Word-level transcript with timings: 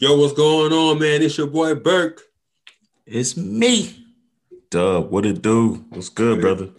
Yo, 0.00 0.16
what's 0.16 0.32
going 0.32 0.72
on, 0.72 0.96
man? 1.00 1.22
It's 1.22 1.36
your 1.36 1.48
boy 1.48 1.74
Burke. 1.74 2.22
It's 3.04 3.36
me. 3.36 4.06
Dub, 4.70 5.10
what 5.10 5.26
it 5.26 5.42
do? 5.42 5.84
What's 5.88 6.08
good, 6.08 6.40
brother? 6.40 6.70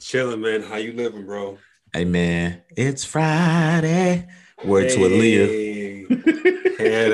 Chilling, 0.00 0.40
man. 0.40 0.62
How 0.62 0.76
you 0.76 0.94
living, 0.94 1.26
bro? 1.26 1.58
Hey 1.92 2.06
man, 2.06 2.62
it's 2.74 3.04
Friday. 3.04 4.26
Word 4.64 4.88
to 4.88 4.96
Aaliyah. 4.96 6.78
Head 6.78 7.12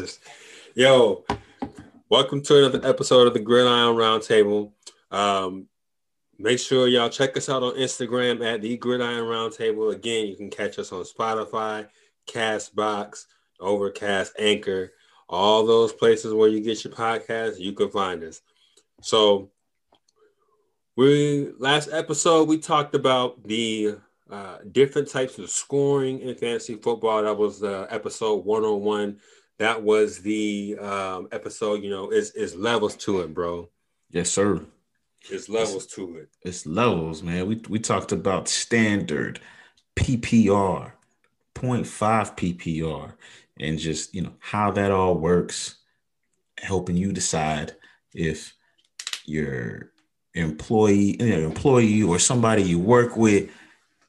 ass. 0.00 0.18
Yo, 0.74 1.26
welcome 2.08 2.40
to 2.44 2.56
another 2.56 2.88
episode 2.88 3.26
of 3.26 3.34
the 3.34 3.40
Gridiron 3.40 3.96
Roundtable. 3.96 4.72
Um, 5.10 5.66
make 6.38 6.58
sure 6.58 6.88
y'all 6.88 7.10
check 7.10 7.36
us 7.36 7.50
out 7.50 7.62
on 7.62 7.74
Instagram 7.74 8.42
at 8.42 8.62
the 8.62 8.78
Gridiron 8.78 9.24
Roundtable. 9.24 9.94
Again, 9.94 10.26
you 10.26 10.36
can 10.36 10.48
catch 10.48 10.78
us 10.78 10.90
on 10.90 11.04
Spotify, 11.04 11.86
Castbox, 12.26 13.26
Overcast, 13.60 14.34
Anchor, 14.38 14.92
all 15.28 15.66
those 15.66 15.92
places 15.92 16.32
where 16.32 16.48
you 16.48 16.60
get 16.60 16.84
your 16.84 16.92
podcast, 16.92 17.58
you 17.58 17.72
can 17.72 17.90
find 17.90 18.22
us. 18.22 18.40
So 19.02 19.50
we 20.96 21.52
last 21.58 21.88
episode 21.92 22.48
we 22.48 22.58
talked 22.58 22.94
about 22.94 23.42
the 23.44 23.96
uh, 24.30 24.58
different 24.72 25.08
types 25.08 25.38
of 25.38 25.50
scoring 25.50 26.20
in 26.20 26.34
fantasy 26.34 26.74
football. 26.74 27.22
That 27.22 27.36
was 27.36 27.62
uh, 27.62 27.86
episode 27.90 28.44
101. 28.44 29.20
That 29.58 29.82
was 29.82 30.20
the 30.20 30.76
um, 30.80 31.28
episode, 31.32 31.82
you 31.82 31.90
know, 31.90 32.10
is 32.10 32.32
is 32.32 32.54
levels 32.56 32.96
to 32.96 33.20
it, 33.20 33.32
bro. 33.32 33.68
Yes, 34.10 34.30
sir. 34.30 34.60
It's 35.30 35.48
levels 35.48 35.84
it's, 35.84 35.94
to 35.94 36.16
it. 36.18 36.28
It's 36.42 36.66
levels, 36.66 37.22
man. 37.22 37.46
We 37.46 37.60
we 37.68 37.78
talked 37.78 38.12
about 38.12 38.48
standard, 38.48 39.40
PPR, 39.96 40.92
0.5 41.54 42.36
PPR, 42.36 43.12
and 43.58 43.78
just 43.78 44.14
you 44.14 44.22
know 44.22 44.32
how 44.38 44.70
that 44.72 44.90
all 44.90 45.14
works, 45.14 45.76
helping 46.58 46.96
you 46.96 47.12
decide 47.12 47.74
if 48.12 48.54
your 49.24 49.92
employee, 50.34 51.18
employee 51.20 52.02
or 52.02 52.18
somebody 52.18 52.62
you 52.62 52.78
work 52.78 53.16
with, 53.16 53.50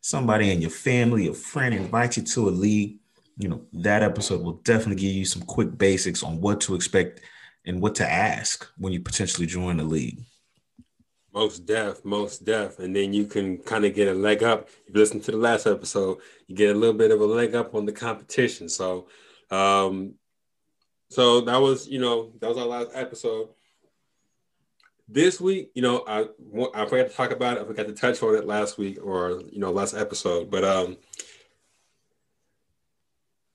somebody 0.01 0.51
in 0.51 0.61
your 0.61 0.69
family, 0.69 1.27
a 1.27 1.33
friend 1.33 1.73
invites 1.73 2.17
you 2.17 2.23
to 2.23 2.49
a 2.49 2.51
league. 2.51 2.99
You 3.37 3.49
know 3.49 3.61
that 3.73 4.03
episode 4.03 4.41
will 4.41 4.59
definitely 4.63 5.01
give 5.01 5.13
you 5.13 5.25
some 5.25 5.43
quick 5.43 5.77
basics 5.77 6.23
on 6.23 6.41
what 6.41 6.61
to 6.61 6.75
expect 6.75 7.21
and 7.65 7.81
what 7.81 7.95
to 7.95 8.09
ask 8.09 8.67
when 8.77 8.93
you 8.93 8.99
potentially 8.99 9.45
join 9.45 9.77
the 9.77 9.83
league. 9.83 10.19
Most 11.33 11.67
deaf, 11.67 12.03
most 12.03 12.45
deaf. 12.45 12.79
And 12.79 12.95
then 12.95 13.13
you 13.13 13.25
can 13.25 13.57
kind 13.59 13.85
of 13.85 13.93
get 13.93 14.07
a 14.07 14.13
leg 14.13 14.41
up. 14.41 14.69
If 14.87 14.95
you 14.95 14.99
listen 14.99 15.19
to 15.19 15.31
the 15.31 15.37
last 15.37 15.67
episode, 15.67 16.17
you 16.47 16.55
get 16.55 16.75
a 16.75 16.79
little 16.79 16.97
bit 16.97 17.11
of 17.11 17.21
a 17.21 17.25
leg 17.25 17.53
up 17.53 17.75
on 17.75 17.85
the 17.85 17.91
competition. 17.91 18.69
So 18.69 19.07
um, 19.49 20.15
so 21.09 21.41
that 21.41 21.61
was, 21.61 21.87
you 21.87 21.99
know, 21.99 22.31
that 22.39 22.49
was 22.49 22.57
our 22.57 22.65
last 22.65 22.89
episode. 22.93 23.49
This 25.07 25.39
week, 25.39 25.71
you 25.73 25.81
know, 25.81 26.03
I 26.05 26.27
I 26.73 26.85
forgot 26.85 27.09
to 27.09 27.15
talk 27.15 27.31
about 27.31 27.57
it. 27.57 27.61
I 27.61 27.65
forgot 27.65 27.87
to 27.87 27.93
touch 27.93 28.21
on 28.21 28.35
it 28.35 28.45
last 28.45 28.77
week 28.77 28.99
or 29.01 29.41
you 29.49 29.59
know 29.59 29.71
last 29.71 29.93
episode, 29.93 30.51
but 30.51 30.65
um, 30.65 30.97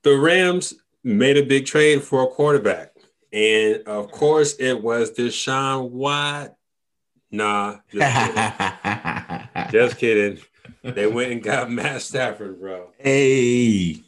the 0.02 0.16
Rams 0.16 0.72
made 1.04 1.36
a 1.36 1.44
big 1.44 1.66
trade 1.66 2.02
for 2.02 2.22
a 2.22 2.26
quarterback, 2.26 2.94
and 3.34 3.82
of 3.86 4.10
course, 4.10 4.54
it 4.54 4.82
was 4.82 5.10
Deshaun 5.10 5.90
Watt. 5.90 6.56
Nah, 7.30 7.76
just 7.92 8.16
kidding. 8.16 9.48
just 9.70 9.98
kidding. 9.98 10.38
They 10.82 11.06
went 11.06 11.32
and 11.32 11.42
got 11.42 11.70
Matt 11.70 12.00
Stafford, 12.00 12.60
bro. 12.60 12.92
Hey 12.96 14.02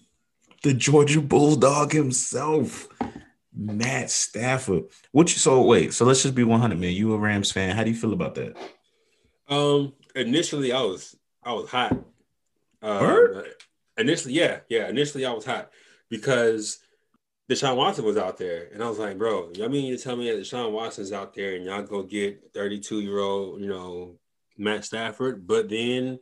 the 0.65 0.73
Georgia 0.73 1.21
Bulldog 1.21 1.93
himself, 1.93 2.89
Matt 3.55 4.11
Stafford. 4.11 4.85
What 5.13 5.31
you 5.31 5.39
so 5.39 5.63
wait, 5.63 5.93
so 5.93 6.07
let's 6.07 6.23
just 6.23 6.35
be 6.35 6.43
100, 6.43 6.81
man. 6.81 6.93
You 6.93 7.13
a 7.13 7.19
Rams 7.19 7.53
fan. 7.53 7.77
How 7.77 7.85
do 7.85 7.91
you 7.91 7.97
feel 7.97 8.15
about 8.15 8.35
that? 8.37 8.57
Um, 9.49 9.93
initially 10.17 10.73
I 10.73 10.81
was 10.81 11.15
I 11.45 11.53
was 11.53 11.69
hot. 11.69 11.97
Uh, 12.83 13.43
initially, 13.99 14.33
yeah, 14.33 14.61
yeah. 14.71 14.89
Initially 14.89 15.27
I 15.27 15.33
was 15.33 15.45
hot 15.45 15.71
because 16.09 16.79
Deshaun 17.51 17.77
Watson 17.77 18.07
was 18.07 18.17
out 18.17 18.39
there, 18.39 18.69
and 18.73 18.83
I 18.83 18.89
was 18.89 18.99
like, 18.99 19.19
bro, 19.19 19.53
I 19.63 19.69
mean 19.69 19.85
you 19.85 19.99
tell 19.99 20.17
me 20.17 20.31
that 20.31 20.41
Deshaun 20.41 20.73
Watson's 20.73 21.13
out 21.13 21.35
there, 21.35 21.57
and 21.57 21.67
y'all 21.67 21.83
go 21.83 22.03
get 22.03 22.55
32 22.55 23.03
year 23.03 23.19
old, 23.19 23.61
you 23.61 23.69
know, 23.69 24.15
Matt 24.57 24.87
Stafford. 24.87 25.47
But 25.47 25.69
then 25.69 26.21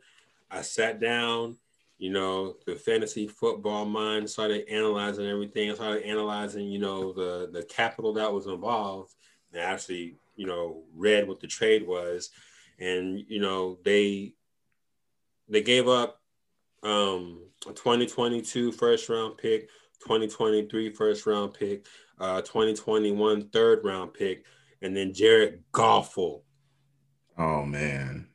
I 0.51 0.63
sat 0.63 0.99
down 0.99 1.55
you 2.03 2.09
know, 2.09 2.57
the 2.65 2.75
fantasy 2.75 3.27
football 3.27 3.85
mind 3.85 4.29
started 4.29 4.67
analyzing 4.67 5.25
everything. 5.25 5.73
Started 5.73 6.03
analyzing, 6.03 6.67
you 6.67 6.77
know, 6.77 7.13
the 7.13 7.49
the 7.49 7.63
capital 7.63 8.11
that 8.15 8.33
was 8.33 8.45
involved. 8.45 9.13
And 9.53 9.61
actually, 9.61 10.17
you 10.35 10.45
know, 10.45 10.83
read 10.93 11.29
what 11.29 11.39
the 11.39 11.47
trade 11.47 11.87
was, 11.87 12.29
and 12.77 13.23
you 13.29 13.39
know, 13.39 13.79
they 13.85 14.33
they 15.47 15.61
gave 15.61 15.87
up 15.87 16.19
um, 16.83 17.47
a 17.69 17.71
2022 17.71 18.73
first 18.73 19.07
round 19.07 19.37
pick, 19.37 19.69
2023 20.01 20.89
first 20.89 21.25
round 21.25 21.53
pick, 21.53 21.85
uh, 22.19 22.41
2021 22.41 23.47
third 23.47 23.79
round 23.85 24.13
pick, 24.13 24.43
and 24.81 24.93
then 24.93 25.13
Jared 25.13 25.63
Goffel. 25.71 26.41
Oh 27.37 27.63
man, 27.63 28.27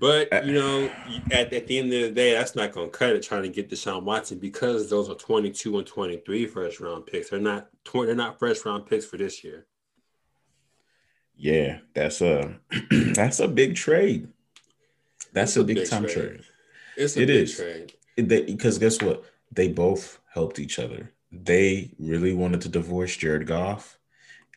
but 0.00 0.32
uh, 0.32 0.40
you 0.44 0.54
know, 0.54 0.90
at, 1.30 1.52
at 1.52 1.66
the 1.66 1.78
end 1.78 1.92
of 1.92 2.00
the 2.00 2.10
day, 2.10 2.32
that's 2.32 2.56
not 2.56 2.72
going 2.72 2.90
to 2.90 2.98
cut 2.98 3.10
it 3.10 3.22
trying 3.22 3.42
to 3.42 3.50
get 3.50 3.68
Deshaun 3.68 4.02
Watson 4.02 4.38
because 4.38 4.88
those 4.88 5.10
are 5.10 5.14
22 5.14 5.78
and 5.78 5.86
23 5.86 6.46
first 6.46 6.80
round 6.80 7.06
picks. 7.06 7.28
They're 7.28 7.38
not 7.38 7.68
they're 7.92 8.14
not 8.14 8.38
first 8.38 8.64
round 8.64 8.86
picks 8.86 9.04
for 9.04 9.18
this 9.18 9.44
year. 9.44 9.66
Yeah, 11.36 11.80
that's 11.94 12.22
a 12.22 12.58
that's 12.90 13.40
a 13.40 13.48
big 13.48 13.76
trade. 13.76 14.28
That's 15.34 15.56
a, 15.56 15.60
a, 15.60 15.64
big, 15.64 15.76
big 15.76 15.90
time 15.90 16.04
trade. 16.04 16.14
trade. 16.14 16.40
It's 16.96 17.16
a 17.16 17.22
it 17.22 17.26
big 17.26 17.42
is. 17.42 17.56
trade. 17.56 17.94
because 18.46 18.78
guess 18.78 19.02
what? 19.02 19.24
They 19.52 19.68
both 19.68 20.18
helped 20.32 20.58
each 20.58 20.78
other. 20.78 21.12
They 21.30 21.92
really 21.98 22.32
wanted 22.32 22.62
to 22.62 22.68
divorce 22.70 23.16
Jared 23.16 23.46
Goff 23.46 23.98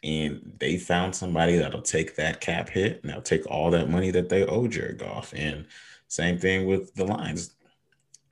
and 0.03 0.53
they 0.59 0.77
found 0.77 1.15
somebody 1.15 1.57
that'll 1.57 1.81
take 1.81 2.15
that 2.15 2.41
cap 2.41 2.69
hit 2.69 3.01
and 3.01 3.11
they'll 3.11 3.21
take 3.21 3.49
all 3.49 3.71
that 3.71 3.89
money 3.89 4.11
that 4.11 4.29
they 4.29 4.45
owe 4.45 4.67
Jared 4.67 4.97
Goff. 4.97 5.33
And 5.35 5.65
same 6.07 6.37
thing 6.37 6.67
with 6.67 6.93
the 6.95 7.05
Lions. 7.05 7.55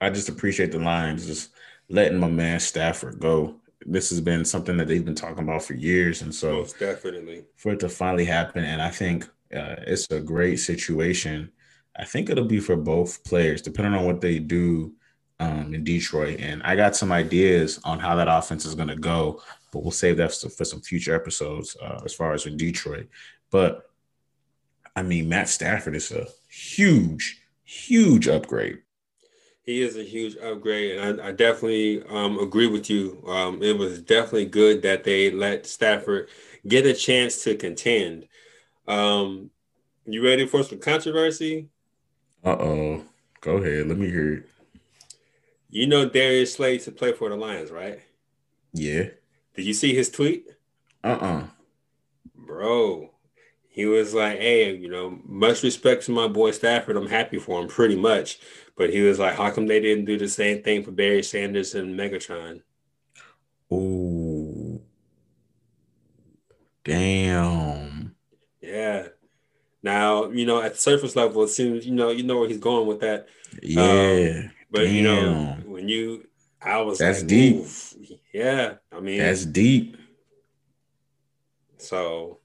I 0.00 0.10
just 0.10 0.28
appreciate 0.28 0.72
the 0.72 0.78
Lions 0.78 1.26
just 1.26 1.50
letting 1.88 2.18
my 2.18 2.28
man 2.28 2.60
Stafford 2.60 3.18
go. 3.18 3.56
This 3.84 4.10
has 4.10 4.20
been 4.20 4.44
something 4.44 4.76
that 4.76 4.86
they've 4.86 5.04
been 5.04 5.14
talking 5.14 5.42
about 5.42 5.64
for 5.64 5.74
years, 5.74 6.22
and 6.22 6.32
so 6.32 6.58
Most 6.58 6.78
definitely 6.78 7.44
for 7.56 7.72
it 7.72 7.80
to 7.80 7.88
finally 7.88 8.24
happen, 8.24 8.64
and 8.64 8.80
I 8.80 8.90
think 8.90 9.24
uh, 9.52 9.76
it's 9.86 10.08
a 10.12 10.20
great 10.20 10.56
situation. 10.60 11.50
I 11.96 12.04
think 12.04 12.30
it'll 12.30 12.44
be 12.44 12.60
for 12.60 12.76
both 12.76 13.24
players, 13.24 13.60
depending 13.60 13.94
on 13.94 14.06
what 14.06 14.20
they 14.20 14.38
do 14.38 14.94
um, 15.40 15.74
in 15.74 15.82
Detroit. 15.82 16.38
And 16.40 16.62
I 16.62 16.76
got 16.76 16.94
some 16.94 17.10
ideas 17.10 17.80
on 17.82 17.98
how 17.98 18.14
that 18.14 18.28
offense 18.28 18.64
is 18.64 18.76
going 18.76 18.88
to 18.88 18.96
go 18.96 19.42
but 19.72 19.82
we'll 19.82 19.90
save 19.90 20.18
that 20.18 20.32
for 20.32 20.64
some 20.64 20.80
future 20.80 21.14
episodes 21.14 21.76
uh, 21.82 22.00
as 22.04 22.14
far 22.14 22.32
as 22.34 22.46
in 22.46 22.56
Detroit. 22.56 23.08
But 23.50 23.90
I 24.94 25.02
mean, 25.02 25.28
Matt 25.28 25.48
Stafford 25.48 25.96
is 25.96 26.12
a 26.12 26.26
huge, 26.48 27.40
huge 27.64 28.28
upgrade. 28.28 28.82
He 29.64 29.82
is 29.82 29.96
a 29.96 30.02
huge 30.02 30.36
upgrade, 30.36 30.98
and 30.98 31.20
I, 31.20 31.28
I 31.28 31.32
definitely 31.32 32.02
um, 32.08 32.38
agree 32.38 32.66
with 32.66 32.90
you. 32.90 33.24
Um, 33.26 33.62
it 33.62 33.78
was 33.78 34.02
definitely 34.02 34.46
good 34.46 34.82
that 34.82 35.04
they 35.04 35.30
let 35.30 35.66
Stafford 35.66 36.28
get 36.66 36.84
a 36.84 36.92
chance 36.92 37.42
to 37.44 37.54
contend. 37.54 38.26
Um, 38.86 39.50
you 40.04 40.24
ready 40.24 40.46
for 40.46 40.62
some 40.64 40.80
controversy? 40.80 41.68
Uh 42.44 42.56
oh. 42.58 43.04
Go 43.40 43.56
ahead. 43.56 43.86
Let 43.86 43.98
me 43.98 44.10
hear 44.10 44.34
it. 44.34 44.48
You 45.70 45.86
know 45.86 46.08
Darius 46.08 46.54
Slay 46.54 46.78
to 46.78 46.92
play 46.92 47.12
for 47.12 47.28
the 47.28 47.36
Lions, 47.36 47.70
right? 47.70 48.00
Yeah. 48.72 49.08
Did 49.54 49.64
you 49.66 49.74
see 49.74 49.94
his 49.94 50.10
tweet? 50.10 50.48
Uh-uh. 51.04 51.44
Bro, 52.34 53.10
he 53.68 53.86
was 53.86 54.14
like, 54.14 54.38
hey, 54.38 54.74
you 54.74 54.88
know, 54.88 55.18
much 55.24 55.62
respect 55.62 56.04
to 56.04 56.12
my 56.12 56.28
boy 56.28 56.50
Stafford. 56.52 56.96
I'm 56.96 57.08
happy 57.08 57.38
for 57.38 57.60
him 57.60 57.68
pretty 57.68 57.96
much. 57.96 58.38
But 58.76 58.90
he 58.90 59.02
was 59.02 59.18
like, 59.18 59.36
how 59.36 59.50
come 59.50 59.66
they 59.66 59.80
didn't 59.80 60.06
do 60.06 60.16
the 60.16 60.28
same 60.28 60.62
thing 60.62 60.82
for 60.82 60.90
Barry 60.90 61.22
Sanders 61.22 61.74
and 61.74 61.98
Megatron? 61.98 62.62
Oh. 63.70 64.80
Damn. 66.84 68.14
Yeah. 68.60 69.08
Now, 69.82 70.30
you 70.30 70.46
know, 70.46 70.62
at 70.62 70.72
the 70.74 70.78
surface 70.78 71.16
level, 71.16 71.42
it 71.42 71.48
seems, 71.48 71.84
you 71.84 71.94
know, 71.94 72.10
you 72.10 72.22
know 72.22 72.38
where 72.38 72.48
he's 72.48 72.58
going 72.58 72.86
with 72.86 73.00
that. 73.00 73.26
Yeah. 73.62 74.42
Um, 74.44 74.50
but 74.70 74.84
Damn. 74.84 74.94
you 74.94 75.02
know, 75.02 75.56
when 75.66 75.88
you 75.88 76.26
I 76.64 76.80
was 76.80 76.98
That's 76.98 77.20
like, 77.20 77.28
deep. 77.28 77.56
Oof. 77.56 77.94
Yeah, 78.32 78.74
I 78.90 79.00
mean 79.00 79.18
that's 79.18 79.44
deep. 79.44 79.96
So 81.78 82.38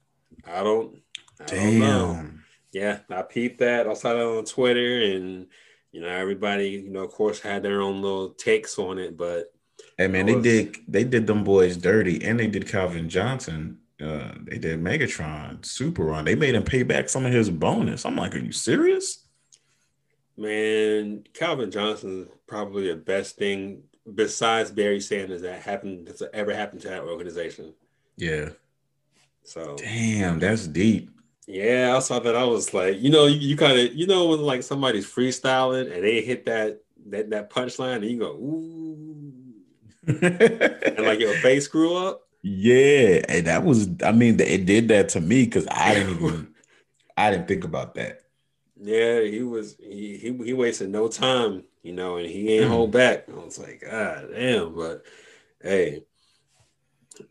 I 0.46 0.62
don't. 0.62 1.00
I 1.40 1.44
Damn. 1.44 1.80
Don't 1.80 1.80
know. 1.80 2.30
Yeah, 2.72 2.98
I 3.10 3.22
peeped 3.22 3.60
that. 3.60 3.86
I 3.86 3.94
saw 3.94 4.12
that 4.12 4.22
on 4.22 4.44
Twitter, 4.44 5.00
and 5.02 5.46
you 5.92 6.00
know 6.00 6.08
everybody, 6.08 6.68
you 6.68 6.90
know, 6.90 7.04
of 7.04 7.12
course, 7.12 7.40
had 7.40 7.62
their 7.62 7.80
own 7.80 8.02
little 8.02 8.30
takes 8.30 8.78
on 8.78 8.98
it. 8.98 9.16
But 9.16 9.52
Hey 9.96 10.08
man, 10.08 10.26
was, 10.26 10.36
they 10.36 10.42
did 10.42 10.76
they 10.86 11.04
did 11.04 11.26
them 11.26 11.44
boys 11.44 11.76
dirty, 11.76 12.22
and 12.24 12.38
they 12.38 12.46
did 12.46 12.68
Calvin 12.68 13.08
Johnson. 13.08 13.78
Uh, 14.00 14.32
they 14.42 14.58
did 14.58 14.80
Megatron, 14.80 15.64
Super 15.64 16.04
Ron. 16.04 16.24
They 16.24 16.36
made 16.36 16.54
him 16.54 16.62
pay 16.62 16.84
back 16.84 17.08
some 17.08 17.26
of 17.26 17.32
his 17.32 17.50
bonus. 17.50 18.04
I'm 18.04 18.14
like, 18.14 18.34
are 18.34 18.38
you 18.38 18.52
serious? 18.52 19.24
Man, 20.36 21.24
Calvin 21.34 21.72
Johnson 21.72 22.22
is 22.22 22.28
probably 22.46 22.88
the 22.88 22.96
best 22.96 23.36
thing 23.36 23.82
besides 24.14 24.70
Barry 24.70 25.00
Sanders 25.00 25.42
that 25.42 25.60
happened 25.62 26.08
that's 26.08 26.22
ever 26.32 26.54
happened 26.54 26.82
to 26.82 26.88
that 26.88 27.02
organization. 27.02 27.74
Yeah. 28.16 28.50
So 29.44 29.76
damn, 29.76 30.38
that's 30.38 30.66
deep. 30.66 31.10
Yeah, 31.46 31.94
I 31.96 32.00
saw 32.00 32.18
that. 32.18 32.36
I 32.36 32.44
was 32.44 32.74
like, 32.74 33.00
you 33.00 33.10
know, 33.10 33.26
you, 33.26 33.38
you 33.38 33.56
kind 33.56 33.78
of, 33.78 33.94
you 33.94 34.06
know, 34.06 34.26
when 34.26 34.40
like 34.40 34.62
somebody's 34.62 35.06
freestyling 35.06 35.90
and 35.90 36.04
they 36.04 36.20
hit 36.20 36.44
that 36.44 36.82
that 37.06 37.30
that 37.30 37.50
punchline, 37.50 37.96
and 37.96 38.04
you 38.04 38.18
go, 38.18 38.32
ooh, 38.32 39.32
and 40.06 41.06
like 41.06 41.20
your 41.20 41.34
face 41.34 41.66
grew 41.66 41.96
up. 41.96 42.28
Yeah, 42.42 43.22
and 43.28 43.46
that 43.46 43.64
was, 43.64 43.88
I 44.04 44.12
mean, 44.12 44.38
it 44.40 44.66
did 44.66 44.88
that 44.88 45.08
to 45.10 45.20
me 45.20 45.44
because 45.44 45.66
I 45.70 45.94
didn't 45.94 46.16
even, 46.16 46.54
I 47.16 47.30
didn't 47.30 47.48
think 47.48 47.64
about 47.64 47.94
that. 47.94 48.20
Yeah, 48.80 49.22
he 49.22 49.42
was, 49.42 49.76
he 49.78 50.16
he, 50.16 50.36
he 50.44 50.52
wasted 50.52 50.90
no 50.90 51.08
time, 51.08 51.64
you 51.82 51.92
know, 51.92 52.16
and 52.16 52.28
he 52.28 52.54
ain't 52.54 52.66
mm. 52.66 52.68
hold 52.68 52.92
back. 52.92 53.28
I 53.28 53.44
was 53.44 53.58
like, 53.58 53.82
God 53.82 54.28
damn, 54.32 54.74
but 54.74 55.04
hey, 55.60 56.04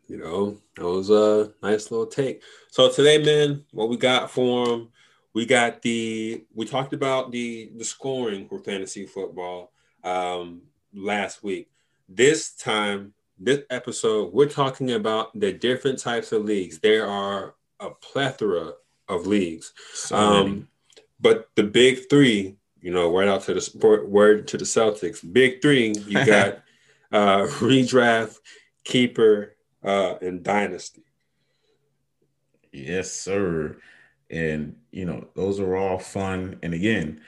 you 0.07 0.17
know, 0.17 0.57
that 0.75 0.85
was 0.85 1.09
a 1.09 1.53
nice 1.63 1.89
little 1.91 2.07
take. 2.07 2.43
So 2.71 2.91
today, 2.91 3.23
man, 3.23 3.63
what 3.71 3.89
we 3.89 3.97
got 3.97 4.29
for 4.29 4.67
him, 4.67 4.89
we 5.33 5.45
got 5.45 5.81
the 5.81 6.43
we 6.53 6.65
talked 6.65 6.93
about 6.93 7.31
the 7.31 7.71
the 7.77 7.85
scoring 7.85 8.47
for 8.47 8.59
fantasy 8.59 9.05
football 9.05 9.71
um 10.03 10.61
last 10.93 11.43
week. 11.43 11.69
This 12.09 12.51
time, 12.55 13.13
this 13.39 13.61
episode, 13.69 14.33
we're 14.33 14.49
talking 14.49 14.91
about 14.91 15.37
the 15.39 15.53
different 15.53 15.99
types 15.99 16.31
of 16.31 16.45
leagues. 16.45 16.79
There 16.79 17.07
are 17.07 17.55
a 17.79 17.91
plethora 17.91 18.73
of 19.07 19.27
leagues. 19.27 19.73
So 19.93 20.15
um, 20.15 20.67
but 21.19 21.49
the 21.55 21.63
big 21.63 22.09
three, 22.09 22.57
you 22.81 22.91
know, 22.91 23.15
right 23.15 23.27
out 23.27 23.43
to 23.43 23.53
the 23.53 23.61
sport 23.61 24.09
word 24.09 24.47
to 24.49 24.57
the 24.57 24.65
Celtics. 24.65 25.21
Big 25.33 25.61
three, 25.61 25.93
you 26.07 26.25
got 26.25 26.61
uh 27.11 27.47
redraft, 27.59 28.37
keeper, 28.83 29.55
uh, 29.83 30.15
in 30.21 30.43
Dynasty. 30.43 31.03
Yes, 32.71 33.11
sir. 33.11 33.77
And 34.29 34.75
you 34.91 35.05
know, 35.05 35.27
those 35.35 35.59
are 35.59 35.75
all 35.75 35.97
fun. 35.97 36.59
And 36.61 36.73
again, 36.73 37.21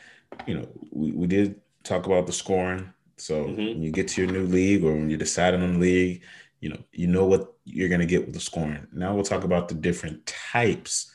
you 0.45 0.55
know, 0.55 0.67
we, 0.91 1.11
we 1.11 1.27
did 1.27 1.59
talk 1.83 2.05
about 2.05 2.27
the 2.27 2.33
scoring. 2.33 2.91
So 3.17 3.45
mm-hmm. 3.45 3.57
when 3.57 3.83
you 3.83 3.91
get 3.91 4.09
to 4.09 4.21
your 4.21 4.31
new 4.31 4.45
league 4.45 4.83
or 4.83 4.93
when 4.93 5.09
you're 5.09 5.19
deciding 5.19 5.61
on 5.61 5.73
the 5.73 5.79
league, 5.79 6.21
you 6.59 6.69
know, 6.69 6.79
you 6.91 7.07
know 7.07 7.25
what 7.25 7.53
you're 7.65 7.89
gonna 7.89 8.05
get 8.05 8.25
with 8.25 8.33
the 8.33 8.39
scoring. 8.39 8.85
Now 8.91 9.15
we'll 9.15 9.23
talk 9.23 9.43
about 9.43 9.69
the 9.69 9.75
different 9.75 10.25
types 10.25 11.13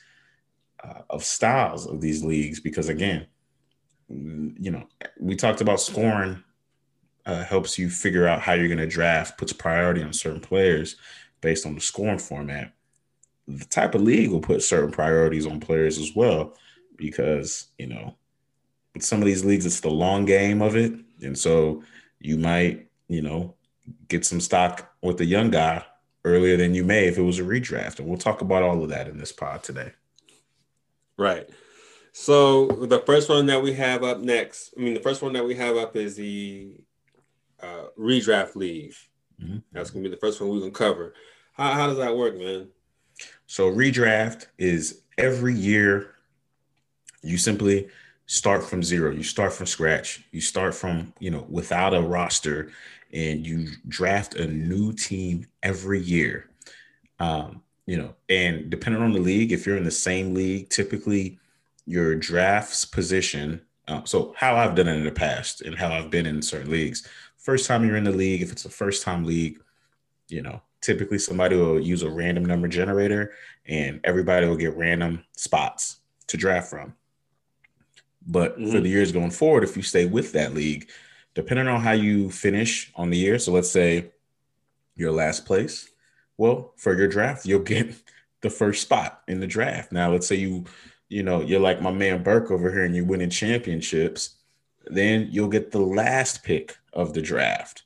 uh, 0.85 1.03
of 1.11 1.25
styles 1.25 1.87
of 1.87 2.01
these 2.01 2.23
leagues 2.23 2.61
because 2.61 2.89
again, 2.89 3.27
you 4.09 4.71
know, 4.71 4.87
we 5.19 5.35
talked 5.35 5.61
about 5.61 5.81
scoring 5.81 6.43
uh, 7.27 7.43
helps 7.45 7.79
you 7.79 7.89
figure 7.89 8.27
out 8.27 8.41
how 8.41 8.53
you're 8.53 8.69
going 8.69 8.79
to 8.79 8.87
draft, 8.87 9.39
puts 9.39 9.53
priority 9.53 10.03
on 10.03 10.13
certain 10.13 10.41
players 10.41 10.97
based 11.41 11.67
on 11.67 11.75
the 11.75 11.81
scoring 11.81 12.19
format. 12.19 12.73
The 13.49 13.65
type 13.65 13.95
of 13.95 14.03
league 14.03 14.31
will 14.31 14.41
put 14.41 14.63
certain 14.63 14.91
priorities 14.91 15.47
on 15.47 15.61
players 15.61 15.99
as 15.99 16.13
well, 16.15 16.55
because 16.97 17.69
you 17.79 17.87
know, 17.87 18.17
with 18.95 19.05
some 19.05 19.21
of 19.21 19.27
these 19.27 19.45
leagues, 19.45 19.67
it's 19.67 19.81
the 19.81 19.91
long 19.91 20.25
game 20.25 20.63
of 20.63 20.77
it, 20.77 20.93
and 21.23 21.39
so 21.39 21.83
you 22.21 22.39
might, 22.39 22.89
you 23.09 23.21
know, 23.21 23.55
get 24.09 24.25
some 24.25 24.41
stock 24.41 24.95
with 25.03 25.19
the 25.19 25.27
young 25.27 25.51
guy 25.51 25.85
earlier 26.25 26.57
than 26.57 26.75
you 26.75 26.85
may 26.85 27.07
if 27.07 27.19
it 27.19 27.23
was 27.23 27.39
a 27.39 27.43
redraft, 27.43 27.99
and 27.99 28.09
we'll 28.09 28.17
talk 28.17 28.41
about 28.41 28.63
all 28.63 28.83
of 28.83 28.89
that 28.89 29.09
in 29.09 29.19
this 29.19 29.33
pod 29.33 29.63
today. 29.63 29.93
Right. 31.17 31.49
So 32.13 32.67
the 32.67 33.01
first 33.01 33.29
one 33.29 33.47
that 33.47 33.63
we 33.63 33.73
have 33.75 34.05
up 34.05 34.21
next, 34.21 34.75
I 34.77 34.81
mean, 34.81 34.95
the 34.95 35.01
first 35.01 35.21
one 35.23 35.33
that 35.33 35.45
we 35.45 35.55
have 35.57 35.77
up 35.77 35.97
is 35.97 36.17
the 36.17 36.77
uh, 37.61 37.87
redraft 37.99 38.55
league. 38.55 38.95
Mm-hmm. 39.43 39.59
That's 39.73 39.91
gonna 39.91 40.05
be 40.05 40.11
the 40.11 40.17
first 40.17 40.41
one 40.41 40.51
we're 40.51 40.61
gonna 40.61 40.71
cover. 40.71 41.15
How, 41.53 41.73
how 41.73 41.87
does 41.89 41.99
that 41.99 42.17
work, 42.17 42.39
man? 42.39 42.69
So 43.47 43.71
redraft 43.71 44.47
is 44.59 45.03
every 45.19 45.55
year 45.55 46.15
you 47.23 47.39
simply 47.39 47.89
start 48.27 48.63
from 48.63 48.83
zero. 48.83 49.11
You 49.11 49.23
start 49.23 49.53
from 49.53 49.67
scratch. 49.67 50.25
You 50.31 50.41
start 50.41 50.75
from, 50.75 51.13
you 51.19 51.31
know, 51.31 51.47
without 51.49 51.95
a 51.95 52.01
roster 52.01 52.71
and 53.13 53.47
you 53.47 53.69
draft 53.89 54.35
a 54.35 54.47
new 54.47 54.93
team 54.93 55.47
every 55.63 56.01
year. 56.01 56.49
Um, 57.19 57.63
you 57.87 57.97
know, 57.97 58.15
and 58.29 58.71
depending 58.71 59.03
on 59.03 59.13
the 59.13 59.21
league, 59.21 59.53
if 59.53 59.67
you're 59.67 59.77
in 59.77 59.85
the 59.85 59.91
same 59.91 60.35
league, 60.35 60.71
typically 60.71 61.39
your 61.87 62.15
drafts 62.15 62.85
position. 62.85 63.61
Uh, 63.87 64.03
so 64.05 64.35
how 64.37 64.57
I've 64.57 64.75
done 64.75 64.89
it 64.89 64.97
in 64.97 65.05
the 65.05 65.11
past 65.11 65.61
and 65.61 65.77
how 65.77 65.93
I've 65.93 66.11
been 66.11 66.27
in 66.27 66.41
certain 66.41 66.71
leagues. 66.71 67.07
First 67.37 67.67
time 67.67 67.85
you're 67.85 67.97
in 67.97 68.05
the 68.05 68.11
league, 68.11 68.41
if 68.41 68.51
it's 68.51 68.65
a 68.65 68.71
first 68.71 69.03
time 69.03 69.25
league, 69.25 69.61
you 70.29 70.41
know, 70.41 70.63
typically 70.81 71.19
somebody 71.19 71.57
will 71.57 71.79
use 71.79 72.03
a 72.03 72.11
random 72.11 72.45
number 72.45 72.69
generator 72.69 73.33
and 73.67 74.01
everybody 74.05 74.47
will 74.47 74.57
get 74.57 74.77
random 74.77 75.25
spots 75.37 76.01
to 76.29 76.37
draft 76.37 76.71
from. 76.71 76.95
But 78.27 78.59
mm-hmm. 78.59 78.71
for 78.71 78.81
the 78.81 78.89
years 78.89 79.13
going 79.13 79.31
forward, 79.31 79.65
if 79.65 79.77
you 79.77 79.83
stay 79.83 80.07
with 80.07 80.33
that 80.33 80.55
league, 80.55 80.89
depending 81.35 81.69
on 81.69 81.83
how 81.83 81.93
you 81.93 82.31
finish 82.31 82.91
on 82.97 83.11
the 83.11 83.19
year, 83.19 83.39
so 83.39 83.53
let's 83.53 83.71
say 83.71 84.11
your 84.97 85.13
last 85.13 85.45
place, 85.45 85.91
well, 86.37 86.73
for 86.77 86.97
your 86.97 87.09
draft, 87.09 87.47
you'll 87.47 87.61
get 87.61 87.95
the 88.41 88.51
first 88.51 88.83
spot 88.83 89.23
in 89.29 89.41
the 89.41 89.47
draft. 89.47 89.93
Now, 89.93 90.13
let's 90.13 90.27
say 90.27 90.37
you, 90.37 90.65
you 91.09 91.23
know, 91.23 91.41
you're 91.41 91.61
like 91.61 91.81
my 91.81 91.93
man 91.93 92.23
Burke 92.23 92.51
over 92.51 92.71
here 92.71 92.85
and 92.85 92.95
you're 92.95 93.05
winning 93.05 93.31
championships, 93.31 94.37
then 94.87 95.29
you'll 95.31 95.49
get 95.49 95.71
the 95.71 95.81
last 95.81 96.43
pick 96.43 96.77
of 96.93 97.15
the 97.15 97.23
draft. 97.23 97.85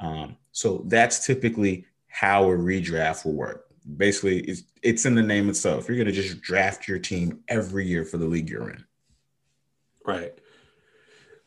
Um, 0.00 0.36
so 0.52 0.84
that's 0.86 1.26
typically 1.26 1.86
how 2.06 2.44
a 2.44 2.56
redraft 2.56 3.24
will 3.24 3.34
work. 3.34 3.66
Basically, 3.96 4.40
it's, 4.40 4.62
it's 4.82 5.06
in 5.06 5.14
the 5.14 5.22
name 5.22 5.48
itself. 5.48 5.88
You're 5.88 5.96
going 5.96 6.06
to 6.06 6.12
just 6.12 6.40
draft 6.40 6.88
your 6.88 6.98
team 6.98 7.40
every 7.48 7.86
year 7.86 8.04
for 8.04 8.18
the 8.18 8.26
league 8.26 8.48
you're 8.48 8.70
in. 8.70 8.84
Right. 10.04 10.34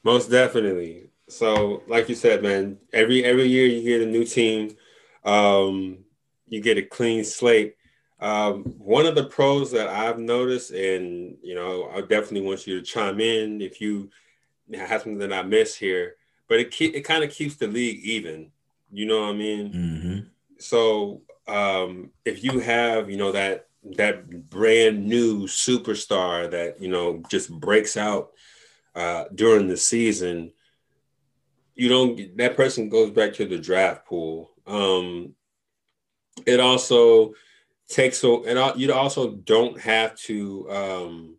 Most 0.04 0.30
definitely. 0.32 1.10
So, 1.30 1.84
like 1.88 2.10
you 2.10 2.16
said, 2.16 2.44
man, 2.44 2.78
every 2.92 3.24
every 3.24 3.48
year 3.48 3.66
you 3.66 3.84
get 3.84 4.06
a 4.06 4.12
new 4.12 4.26
team, 4.26 4.76
um, 5.24 6.00
you 6.52 6.62
get 6.62 6.78
a 6.78 6.84
clean 6.84 7.24
slate. 7.24 7.76
Um, 8.20 8.64
one 8.78 9.08
of 9.08 9.16
the 9.16 9.24
pros 9.24 9.72
that 9.72 9.88
I've 9.88 10.20
noticed, 10.20 10.70
and 10.70 11.36
you 11.42 11.56
know, 11.56 11.90
I 11.92 12.02
definitely 12.02 12.42
want 12.42 12.68
you 12.68 12.80
to 12.80 12.86
chime 12.86 13.20
in 13.20 13.62
if 13.62 13.82
you 13.82 14.12
have 14.72 15.02
something 15.02 15.18
that 15.18 15.34
I 15.34 15.42
miss 15.42 15.76
here, 15.76 16.18
but 16.48 16.60
it 16.60 16.80
it 16.80 17.02
kind 17.02 17.24
of 17.24 17.32
keeps 17.32 17.56
the 17.56 17.68
league 17.68 18.00
even. 18.04 18.52
You 18.92 19.08
know 19.08 19.22
what 19.22 19.30
I 19.30 19.34
mean? 19.34 19.74
Mm-hmm 19.74 20.20
so 20.62 21.22
um, 21.48 22.12
if 22.24 22.44
you 22.44 22.60
have 22.60 23.10
you 23.10 23.18
know 23.18 23.32
that 23.32 23.68
that 23.98 24.50
brand 24.50 25.06
new 25.06 25.44
superstar 25.44 26.50
that 26.50 26.80
you 26.80 26.88
know 26.88 27.22
just 27.30 27.52
breaks 27.60 27.98
out 27.98 28.32
uh, 28.96 29.26
during 29.34 29.68
the 29.68 29.78
season 29.78 30.52
you 31.76 31.90
don't 31.90 32.38
that 32.38 32.56
person 32.56 32.90
goes 32.90 33.10
back 33.10 33.34
to 33.34 33.46
the 33.46 33.58
draft 33.58 34.06
pool 34.06 34.52
um, 34.68 35.34
it 36.46 36.60
also 36.60 37.34
takes 37.88 38.20
so 38.20 38.46
and 38.46 38.80
you 38.80 38.94
also 38.94 39.32
don't 39.32 39.80
have 39.80 40.16
to 40.16 40.72
um, 40.72 41.38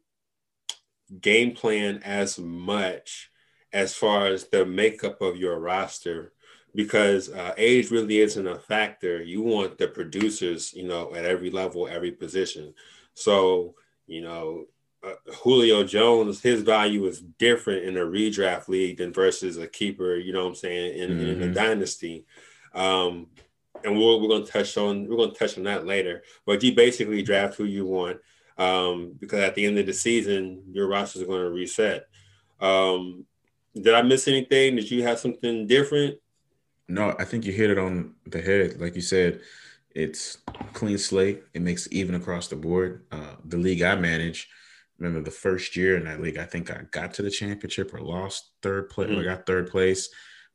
game 1.20 1.52
plan 1.52 2.00
as 2.04 2.38
much 2.38 3.30
as 3.72 3.94
far 3.94 4.26
as 4.26 4.48
the 4.48 4.66
makeup 4.66 5.20
of 5.22 5.36
your 5.36 5.58
roster 5.58 6.32
because 6.74 7.30
uh, 7.30 7.54
age 7.56 7.90
really 7.90 8.18
isn't 8.20 8.46
a 8.46 8.58
factor. 8.58 9.22
You 9.22 9.42
want 9.42 9.78
the 9.78 9.88
producers, 9.88 10.72
you 10.72 10.84
know, 10.84 11.14
at 11.14 11.24
every 11.24 11.50
level, 11.50 11.86
every 11.86 12.12
position. 12.12 12.74
So, 13.14 13.74
you 14.06 14.22
know, 14.22 14.66
uh, 15.04 15.14
Julio 15.42 15.84
Jones, 15.84 16.40
his 16.40 16.62
value 16.62 17.04
is 17.06 17.20
different 17.20 17.84
in 17.84 17.96
a 17.96 18.00
redraft 18.00 18.68
league 18.68 18.98
than 18.98 19.12
versus 19.12 19.58
a 19.58 19.66
keeper, 19.66 20.16
you 20.16 20.32
know 20.32 20.44
what 20.44 20.50
I'm 20.50 20.54
saying, 20.54 20.98
in, 20.98 21.10
mm-hmm. 21.10 21.42
in 21.42 21.50
a 21.50 21.52
dynasty. 21.54 22.24
Um, 22.74 23.28
and 23.84 23.98
we're, 23.98 24.18
we're 24.18 24.28
going 24.28 24.44
to 24.44 24.50
touch 24.50 24.76
on 24.76 25.08
we're 25.08 25.16
going 25.16 25.32
to 25.32 25.38
touch 25.38 25.58
on 25.58 25.64
that 25.64 25.86
later. 25.86 26.22
But 26.46 26.62
you 26.62 26.74
basically 26.74 27.22
draft 27.22 27.56
who 27.56 27.64
you 27.64 27.86
want 27.86 28.18
um, 28.58 29.14
because 29.18 29.40
at 29.40 29.54
the 29.54 29.64
end 29.64 29.78
of 29.78 29.86
the 29.86 29.92
season, 29.92 30.62
your 30.72 30.88
rosters 30.88 31.22
are 31.22 31.26
going 31.26 31.42
to 31.42 31.50
reset. 31.50 32.06
Um, 32.60 33.26
did 33.74 33.94
I 33.94 34.02
miss 34.02 34.28
anything? 34.28 34.76
Did 34.76 34.90
you 34.90 35.02
have 35.02 35.18
something 35.18 35.66
different? 35.66 36.18
No, 36.88 37.14
I 37.18 37.24
think 37.24 37.44
you 37.44 37.52
hit 37.52 37.70
it 37.70 37.78
on 37.78 38.14
the 38.26 38.40
head. 38.40 38.80
Like 38.80 38.94
you 38.94 39.00
said, 39.00 39.40
it's 39.94 40.38
clean 40.72 40.98
slate. 40.98 41.42
It 41.54 41.62
makes 41.62 41.88
even 41.90 42.14
across 42.14 42.48
the 42.48 42.56
board. 42.56 43.04
Uh, 43.10 43.36
the 43.44 43.56
league 43.56 43.82
I 43.82 43.94
manage, 43.94 44.48
remember 44.98 45.22
the 45.22 45.30
first 45.30 45.74
year 45.76 45.96
in 45.96 46.04
that 46.04 46.20
league, 46.20 46.38
I 46.38 46.44
think 46.44 46.70
I 46.70 46.82
got 46.90 47.14
to 47.14 47.22
the 47.22 47.30
championship 47.30 47.94
or 47.94 48.00
lost 48.00 48.50
third 48.62 48.90
place. 48.90 49.10
Mm-hmm. 49.10 49.20
I 49.20 49.24
got 49.24 49.46
third 49.46 49.70
place, 49.70 50.08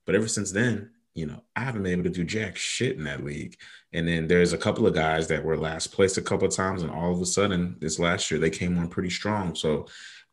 but 0.06 0.16
ever 0.16 0.28
since 0.28 0.52
then, 0.52 0.92
you 1.18 1.26
know, 1.26 1.42
I 1.56 1.62
haven't 1.62 1.82
been 1.82 1.94
able 1.94 2.04
to 2.04 2.10
do 2.12 2.24
jack 2.24 2.58
shit 2.58 2.96
in 2.96 3.04
that 3.06 3.26
league. 3.26 3.58
And 3.92 4.08
then 4.08 4.28
there's 4.28 4.54
a 4.54 4.58
couple 4.58 4.86
of 4.86 4.94
guys 4.94 5.28
that 5.30 5.44
were 5.44 5.58
last 5.58 5.92
place 5.92 6.16
a 6.18 6.22
couple 6.22 6.48
of 6.48 6.54
times, 6.54 6.84
and 6.84 6.92
all 6.92 7.12
of 7.12 7.20
a 7.20 7.26
sudden 7.26 7.76
this 7.80 7.98
last 7.98 8.30
year 8.30 8.40
they 8.40 8.52
came 8.52 8.78
on 8.78 8.88
pretty 8.88 9.10
strong. 9.10 9.56
So 9.56 9.88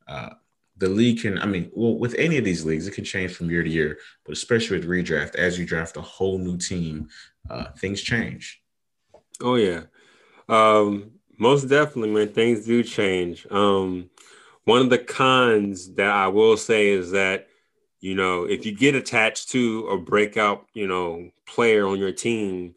uh, 0.06 0.30
the 0.76 0.90
league 0.90 1.22
can, 1.22 1.38
I 1.38 1.46
mean, 1.46 1.70
well, 1.72 1.96
with 1.96 2.14
any 2.18 2.36
of 2.36 2.44
these 2.44 2.66
leagues, 2.66 2.86
it 2.86 2.94
can 2.94 3.04
change 3.04 3.32
from 3.32 3.50
year 3.50 3.62
to 3.62 3.70
year, 3.70 3.96
but 4.26 4.32
especially 4.32 4.78
with 4.78 4.86
redraft, 4.86 5.36
as 5.36 5.58
you 5.58 5.64
draft 5.64 5.96
a 5.96 6.02
whole 6.02 6.36
new 6.36 6.58
team, 6.58 7.08
uh, 7.48 7.70
things 7.78 8.02
change. 8.02 8.60
Oh 9.40 9.54
yeah, 9.54 9.84
um, 10.50 11.12
most 11.38 11.64
definitely, 11.64 12.10
man. 12.10 12.28
Things 12.28 12.66
do 12.66 12.82
change. 12.82 13.46
Um, 13.50 14.10
one 14.64 14.82
of 14.82 14.90
the 14.90 14.98
cons 14.98 15.94
that 15.94 16.10
I 16.10 16.28
will 16.28 16.58
say 16.58 16.90
is 16.90 17.12
that 17.12 17.48
you 18.04 18.14
know, 18.14 18.44
if 18.44 18.66
you 18.66 18.73
get 18.73 18.94
attached 18.94 19.49
to 19.52 19.87
a 19.87 19.96
breakout, 19.96 20.66
you 20.75 20.87
know, 20.87 21.30
player 21.46 21.87
on 21.87 21.99
your 21.99 22.12
team, 22.12 22.75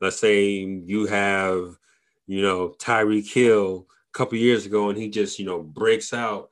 let's 0.00 0.18
say 0.18 0.52
you 0.52 1.04
have, 1.04 1.76
you 2.26 2.40
know, 2.40 2.70
Tyreek 2.78 3.30
Hill 3.30 3.86
a 3.90 4.12
couple 4.16 4.38
years 4.38 4.64
ago 4.64 4.88
and 4.88 4.96
he 4.96 5.10
just, 5.10 5.38
you 5.38 5.44
know, 5.44 5.62
breaks 5.62 6.14
out 6.14 6.48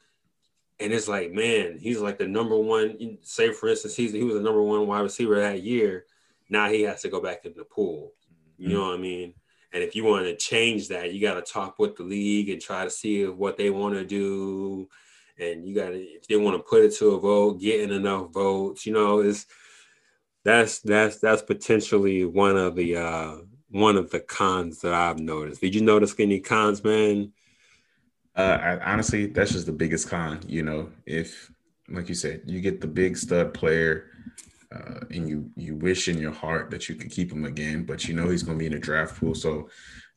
and 0.78 0.92
it's 0.92 1.08
like, 1.08 1.32
man, 1.32 1.78
he's 1.80 2.00
like 2.00 2.18
the 2.18 2.28
number 2.28 2.58
one, 2.58 3.16
say 3.22 3.50
for 3.50 3.70
instance, 3.70 3.96
he's, 3.96 4.12
he 4.12 4.24
was 4.24 4.34
the 4.34 4.42
number 4.42 4.60
one 4.60 4.86
wide 4.86 5.00
receiver 5.00 5.40
that 5.40 5.62
year. 5.62 6.04
Now 6.50 6.68
he 6.68 6.82
has 6.82 7.00
to 7.00 7.08
go 7.08 7.22
back 7.22 7.46
in 7.46 7.54
the 7.56 7.64
pool. 7.64 8.12
You 8.58 8.68
mm-hmm. 8.68 8.76
know 8.76 8.84
what 8.88 8.94
I 8.94 8.98
mean? 8.98 9.32
And 9.72 9.82
if 9.82 9.96
you 9.96 10.04
want 10.04 10.26
to 10.26 10.36
change 10.36 10.88
that, 10.88 11.14
you 11.14 11.22
got 11.22 11.42
to 11.42 11.52
talk 11.52 11.78
with 11.78 11.96
the 11.96 12.02
league 12.02 12.50
and 12.50 12.60
try 12.60 12.84
to 12.84 12.90
see 12.90 13.24
what 13.24 13.56
they 13.56 13.70
want 13.70 13.94
to 13.94 14.04
do 14.04 14.86
and 15.38 15.66
you 15.66 15.74
got 15.74 15.90
to 15.90 15.98
if 15.98 16.26
they 16.26 16.36
want 16.36 16.56
to 16.56 16.62
put 16.62 16.84
it 16.84 16.94
to 16.96 17.10
a 17.10 17.20
vote, 17.20 17.60
getting 17.60 17.94
enough 17.94 18.32
votes, 18.32 18.86
you 18.86 18.92
know, 18.92 19.20
is 19.20 19.46
that's 20.44 20.80
that's 20.80 21.18
that's 21.18 21.42
potentially 21.42 22.24
one 22.24 22.56
of 22.56 22.74
the 22.74 22.96
uh 22.96 23.36
one 23.70 23.96
of 23.96 24.10
the 24.10 24.20
cons 24.20 24.80
that 24.80 24.94
I've 24.94 25.18
noticed. 25.18 25.60
Did 25.60 25.74
you 25.74 25.82
notice 25.82 26.14
any 26.18 26.40
cons, 26.40 26.82
man? 26.82 27.32
Uh, 28.34 28.58
I, 28.62 28.92
honestly, 28.92 29.26
that's 29.26 29.52
just 29.52 29.66
the 29.66 29.72
biggest 29.72 30.08
con. 30.08 30.40
You 30.46 30.62
know, 30.62 30.90
if 31.06 31.50
like 31.88 32.08
you 32.08 32.14
said, 32.14 32.42
you 32.46 32.60
get 32.60 32.80
the 32.80 32.86
big 32.86 33.16
stud 33.16 33.52
player, 33.52 34.10
uh, 34.74 35.00
and 35.10 35.28
you 35.28 35.50
you 35.56 35.74
wish 35.74 36.08
in 36.08 36.18
your 36.18 36.32
heart 36.32 36.70
that 36.70 36.88
you 36.88 36.94
could 36.94 37.10
keep 37.10 37.32
him 37.32 37.44
again, 37.44 37.84
but 37.84 38.06
you 38.06 38.14
know 38.14 38.28
he's 38.28 38.42
going 38.42 38.58
to 38.58 38.62
be 38.62 38.66
in 38.66 38.74
a 38.74 38.78
draft 38.78 39.18
pool. 39.18 39.34
So, 39.34 39.68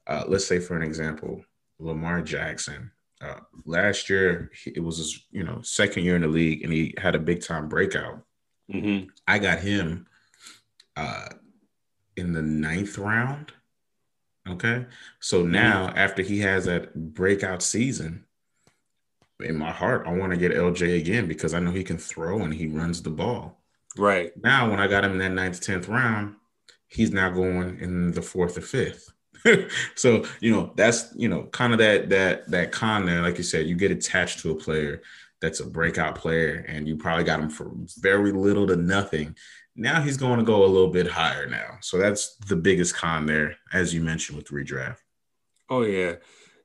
uh, 0.08 0.24
let's 0.28 0.46
say 0.46 0.60
for 0.60 0.76
an 0.76 0.84
example, 0.84 1.44
Lamar 1.80 2.22
Jackson. 2.22 2.92
Uh, 3.22 3.40
last 3.66 4.10
year, 4.10 4.52
it 4.66 4.84
was 4.84 4.98
his 4.98 5.26
you 5.32 5.44
know 5.44 5.62
second 5.62 6.04
year 6.04 6.16
in 6.16 6.24
the 6.24 6.28
league, 6.28 6.64
and 6.64 6.74
he 6.74 6.94
had 6.98 7.16
a 7.16 7.20
big 7.20 7.44
time 7.44 7.70
breakout. 7.70 8.24
Mm-hmm. 8.72 9.10
I 9.28 9.40
got 9.40 9.60
him 9.60 10.08
uh, 10.96 11.28
in 12.18 12.34
the 12.34 12.42
ninth 12.42 12.98
round. 12.98 13.52
Okay, 14.50 14.86
so 15.20 15.44
mm-hmm. 15.44 15.52
now 15.52 15.88
mm-hmm. 15.88 15.98
after 15.98 16.22
he 16.24 16.40
has 16.40 16.66
that 16.66 16.96
breakout 17.14 17.62
season, 17.62 18.26
in 19.44 19.58
my 19.58 19.72
heart, 19.72 20.08
I 20.08 20.14
want 20.14 20.32
to 20.32 20.38
get 20.38 20.52
LJ 20.52 21.00
again 21.00 21.28
because 21.28 21.54
I 21.54 21.60
know 21.60 21.72
he 21.72 21.84
can 21.84 21.98
throw 21.98 22.42
and 22.42 22.54
he 22.54 22.68
runs 22.68 23.02
the 23.02 23.10
ball. 23.10 23.62
Right 23.98 24.32
now, 24.42 24.70
when 24.70 24.80
I 24.80 24.88
got 24.88 25.04
him 25.04 25.14
in 25.14 25.18
that 25.20 25.34
ninth, 25.34 25.62
tenth 25.62 25.88
round, 25.88 26.36
he's 26.88 27.12
now 27.12 27.30
going 27.30 27.80
in 27.80 28.12
the 28.12 28.22
fourth 28.22 28.58
or 28.58 28.62
fifth. 28.62 29.12
so 29.96 30.26
you 30.40 30.52
know 30.52 30.74
that's 30.76 31.14
you 31.16 31.28
know 31.28 31.44
kind 31.44 31.74
of 31.74 31.80
that 31.80 32.10
that 32.10 32.50
that 32.50 32.72
con 32.72 33.06
there. 33.06 33.22
Like 33.22 33.38
you 33.38 33.44
said 33.44 33.68
you 33.68 33.76
get 33.76 33.92
attached 33.92 34.40
to 34.40 34.52
a 34.52 34.56
player 34.56 35.02
that's 35.42 35.60
a 35.60 35.66
breakout 35.66 36.16
player 36.16 36.64
and 36.68 36.88
you 36.88 36.96
probably 36.96 37.24
got 37.24 37.40
him 37.40 37.50
for 37.50 37.72
very 38.00 38.32
little 38.32 38.68
to 38.68 38.76
nothing. 38.76 39.36
Now 39.76 40.02
he's 40.02 40.18
going 40.18 40.38
to 40.38 40.46
go 40.46 40.64
a 40.64 40.68
little 40.68 40.92
bit 40.92 41.08
higher 41.08 41.48
now. 41.48 41.78
So 41.82 41.98
that's 41.98 42.36
the 42.48 42.56
biggest 42.56 42.96
con 42.96 43.26
there 43.26 43.56
as 43.74 43.94
you 43.94 44.02
mentioned 44.02 44.38
with 44.38 44.50
redraft. 44.50 44.98
Oh 45.70 45.82
yeah. 45.82 46.16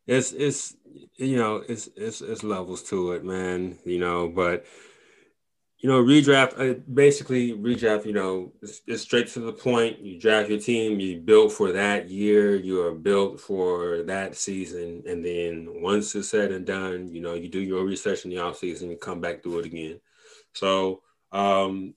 It's 0.06 0.33
it's 0.33 0.76
you 1.16 1.37
know 1.37 1.62
it's 1.68 1.88
it's 1.97 2.21
it's 2.21 2.42
levels 2.42 2.83
to 2.85 3.12
it 3.12 3.25
man 3.25 3.78
you 3.85 3.99
know 3.99 4.28
but 4.28 4.64
you 5.87 5.93
know, 5.93 6.02
redraft 6.02 6.59
uh, 6.59 6.81
basically 6.93 7.52
redraft. 7.52 8.07
You 8.07 8.12
know, 8.12 8.52
it's, 8.61 8.81
it's, 8.88 9.02
straight 9.02 9.28
to 9.28 9.38
the 9.38 9.52
point. 9.52 10.00
You 10.00 10.19
draft 10.19 10.50
your 10.50 10.59
team. 10.59 10.99
You 10.99 11.21
build 11.21 11.52
for 11.52 11.71
that 11.71 12.11
year. 12.11 12.57
You 12.57 12.83
are 12.83 12.93
built 12.93 13.38
for 13.40 14.02
that 14.02 14.35
season, 14.35 15.05
and 15.07 15.25
then 15.25 15.69
once 15.81 16.12
it's 16.16 16.28
said 16.28 16.50
and 16.50 16.66
done, 16.66 17.07
you 17.14 17.21
know, 17.21 17.35
you 17.35 17.49
do 17.49 17.61
your 17.61 17.85
research 17.85 18.25
in 18.25 18.33
the 18.33 18.38
off 18.38 18.59
season. 18.59 18.90
You 18.90 18.97
come 18.97 19.21
back 19.21 19.45
through 19.45 19.61
it 19.61 19.66
again. 19.66 20.00
So 20.55 21.02
um, 21.31 21.95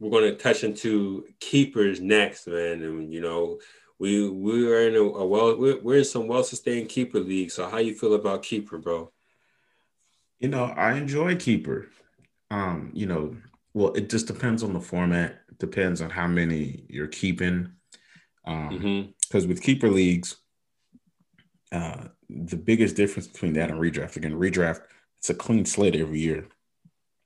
we're 0.00 0.08
going 0.08 0.30
to 0.30 0.42
touch 0.42 0.64
into 0.64 1.26
keepers 1.38 2.00
next, 2.00 2.46
man. 2.46 2.82
And 2.82 3.12
you 3.12 3.20
know, 3.20 3.58
we 3.98 4.26
we 4.30 4.72
are 4.72 4.88
in 4.88 4.94
a, 4.94 5.00
a 5.00 5.26
well, 5.26 5.58
we're, 5.58 5.82
we're 5.82 5.98
in 5.98 6.06
some 6.06 6.28
well 6.28 6.44
sustained 6.44 6.88
keeper 6.88 7.20
league. 7.20 7.50
So 7.50 7.68
how 7.68 7.76
you 7.76 7.94
feel 7.94 8.14
about 8.14 8.42
keeper, 8.42 8.78
bro? 8.78 9.12
You 10.38 10.48
know, 10.48 10.64
I 10.64 10.94
enjoy 10.94 11.36
keeper 11.36 11.90
um, 12.52 12.90
you 12.92 13.06
know, 13.06 13.34
well, 13.72 13.94
it 13.94 14.10
just 14.10 14.26
depends 14.26 14.62
on 14.62 14.74
the 14.74 14.80
format. 14.80 15.40
It 15.48 15.58
depends 15.58 16.02
on 16.02 16.10
how 16.10 16.26
many 16.26 16.84
you're 16.88 17.06
keeping. 17.06 17.72
Um, 18.44 19.14
because 19.18 19.44
mm-hmm. 19.44 19.48
with 19.48 19.62
keeper 19.62 19.88
leagues, 19.88 20.36
uh, 21.72 22.08
the 22.28 22.56
biggest 22.56 22.94
difference 22.94 23.26
between 23.26 23.54
that 23.54 23.70
and 23.70 23.80
redraft 23.80 24.16
again, 24.16 24.38
redraft 24.38 24.82
it's 25.18 25.30
a 25.30 25.34
clean 25.34 25.64
slate 25.64 25.96
every 25.96 26.20
year. 26.20 26.46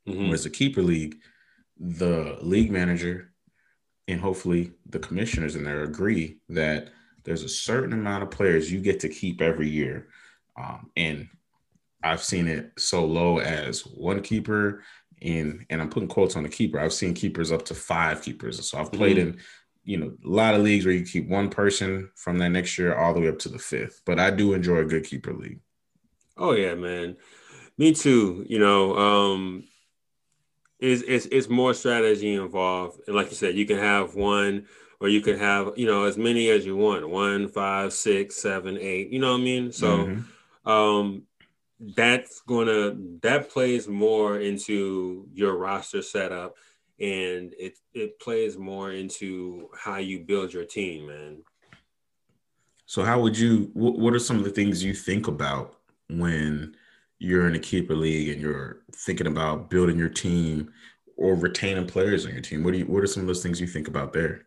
Mm-hmm. 0.07 0.27
Whereas 0.27 0.47
a 0.47 0.51
keeper 0.51 0.83
league, 0.83 1.17
the 1.79 2.39
league 2.41 2.71
manager 2.71 3.33
and 4.07 4.21
hopefully 4.21 4.71
the 4.89 5.01
commissioners 5.01 5.57
in 5.57 5.65
there 5.65 5.83
agree 5.83 6.39
that 6.51 6.91
there's 7.25 7.43
a 7.43 7.49
certain 7.49 7.93
amount 7.93 8.23
of 8.23 8.31
players 8.31 8.71
you 8.71 8.81
get 8.81 9.01
to 9.01 9.09
keep 9.09 9.41
every 9.41 9.69
year. 9.69 10.07
Um, 10.57 10.91
and 10.97 11.29
I've 12.05 12.23
seen 12.23 12.47
it 12.47 12.71
so 12.79 13.05
low 13.05 13.39
as 13.39 13.81
one 13.81 14.23
keeper 14.23 14.85
and 15.23 15.65
and 15.71 15.81
I'm 15.81 15.91
putting 15.91 16.09
quotes 16.09 16.37
on 16.37 16.43
the 16.43 16.49
keeper. 16.49 16.79
I've 16.79 16.93
seen 16.93 17.15
keepers 17.15 17.53
up 17.53 17.65
to 17.67 17.75
five 17.75 18.23
keepers. 18.23 18.69
So 18.69 18.79
I've 18.79 18.93
played 18.93 19.17
mm-hmm. 19.17 19.31
in 19.31 19.41
you 19.85 19.97
know 19.97 20.17
a 20.25 20.29
lot 20.29 20.55
of 20.55 20.63
leagues 20.63 20.85
where 20.85 20.95
you 20.95 21.05
keep 21.05 21.29
one 21.29 21.49
person 21.49 22.11
from 22.17 22.39
that 22.39 22.51
next 22.51 22.79
year 22.79 22.97
all 22.97 23.15
the 23.15 23.21
way 23.21 23.29
up 23.29 23.39
to 23.41 23.49
the 23.49 23.59
fifth. 23.59 24.03
But 24.05 24.19
I 24.19 24.31
do 24.31 24.53
enjoy 24.53 24.79
a 24.79 24.85
good 24.85 25.05
keeper 25.05 25.33
league. 25.33 25.61
Oh 26.37 26.53
yeah, 26.53 26.75
man. 26.75 27.17
Me 27.79 27.93
too. 27.93 28.45
You 28.49 28.59
know, 28.59 28.97
um 28.97 29.65
it's 30.79 31.03
it's 31.03 31.27
it's 31.27 31.49
more 31.49 31.73
strategy 31.75 32.35
involved. 32.35 33.01
And 33.07 33.17
like 33.17 33.31
you 33.31 33.37
said, 33.37 33.55
you 33.55 33.67
can 33.67 33.79
have 33.79 34.15
one 34.15 34.67
or 35.01 35.09
you 35.09 35.21
can 35.21 35.39
have, 35.39 35.73
you 35.77 35.87
know, 35.87 36.05
as 36.05 36.17
many 36.17 36.49
as 36.49 36.65
you 36.65 36.77
want. 36.77 37.09
One, 37.09 37.49
five, 37.49 37.93
six, 37.93 38.37
seven, 38.37 38.79
eight. 38.79 39.11
You 39.11 39.19
know 39.19 39.33
what 39.33 39.41
I 39.41 39.45
mean? 39.45 39.73
So 39.73 39.99
mm-hmm. 39.99 40.71
um 40.71 41.23
that's 41.79 42.41
gonna 42.41 42.97
that 43.23 43.51
plays 43.51 43.87
more 43.87 44.41
into 44.41 45.29
your 45.33 45.57
roster 45.57 46.03
setup 46.03 46.55
and 46.99 47.55
it 47.59 47.79
it 47.93 48.19
plays 48.19 48.57
more 48.57 48.93
into 48.93 49.69
how 49.79 49.97
you 49.97 50.21
build 50.21 50.53
your 50.53 50.65
team 50.65 51.09
man. 51.09 51.43
So 52.87 53.03
how 53.03 53.21
would 53.21 53.37
you 53.37 53.71
what, 53.75 53.99
what 53.99 54.15
are 54.15 54.19
some 54.19 54.39
of 54.39 54.45
the 54.45 54.51
things 54.51 54.83
you 54.83 54.95
think 54.95 55.29
about 55.29 55.77
when 56.09 56.75
you're 57.19 57.49
in 57.49 57.55
a 57.55 57.61
keeper 57.61 57.95
league 57.95 58.29
and 58.29 58.41
you're 58.41 58.81
thinking 58.93 59.27
about 59.27 59.69
building 59.69 59.99
your 59.99 60.09
team 60.09 60.73
or 61.17 61.35
retaining 61.35 61.87
players 61.87 62.25
on 62.25 62.33
your 62.33 62.41
team? 62.41 62.63
What 62.63 62.73
do 62.73 62.79
you 62.79 62.87
what 62.87 63.03
are 63.03 63.09
some 63.09 63.23
of 63.23 63.27
those 63.27 63.43
things 63.43 63.61
you 63.61 63.67
think 63.67 63.89
about 63.89 64.15
there? 64.15 64.47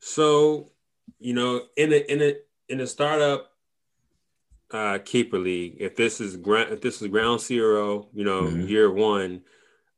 So 0.00 0.72
you 1.20 1.34
know 1.34 1.62
in 1.76 1.92
a 1.92 2.12
in 2.12 2.22
a 2.22 2.34
in 2.68 2.80
a 2.80 2.86
startup 2.86 3.52
uh, 4.70 4.98
keeper 5.04 5.38
league, 5.38 5.76
if 5.78 5.96
this 5.96 6.20
is 6.20 6.36
ground, 6.36 6.72
if 6.72 6.80
this 6.80 7.00
is 7.00 7.08
ground 7.08 7.40
zero, 7.40 8.08
you 8.12 8.24
know, 8.24 8.42
mm-hmm. 8.42 8.68
year 8.68 8.90
one, 8.92 9.42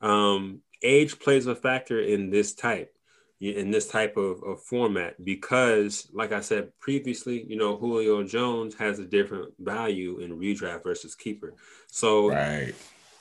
um, 0.00 0.60
age 0.82 1.18
plays 1.18 1.46
a 1.46 1.54
factor 1.54 2.00
in 2.00 2.30
this 2.30 2.54
type, 2.54 2.96
in 3.40 3.70
this 3.70 3.88
type 3.88 4.16
of, 4.16 4.42
of 4.42 4.62
format 4.62 5.22
because, 5.24 6.08
like 6.12 6.32
I 6.32 6.40
said 6.40 6.72
previously, 6.78 7.44
you 7.48 7.56
know, 7.56 7.76
Julio 7.76 8.22
Jones 8.22 8.74
has 8.76 8.98
a 8.98 9.04
different 9.04 9.54
value 9.58 10.18
in 10.20 10.38
redraft 10.38 10.84
versus 10.84 11.14
keeper. 11.14 11.54
So, 11.88 12.28
right, 12.28 12.74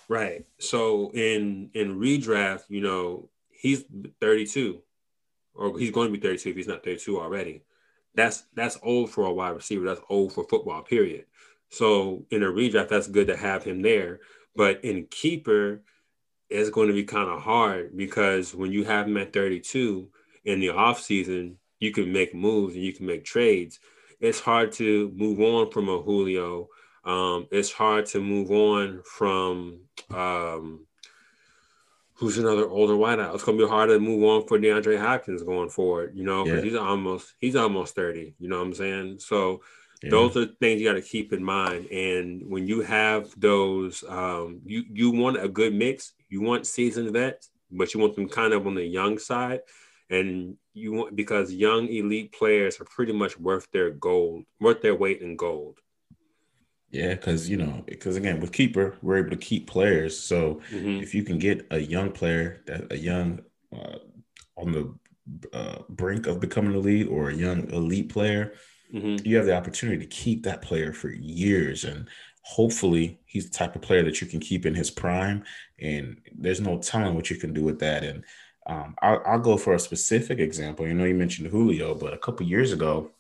right. 0.08 0.46
So 0.60 1.12
in 1.14 1.72
in 1.74 2.00
redraft, 2.00 2.64
you 2.70 2.82
know, 2.82 3.30
he's 3.50 3.86
32, 4.22 4.82
or 5.56 5.80
he's 5.80 5.92
going 5.92 6.14
to 6.14 6.18
be 6.18 6.26
32 6.26 6.50
if 6.50 6.56
he's 6.56 6.68
not 6.68 6.84
32 6.84 7.20
already. 7.20 7.64
That's 8.16 8.44
that's 8.54 8.78
old 8.84 9.12
for 9.12 9.26
a 9.26 9.34
wide 9.34 9.56
receiver. 9.56 9.86
That's 9.86 10.02
old 10.10 10.34
for 10.34 10.44
football. 10.44 10.82
Period. 10.82 11.26
So 11.70 12.26
in 12.32 12.44
a 12.44 12.48
redraft, 12.48 12.90
that's 12.90 13.08
good 13.08 13.28
to 13.28 13.38
have 13.38 13.64
him 13.64 13.82
there. 13.82 14.20
But 14.56 14.84
in 14.84 15.06
keeper, 15.06 15.84
it's 16.50 16.70
going 16.70 16.88
to 16.88 16.94
be 16.94 17.04
kind 17.04 17.30
of 17.30 17.42
hard 17.42 17.96
because 17.96 18.56
when 18.56 18.72
you 18.72 18.84
have 18.84 19.08
him 19.08 19.18
at 19.18 19.34
32 19.34 20.10
in 20.46 20.60
the 20.60 20.70
off 20.70 21.00
season, 21.00 21.58
you 21.80 21.92
can 21.92 22.12
make 22.12 22.34
moves 22.34 22.76
and 22.76 22.84
you 22.84 22.94
can 22.94 23.06
make 23.06 23.24
trades. 23.24 23.80
It's 24.20 24.40
hard 24.40 24.72
to 24.74 25.14
move 25.16 25.40
on 25.40 25.72
from 25.72 25.88
a 25.90 26.02
Julio. 26.02 26.68
Um, 27.06 27.48
it's 27.52 27.72
hard 27.72 28.06
to 28.08 28.20
move 28.20 28.52
on 28.52 29.02
from 29.06 29.82
um, 30.10 30.86
who's 32.14 32.38
another 32.38 32.68
older 32.68 32.96
wideout. 32.96 33.34
It's 33.34 33.44
gonna 33.44 33.58
be 33.58 33.68
hard 33.68 33.90
to 33.90 34.00
move 34.00 34.24
on 34.24 34.46
for 34.46 34.60
DeAndre 34.60 35.00
Hopkins 35.00 35.42
going 35.42 35.70
forward, 35.70 36.12
you 36.16 36.26
know, 36.26 36.44
because 36.44 36.64
yeah. 36.64 36.70
he's 36.70 36.80
almost 36.80 37.34
he's 37.40 37.56
almost 37.56 37.96
30, 37.96 38.36
you 38.40 38.50
know 38.50 38.58
what 38.58 38.68
I'm 38.68 38.74
saying? 38.74 39.20
So 39.20 39.62
yeah. 40.02 40.10
those 40.10 40.38
are 40.38 40.46
things 40.46 40.82
you 40.82 40.88
got 40.88 40.94
to 40.94 41.02
keep 41.02 41.34
in 41.34 41.44
mind. 41.44 41.88
And 41.88 42.50
when 42.50 42.68
you 42.68 42.82
have 42.82 43.34
those, 43.38 44.04
um, 44.08 44.62
you 44.66 44.84
you 44.92 45.12
want 45.12 45.42
a 45.42 45.50
good 45.50 45.74
mix. 45.74 46.14
You 46.30 46.42
want 46.42 46.68
seasoned 46.68 47.12
vets, 47.12 47.50
but 47.72 47.94
you 47.94 48.00
want 48.00 48.16
them 48.16 48.30
kind 48.30 48.54
of 48.54 48.66
on 48.66 48.76
the 48.76 48.86
young 48.86 49.18
side, 49.18 49.62
and 50.10 50.56
you 50.74 50.94
want 50.94 51.16
because 51.16 51.52
young 51.52 51.88
elite 51.88 52.32
players 52.32 52.80
are 52.80 52.86
pretty 52.86 53.14
much 53.14 53.38
worth 53.40 53.68
their 53.72 53.92
gold, 53.92 54.46
worth 54.60 54.82
their 54.82 54.96
weight 54.96 55.22
in 55.22 55.36
gold. 55.36 55.80
Yeah, 56.92 57.14
because 57.14 57.50
you 57.50 57.58
know, 57.58 57.84
because 57.86 58.16
again, 58.16 58.40
with 58.40 58.52
keeper, 58.52 58.96
we're 59.02 59.18
able 59.18 59.30
to 59.32 59.38
keep 59.38 59.68
players. 59.68 60.18
So 60.18 60.62
mm-hmm. 60.72 61.04
if 61.04 61.14
you 61.14 61.24
can 61.24 61.38
get 61.38 61.68
a 61.72 61.80
young 61.80 62.12
player 62.12 62.62
that 62.66 62.92
a 62.92 62.98
young 62.98 63.42
uh, 63.76 64.00
on 64.56 64.72
the 64.72 64.96
uh, 65.54 65.84
brink 65.90 66.26
of 66.26 66.40
becoming 66.40 66.74
elite 66.74 67.08
or 67.08 67.30
a 67.30 67.36
young 67.36 67.70
elite 67.70 68.10
player, 68.10 68.54
mm-hmm. 68.94 69.26
you 69.26 69.38
have 69.38 69.46
the 69.46 69.56
opportunity 69.56 70.00
to 70.00 70.06
keep 70.06 70.44
that 70.44 70.62
player 70.62 70.94
for 70.94 71.10
years. 71.10 71.84
And 71.84 72.08
hopefully, 72.44 73.20
he's 73.26 73.50
the 73.50 73.58
type 73.58 73.76
of 73.76 73.82
player 73.82 74.04
that 74.04 74.22
you 74.22 74.28
can 74.28 74.40
keep 74.40 74.66
in 74.66 74.76
his 74.76 74.92
prime. 74.92 75.44
And 75.80 76.20
there's 76.36 76.62
no 76.62 76.78
telling 76.78 77.16
what 77.16 77.30
you 77.30 77.38
can 77.38 77.54
do 77.54 77.64
with 77.64 77.80
that. 77.80 78.04
And 78.04 78.24
um, 78.66 78.96
I'll, 79.02 79.22
I'll, 79.26 79.40
go 79.40 79.58
for 79.58 79.74
a 79.74 79.80
specific 79.80 80.40
example. 80.40 80.88
You 80.88 80.94
know, 80.94 81.06
you 81.06 81.16
mentioned 81.16 81.50
Julio, 81.50 81.96
but 81.96 82.14
a 82.14 82.18
couple 82.18 82.46
years 82.46 82.72
ago, 82.72 83.12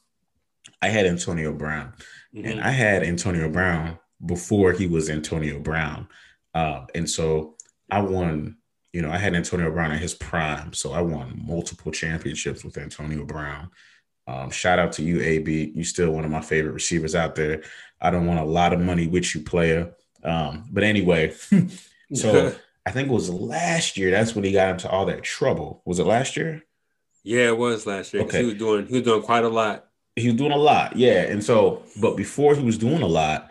I 0.81 0.89
had 0.89 1.05
Antonio 1.05 1.53
Brown. 1.53 1.93
Mm-hmm. 2.35 2.45
And 2.45 2.61
I 2.61 2.69
had 2.69 3.03
Antonio 3.03 3.49
Brown 3.49 3.97
before 4.25 4.73
he 4.73 4.87
was 4.87 5.09
Antonio 5.09 5.59
Brown. 5.59 6.07
Uh, 6.53 6.85
and 6.93 7.09
so 7.09 7.55
I 7.89 8.01
won, 8.01 8.57
you 8.93 9.01
know, 9.01 9.11
I 9.11 9.17
had 9.17 9.35
Antonio 9.35 9.71
Brown 9.71 9.91
at 9.91 9.99
his 9.99 10.13
prime. 10.13 10.73
So 10.73 10.91
I 10.91 11.01
won 11.01 11.41
multiple 11.45 11.91
championships 11.91 12.63
with 12.63 12.77
Antonio 12.77 13.25
Brown. 13.25 13.71
Um, 14.29 14.51
shout 14.51 14.79
out 14.79 14.91
to 14.93 15.03
you, 15.03 15.21
AB. 15.21 15.73
You 15.75 15.83
still 15.83 16.11
one 16.11 16.25
of 16.25 16.31
my 16.31 16.41
favorite 16.41 16.73
receivers 16.73 17.15
out 17.15 17.35
there. 17.35 17.63
I 17.99 18.11
don't 18.11 18.27
want 18.27 18.39
a 18.39 18.45
lot 18.45 18.73
of 18.73 18.79
money 18.79 19.07
with 19.07 19.33
you, 19.33 19.41
player. 19.41 19.93
Um, 20.23 20.65
but 20.71 20.83
anyway, 20.83 21.33
so 22.13 22.55
I 22.85 22.91
think 22.91 23.09
it 23.09 23.13
was 23.13 23.29
last 23.29 23.97
year. 23.97 24.11
That's 24.11 24.35
when 24.35 24.43
he 24.43 24.51
got 24.51 24.71
into 24.71 24.89
all 24.89 25.05
that 25.07 25.23
trouble. 25.23 25.81
Was 25.85 25.99
it 25.99 26.05
last 26.05 26.37
year? 26.37 26.63
Yeah, 27.23 27.47
it 27.47 27.57
was 27.57 27.85
last 27.85 28.13
year. 28.13 28.23
Okay. 28.23 28.39
He 28.39 28.45
was 28.45 28.55
doing 28.55 28.87
he 28.87 28.93
was 28.93 29.03
doing 29.03 29.21
quite 29.21 29.43
a 29.43 29.49
lot 29.49 29.89
he 30.19 30.27
was 30.27 30.37
doing 30.37 30.51
a 30.51 30.57
lot, 30.57 30.95
yeah. 30.95 31.21
And 31.21 31.43
so, 31.43 31.83
but 31.99 32.15
before 32.15 32.55
he 32.55 32.63
was 32.63 32.77
doing 32.77 33.01
a 33.01 33.07
lot, 33.07 33.49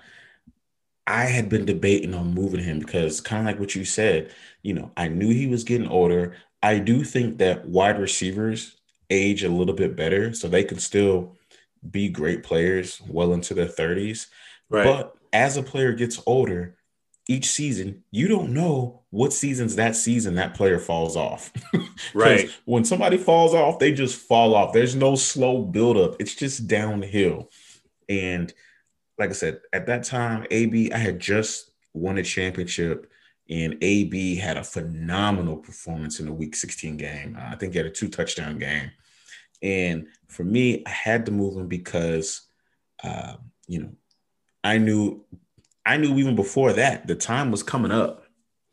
I 1.07 1.25
had 1.25 1.49
been 1.49 1.65
debating 1.65 2.15
on 2.15 2.35
moving 2.35 2.63
him 2.63 2.79
because 2.79 3.21
kind 3.21 3.41
of 3.41 3.47
like 3.47 3.61
what 3.61 3.75
you 3.75 3.85
said, 3.85 4.33
you 4.63 4.75
know, 4.75 4.91
I 4.97 5.09
knew 5.09 5.31
he 5.31 5.47
was 5.47 5.65
getting 5.65 5.89
older. 5.89 6.37
I 6.63 6.79
do 6.79 7.05
think 7.05 7.39
that 7.39 7.67
wide 7.67 7.99
receivers 7.99 8.77
age 9.11 9.45
a 9.45 9.49
little 9.49 9.75
bit 9.75 9.97
better, 9.97 10.33
so 10.33 10.49
they 10.49 10.65
can 10.65 10.79
still 10.79 11.37
be 11.91 12.09
great 12.09 12.43
players 12.43 13.01
well 13.09 13.33
into 13.33 13.55
their 13.55 13.67
30s. 13.67 14.27
Right. 14.69 14.85
But 14.85 15.17
as 15.33 15.57
a 15.57 15.63
player 15.63 15.93
gets 15.93 16.21
older, 16.27 16.77
each 17.29 17.47
season, 17.47 18.03
you 18.11 18.27
don't 18.27 18.55
know 18.55 19.03
what 19.11 19.33
seasons 19.33 19.77
that 19.77 19.95
season 19.95 20.35
that 20.37 20.55
player 20.55 20.79
falls 20.79 21.17
off. 21.17 21.53
right. 22.15 22.51
When 22.65 22.85
somebody 22.85 23.19
falls 23.19 23.55
off, 23.55 23.79
they 23.79 23.93
just 23.93 24.17
fall 24.17 24.55
off. 24.55 24.73
There's 24.73 24.97
no 24.97 25.15
slow 25.15 25.63
buildup. 25.63 26.17
It's 26.21 26.35
just 26.35 26.67
downhill. 26.67 27.51
And 28.09 28.53
like 29.19 29.31
I 29.31 29.35
said, 29.35 29.61
at 29.73 29.87
that 29.87 30.05
time, 30.05 30.47
AB, 30.51 30.93
I 30.93 30.99
had 30.99 31.21
just 31.21 31.71
won 31.93 32.19
a 32.19 32.23
championship, 32.23 33.11
and 33.51 33.77
AB 33.83 34.37
had 34.37 34.57
a 34.57 34.65
phenomenal 34.65 35.57
performance 35.57 36.21
in 36.21 36.27
the 36.27 36.33
Week 36.33 36.55
16 36.55 36.97
game. 36.97 37.37
I 37.39 37.57
think 37.57 37.73
he 37.73 37.79
had 37.79 37.87
a 37.87 37.91
two 37.91 38.09
touchdown 38.09 38.59
game. 38.59 38.91
And 39.63 40.07
for 40.29 40.45
me, 40.45 40.83
I 40.87 40.91
had 40.91 41.27
to 41.27 41.33
move 41.33 41.57
him 41.57 41.69
because, 41.69 42.43
uh, 43.03 43.35
you 43.67 43.83
know, 43.83 43.91
I 44.65 44.79
knew 44.79 45.25
I 45.87 45.97
knew 45.97 46.19
even 46.19 46.37
before 46.37 46.73
that 46.75 47.07
the 47.07 47.15
time 47.15 47.51
was 47.51 47.63
coming 47.63 47.93
up. 47.93 48.25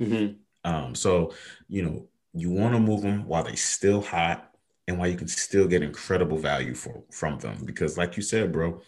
Mm-hmm. 0.02 0.36
Um, 0.70 0.96
so 0.96 1.34
you 1.68 1.84
know 1.84 2.08
you 2.34 2.52
want 2.52 2.74
to 2.74 2.80
move 2.80 3.02
them 3.02 3.26
while 3.26 3.44
they're 3.44 3.56
still 3.56 4.02
hot 4.02 4.52
and 4.88 5.00
while 5.00 5.08
you 5.08 5.16
can 5.16 5.28
still 5.28 5.68
get 5.68 5.82
incredible 5.82 6.38
value 6.38 6.76
for 6.76 7.04
from 7.12 7.40
them 7.40 7.64
because 7.66 7.98
like 7.98 8.18
you 8.18 8.24
said 8.24 8.52
bro 8.52 8.82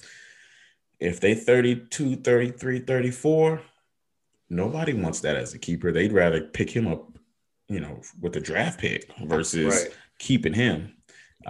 if 0.99 1.19
they 1.19 1.33
32 1.33 2.17
33 2.17 2.79
34 2.79 3.61
nobody 4.49 4.93
wants 4.93 5.21
that 5.21 5.35
as 5.35 5.53
a 5.53 5.59
keeper 5.59 5.91
they'd 5.91 6.11
rather 6.11 6.41
pick 6.41 6.69
him 6.69 6.87
up 6.87 7.17
you 7.67 7.79
know 7.79 8.01
with 8.19 8.35
a 8.35 8.41
draft 8.41 8.79
pick 8.79 9.09
versus 9.25 9.83
right. 9.83 9.97
keeping 10.19 10.53
him 10.53 10.93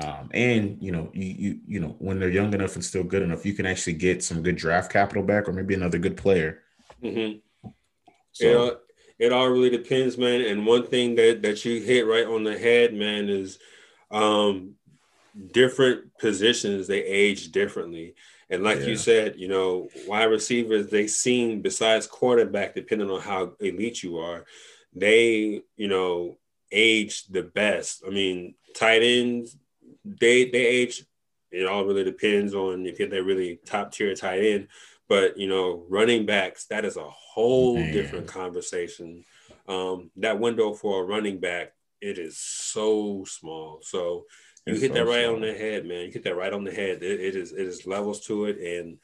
um, 0.03 0.29
and 0.31 0.77
you 0.81 0.91
know, 0.91 1.09
you 1.13 1.25
you 1.25 1.59
you 1.67 1.79
know, 1.79 1.95
when 1.99 2.19
they're 2.19 2.29
young 2.29 2.53
enough 2.53 2.75
and 2.75 2.85
still 2.85 3.03
good 3.03 3.23
enough, 3.23 3.45
you 3.45 3.53
can 3.53 3.65
actually 3.65 3.93
get 3.93 4.23
some 4.23 4.43
good 4.43 4.55
draft 4.55 4.91
capital 4.91 5.23
back, 5.23 5.49
or 5.49 5.53
maybe 5.53 5.73
another 5.73 5.97
good 5.97 6.17
player 6.17 6.61
Mm-hmm. 7.03 7.69
So. 8.31 8.45
It, 8.45 8.55
all, 8.55 8.71
it 9.19 9.33
all 9.33 9.49
really 9.49 9.69
depends, 9.69 10.17
man. 10.17 10.41
And 10.41 10.65
one 10.65 10.85
thing 10.85 11.15
that, 11.15 11.41
that 11.41 11.65
you 11.65 11.81
hit 11.81 12.05
right 12.05 12.25
on 12.25 12.43
the 12.43 12.57
head, 12.57 12.93
man, 12.93 13.29
is 13.29 13.59
um, 14.11 14.75
different 15.51 16.17
positions, 16.19 16.87
they 16.87 17.03
age 17.03 17.51
differently. 17.51 18.15
And 18.49 18.63
like 18.63 18.79
yeah. 18.79 18.85
you 18.85 18.95
said, 18.95 19.35
you 19.37 19.47
know, 19.47 19.89
wide 20.07 20.25
receivers, 20.25 20.87
they 20.87 21.07
seem, 21.07 21.61
besides 21.61 22.07
quarterback, 22.07 22.75
depending 22.75 23.09
on 23.09 23.21
how 23.21 23.53
elite 23.59 24.03
you 24.03 24.19
are, 24.19 24.45
they, 24.93 25.61
you 25.75 25.87
know, 25.87 26.37
age 26.71 27.25
the 27.27 27.43
best. 27.43 28.03
I 28.05 28.09
mean, 28.09 28.55
tight 28.73 29.01
ends, 29.03 29.57
they 30.19 30.45
they 30.45 30.65
age. 30.65 31.05
It 31.51 31.65
all 31.65 31.85
really 31.85 32.03
depends 32.03 32.53
on 32.53 32.85
if 32.85 32.97
they're 32.97 33.23
really 33.23 33.59
top 33.65 33.91
tier 33.91 34.13
tight 34.15 34.39
end. 34.39 34.67
But 35.07 35.37
you 35.37 35.47
know, 35.47 35.85
running 35.89 36.25
backs, 36.25 36.65
that 36.65 36.85
is 36.85 36.97
a 36.97 37.09
whole 37.09 37.75
Man. 37.75 37.93
different 37.93 38.27
conversation. 38.27 39.23
Um, 39.67 40.11
that 40.17 40.39
window 40.39 40.73
for 40.73 41.01
a 41.01 41.05
running 41.05 41.39
back, 41.39 41.73
it 42.01 42.17
is 42.17 42.37
so 42.37 43.23
small. 43.25 43.79
So 43.81 44.25
you 44.65 44.73
it's 44.73 44.81
hit 44.81 44.91
so 44.91 44.95
that 44.95 45.05
right 45.05 45.25
small. 45.25 45.35
on 45.35 45.41
the 45.41 45.53
head, 45.53 45.85
man. 45.85 46.05
You 46.05 46.11
hit 46.11 46.23
that 46.23 46.35
right 46.35 46.53
on 46.53 46.63
the 46.63 46.71
head. 46.71 47.01
It, 47.01 47.21
it 47.21 47.35
is 47.35 47.53
it 47.53 47.65
is 47.65 47.87
levels 47.87 48.25
to 48.27 48.45
it, 48.45 48.57
and 48.59 48.97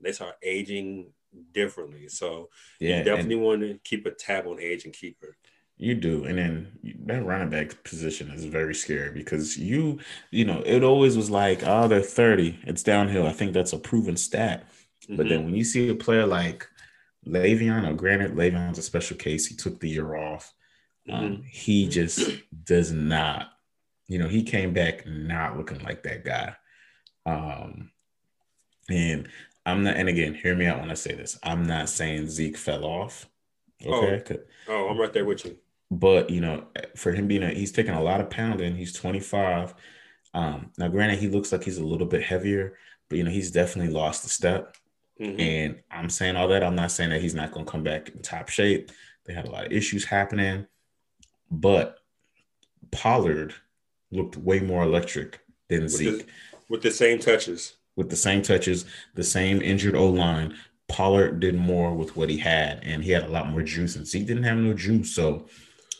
they 0.00 0.12
start 0.12 0.36
aging 0.42 1.12
differently. 1.52 2.08
So 2.08 2.48
yeah, 2.80 2.98
you 2.98 3.04
definitely 3.04 3.36
want 3.36 3.60
to 3.60 3.78
keep 3.84 4.06
a 4.06 4.10
tab 4.10 4.46
on 4.46 4.60
age 4.60 4.84
and 4.84 4.94
keeper. 4.94 5.36
You 5.82 5.94
do, 5.94 6.24
and 6.24 6.36
then 6.36 6.68
that 7.06 7.24
running 7.24 7.48
back 7.48 7.82
position 7.84 8.28
is 8.32 8.44
very 8.44 8.74
scary 8.74 9.12
because 9.12 9.56
you, 9.56 9.98
you 10.30 10.44
know, 10.44 10.62
it 10.66 10.84
always 10.84 11.16
was 11.16 11.30
like, 11.30 11.62
oh, 11.64 11.88
they're 11.88 12.02
thirty, 12.02 12.58
it's 12.64 12.82
downhill. 12.82 13.26
I 13.26 13.32
think 13.32 13.54
that's 13.54 13.72
a 13.72 13.78
proven 13.78 14.18
stat. 14.18 14.66
Mm-hmm. 15.04 15.16
But 15.16 15.30
then 15.30 15.38
mm-hmm. 15.38 15.46
when 15.46 15.56
you 15.56 15.64
see 15.64 15.88
a 15.88 15.94
player 15.94 16.26
like 16.26 16.68
Le'Veon, 17.26 17.88
or 17.88 17.94
granted, 17.94 18.34
Le'Veon's 18.34 18.76
a 18.76 18.82
special 18.82 19.16
case. 19.16 19.46
He 19.46 19.56
took 19.56 19.80
the 19.80 19.88
year 19.88 20.16
off. 20.16 20.52
Um, 21.10 21.22
mm-hmm. 21.22 21.42
he 21.44 21.88
just 21.88 22.30
does 22.64 22.92
not, 22.92 23.48
you 24.06 24.18
know, 24.18 24.28
he 24.28 24.42
came 24.42 24.74
back 24.74 25.06
not 25.06 25.56
looking 25.56 25.82
like 25.82 26.02
that 26.02 26.26
guy. 26.26 26.56
Um, 27.24 27.90
and 28.90 29.28
I'm 29.64 29.82
not, 29.82 29.96
and 29.96 30.10
again, 30.10 30.34
hear 30.34 30.54
me 30.54 30.66
out 30.66 30.80
when 30.80 30.90
I 30.90 30.94
say 30.94 31.14
this. 31.14 31.38
I'm 31.42 31.64
not 31.64 31.88
saying 31.88 32.28
Zeke 32.28 32.58
fell 32.58 32.84
off. 32.84 33.26
Okay. 33.82 34.36
Oh, 34.68 34.74
oh 34.74 34.88
I'm 34.90 34.98
right 34.98 35.12
there 35.14 35.24
with 35.24 35.46
you. 35.46 35.56
But 35.90 36.30
you 36.30 36.40
know, 36.40 36.64
for 36.96 37.12
him 37.12 37.26
being 37.26 37.42
a, 37.42 37.50
he's 37.50 37.72
taking 37.72 37.94
a 37.94 38.02
lot 38.02 38.20
of 38.20 38.30
pounding. 38.30 38.76
He's 38.76 38.92
25. 38.92 39.74
Um, 40.32 40.70
now, 40.78 40.88
granted, 40.88 41.18
he 41.18 41.28
looks 41.28 41.50
like 41.50 41.64
he's 41.64 41.78
a 41.78 41.84
little 41.84 42.06
bit 42.06 42.22
heavier, 42.22 42.76
but 43.08 43.18
you 43.18 43.24
know, 43.24 43.30
he's 43.30 43.50
definitely 43.50 43.92
lost 43.92 44.24
a 44.24 44.28
step. 44.28 44.76
Mm-hmm. 45.20 45.40
And 45.40 45.82
I'm 45.90 46.08
saying 46.08 46.36
all 46.36 46.48
that. 46.48 46.62
I'm 46.62 46.76
not 46.76 46.92
saying 46.92 47.10
that 47.10 47.20
he's 47.20 47.34
not 47.34 47.52
going 47.52 47.66
to 47.66 47.70
come 47.70 47.82
back 47.82 48.08
in 48.08 48.22
top 48.22 48.48
shape. 48.48 48.90
They 49.26 49.34
had 49.34 49.46
a 49.46 49.50
lot 49.50 49.66
of 49.66 49.72
issues 49.72 50.04
happening, 50.04 50.66
but 51.50 51.98
Pollard 52.90 53.54
looked 54.10 54.36
way 54.36 54.60
more 54.60 54.82
electric 54.82 55.40
than 55.68 55.82
with 55.82 55.92
Zeke. 55.92 56.18
The, 56.18 56.26
with 56.68 56.82
the 56.82 56.90
same 56.90 57.18
touches. 57.18 57.76
With 57.96 58.10
the 58.10 58.16
same 58.16 58.42
touches, 58.42 58.86
the 59.14 59.24
same 59.24 59.60
injured 59.60 59.94
O 59.94 60.08
line. 60.08 60.56
Pollard 60.88 61.38
did 61.38 61.54
more 61.54 61.94
with 61.94 62.16
what 62.16 62.30
he 62.30 62.38
had, 62.38 62.80
and 62.82 63.04
he 63.04 63.10
had 63.10 63.24
a 63.24 63.28
lot 63.28 63.48
more 63.48 63.62
juice, 63.62 63.94
and 63.96 64.06
Zeke 64.06 64.26
didn't 64.26 64.42
have 64.44 64.58
no 64.58 64.72
juice. 64.72 65.14
So, 65.14 65.46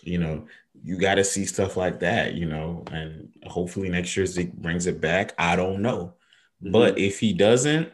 you 0.03 0.19
know, 0.19 0.47
you 0.83 0.99
got 0.99 1.17
to 1.17 1.25
see 1.25 1.45
stuff 1.45 1.77
like 1.77 2.01
that, 2.01 2.35
you 2.35 2.47
know, 2.47 2.85
and 2.91 3.33
hopefully 3.47 3.89
next 3.89 4.17
year 4.17 4.27
Zeke 4.27 4.53
brings 4.55 4.87
it 4.87 5.01
back. 5.01 5.35
I 5.39 5.57
don't 5.57 5.83
know. 5.83 6.15
Mm-hmm. 6.63 6.73
But 6.73 6.99
if 6.99 7.21
he 7.21 7.33
doesn't, 7.33 7.93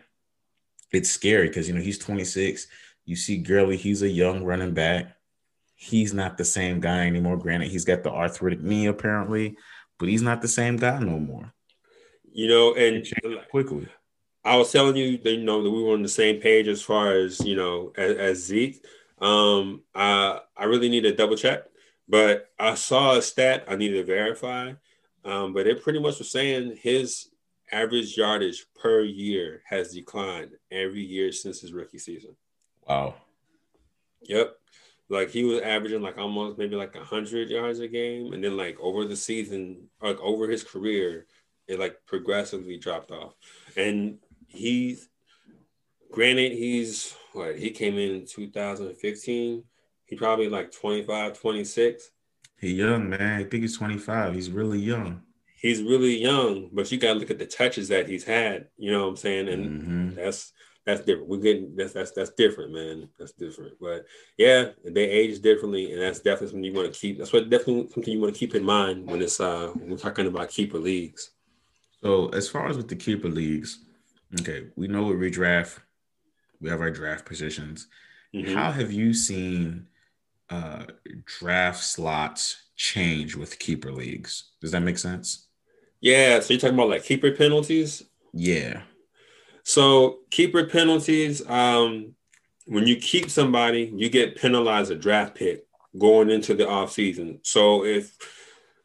it's 0.93 1.11
scary 1.11 1.49
because 1.49 1.69
you 1.69 1.75
know 1.75 1.81
he's 1.81 1.99
26. 1.99 2.67
You 3.05 3.17
see 3.17 3.39
Gurley, 3.39 3.77
he's 3.77 4.03
a 4.03 4.09
young 4.09 4.45
running 4.45 4.75
back. 4.75 5.17
He's 5.75 6.15
not 6.15 6.39
the 6.39 6.45
same 6.45 6.81
guy 6.81 7.07
anymore. 7.07 7.37
Granted, 7.37 7.71
he's 7.71 7.85
got 7.85 8.03
the 8.03 8.11
arthritic 8.11 8.63
knee 8.63 8.87
apparently, 8.87 9.57
but 9.99 10.09
he's 10.09 10.23
not 10.23 10.43
the 10.43 10.49
same 10.49 10.77
guy 10.77 10.99
no 10.99 11.19
more. 11.19 11.53
You 12.33 12.49
know, 12.49 12.75
and 12.75 13.07
quickly. 13.51 13.89
I 14.45 14.57
was 14.57 14.71
telling 14.71 14.97
you 14.97 15.19
that 15.19 15.31
you 15.31 15.43
know 15.43 15.63
that 15.63 15.71
we 15.71 15.83
were 15.83 15.95
on 15.95 16.03
the 16.03 16.09
same 16.09 16.41
page 16.41 16.69
as 16.69 16.81
far 16.81 17.13
as 17.13 17.41
you 17.41 17.57
know 17.57 17.93
as, 17.97 18.17
as 18.17 18.45
Zeke. 18.45 18.85
Um, 19.21 19.83
I 19.95 20.41
I 20.57 20.65
really 20.65 20.89
need 20.89 21.03
to 21.03 21.15
double 21.15 21.37
check, 21.37 21.65
But 22.09 22.51
I 22.59 22.75
saw 22.75 23.17
a 23.17 23.23
stat 23.23 23.65
I 23.69 23.77
needed 23.77 23.97
to 23.97 24.05
verify, 24.05 24.73
um, 25.25 25.53
but 25.53 25.67
it 25.67 25.83
pretty 25.83 25.99
much 25.99 26.19
was 26.19 26.31
saying 26.31 26.77
his 26.81 27.29
average 27.73 28.17
yardage 28.17 28.65
per 28.81 29.03
year 29.03 29.63
has 29.67 29.93
declined 29.93 30.53
every 30.71 31.03
year 31.03 31.33
since 31.33 31.61
his 31.61 31.73
rookie 31.73 31.99
season. 31.99 32.37
Wow. 32.89 33.15
Yep. 34.23 34.57
Like 35.09 35.31
he 35.31 35.45
was 35.45 35.61
averaging 35.61 36.03
like 36.03 36.19
almost 36.19 36.59
maybe 36.59 36.77
like 36.77 36.97
hundred 36.97 37.49
yards 37.49 37.79
a 37.79 37.89
game, 37.89 38.33
and 38.33 38.43
then 38.43 38.57
like 38.57 38.79
over 38.81 39.05
the 39.05 39.17
season, 39.17 39.89
like 40.03 40.19
over 40.21 40.49
his 40.49 40.65
career, 40.65 41.27
it 41.69 41.79
like 41.79 41.99
progressively 42.07 42.77
dropped 42.77 43.13
off. 43.13 43.35
And 43.77 44.19
he's 44.49 45.09
granted 46.11 46.53
he's 46.53 47.15
what 47.33 47.57
he 47.57 47.71
came 47.71 47.99
in 47.99 48.27
2015. 48.27 49.63
He 50.07 50.17
probably 50.17 50.49
like 50.49 50.73
25, 50.73 51.39
26. 51.39 52.11
He 52.59 52.75
young, 52.75 53.11
man. 53.11 53.41
I 53.41 53.45
think 53.45 53.63
he's 53.63 53.77
25. 53.77 54.35
He's 54.35 54.51
really 54.51 54.79
young. 54.79 55.23
He's 55.61 55.83
really 55.83 56.17
young, 56.17 56.71
but 56.73 56.91
you 56.93 56.99
gotta 56.99 57.19
look 57.19 57.31
at 57.31 57.39
the 57.39 57.47
touches 57.47 57.89
that 57.89 58.09
he's 58.09 58.25
had, 58.25 58.69
you 58.77 58.93
know 58.93 59.03
what 59.03 59.09
I'm 59.09 59.17
saying? 59.17 59.49
And 59.49 59.83
mm-hmm. 59.83 60.15
that's 60.15 60.53
that's 60.87 61.01
different. 61.01 61.29
We're 61.29 61.39
getting 61.39 61.75
that's 61.75 61.93
that's 61.93 62.13
that's 62.13 62.31
different, 62.31 62.73
man. 62.73 63.09
That's 63.19 63.33
different. 63.33 63.75
But 63.81 64.07
yeah, 64.39 64.71
they 64.85 65.11
age 65.11 65.41
differently, 65.41 65.93
and 65.93 66.01
that's 66.01 66.21
definitely 66.21 66.49
something 66.49 66.65
you 66.65 66.73
want 66.73 66.93
to 66.93 66.99
keep. 66.99 67.19
That's 67.19 67.33
what 67.33 67.51
definitely 67.51 67.89
something 67.89 68.13
you 68.13 68.21
want 68.21 68.33
to 68.33 68.39
keep 68.39 68.55
in 68.55 68.65
mind 68.65 69.11
when 69.11 69.21
it's 69.21 69.41
uh 69.41 69.73
when 69.75 69.91
we're 69.91 69.97
talking 69.97 70.29
about 70.29 70.51
keeper 70.51 70.79
leagues. 70.79 71.33
So 72.03 72.29
as 72.29 72.49
far 72.49 72.69
as 72.69 72.77
with 72.77 72.89
the 72.89 72.95
keeper 72.95 73.29
leagues, 73.29 73.81
okay, 74.41 74.67
we 74.77 74.87
know 74.87 75.03
we 75.05 75.31
redraft, 75.31 75.81
we 76.61 76.71
have 76.71 76.81
our 76.81 76.91
draft 76.91 77.25
positions. 77.27 77.89
Mm-hmm. 78.33 78.55
How 78.55 78.71
have 78.71 78.93
you 78.93 79.13
seen 79.13 79.89
uh 80.51 80.85
draft 81.25 81.83
slots 81.83 82.57
change 82.77 83.35
with 83.35 83.59
keeper 83.59 83.93
leagues? 83.93 84.51
Does 84.61 84.73
that 84.73 84.81
make 84.83 84.99
sense? 84.99 85.49
Yeah. 86.01 86.41
So 86.41 86.53
you're 86.53 86.61
talking 86.61 86.75
about 86.75 86.91
like 86.91 87.05
keeper 87.05 87.33
penalties? 87.33 88.03
Yeah. 88.33 88.83
So 89.65 90.19
keeper 90.31 90.67
penalties, 90.67 91.45
um, 91.49 92.15
when 92.67 92.87
you 92.87 92.97
keep 92.97 93.31
somebody, 93.31 93.93
you 93.95 94.09
get 94.09 94.37
penalized 94.37 94.91
a 94.91 94.95
draft 94.95 95.35
pick 95.35 95.67
going 95.99 96.31
into 96.31 96.55
the 96.55 96.69
off 96.69 96.93
season. 96.93 97.41
So 97.43 97.85
if 97.85 98.17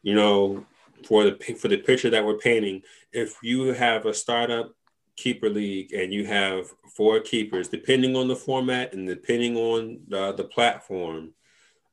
you 0.02 0.14
know 0.14 0.66
for 1.06 1.24
the 1.24 1.54
for 1.54 1.68
the 1.68 1.76
picture 1.76 2.10
that 2.10 2.24
we're 2.24 2.38
painting, 2.38 2.82
if 3.12 3.36
you 3.42 3.72
have 3.74 4.06
a 4.06 4.14
startup 4.14 4.74
keeper 5.16 5.50
league 5.50 5.92
and 5.92 6.12
you 6.12 6.26
have 6.26 6.66
four 6.96 7.20
keepers, 7.20 7.68
depending 7.68 8.16
on 8.16 8.28
the 8.28 8.36
format 8.36 8.92
and 8.92 9.06
depending 9.06 9.56
on 9.56 10.00
the, 10.08 10.32
the 10.32 10.44
platform, 10.44 11.32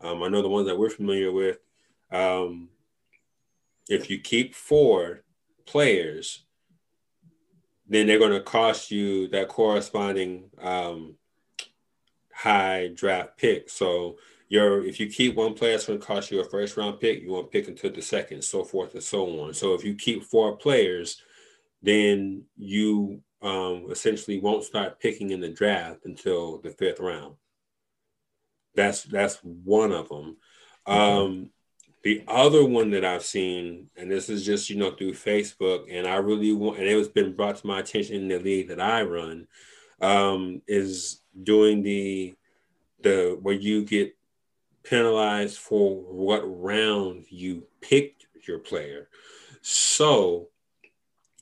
um, 0.01 0.23
I 0.23 0.29
know 0.29 0.41
the 0.41 0.49
ones 0.49 0.67
that 0.67 0.77
we're 0.77 0.89
familiar 0.89 1.31
with. 1.31 1.59
Um, 2.12 2.69
if 3.89 4.09
you 4.09 4.19
keep 4.19 4.55
four 4.55 5.23
players, 5.65 6.45
then 7.88 8.07
they're 8.07 8.19
going 8.19 8.31
to 8.31 8.41
cost 8.41 8.91
you 8.91 9.27
that 9.29 9.47
corresponding 9.47 10.49
um, 10.62 11.15
high 12.33 12.91
draft 12.93 13.38
pick. 13.38 13.69
So 13.69 14.17
your 14.47 14.85
if 14.85 14.99
you 14.99 15.07
keep 15.07 15.35
one 15.35 15.53
player, 15.53 15.75
it's 15.75 15.88
going 15.88 15.99
to 15.99 16.05
cost 16.05 16.31
you 16.31 16.39
a 16.39 16.49
first 16.49 16.77
round 16.77 16.99
pick. 16.99 17.21
You 17.21 17.31
won't 17.31 17.51
pick 17.51 17.67
until 17.67 17.91
the 17.91 18.01
second, 18.01 18.43
so 18.43 18.63
forth 18.63 18.93
and 18.93 19.03
so 19.03 19.39
on. 19.41 19.53
So 19.53 19.73
if 19.73 19.83
you 19.83 19.95
keep 19.95 20.23
four 20.23 20.55
players, 20.55 21.21
then 21.81 22.43
you 22.57 23.21
um, 23.41 23.88
essentially 23.89 24.39
won't 24.39 24.63
start 24.63 24.99
picking 24.99 25.31
in 25.31 25.39
the 25.39 25.49
draft 25.49 26.05
until 26.05 26.59
the 26.59 26.71
fifth 26.71 26.99
round. 26.99 27.35
That's 28.75 29.03
that's 29.03 29.36
one 29.43 29.91
of 29.91 30.10
them. 30.10 30.38
Um, 30.86 31.49
the 32.03 32.23
other 32.27 32.65
one 32.65 32.91
that 32.91 33.03
I've 33.03 33.25
seen, 33.25 33.89
and 33.97 34.10
this 34.10 34.29
is 34.29 34.45
just 34.45 34.69
you 34.69 34.77
know 34.77 34.91
through 34.91 35.13
Facebook, 35.13 35.86
and 35.91 36.08
I 36.08 36.15
really 36.15 36.53
want, 36.53 36.79
and 36.79 36.88
it 36.88 36.95
was 36.95 37.10
been 37.10 37.36
brought 37.36 37.58
to 37.58 37.67
my 37.67 37.79
attention 37.79 38.15
in 38.15 38.27
the 38.27 38.39
league 38.39 38.69
that 38.69 38.79
I 38.79 39.03
run, 39.03 39.47
um, 40.01 40.62
is 40.67 41.21
doing 41.43 41.84
the 41.84 42.36
the 43.01 43.38
where 43.41 43.55
you 43.55 43.84
get 43.84 44.15
penalized 44.84 45.58
for 45.58 45.95
what 45.95 46.41
round 46.45 47.25
you 47.29 47.63
picked 47.82 48.27
your 48.47 48.60
player. 48.60 49.10
So, 49.62 50.47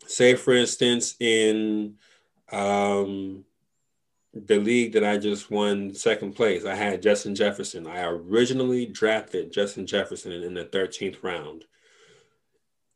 say 0.07 0.35
for 0.35 0.53
instance, 0.53 1.15
in 1.19 1.95
um, 2.51 3.45
the 4.45 4.59
league 4.59 4.93
that 4.93 5.03
I 5.03 5.17
just 5.17 5.49
won 5.49 5.93
second 5.93 6.33
place, 6.35 6.65
I 6.65 6.75
had 6.75 7.01
Justin 7.01 7.35
Jefferson. 7.35 7.87
I 7.87 8.03
originally 8.03 8.85
drafted 8.85 9.51
Justin 9.51 9.87
Jefferson 9.87 10.31
in 10.31 10.53
the 10.53 10.65
13th 10.65 11.23
round. 11.23 11.65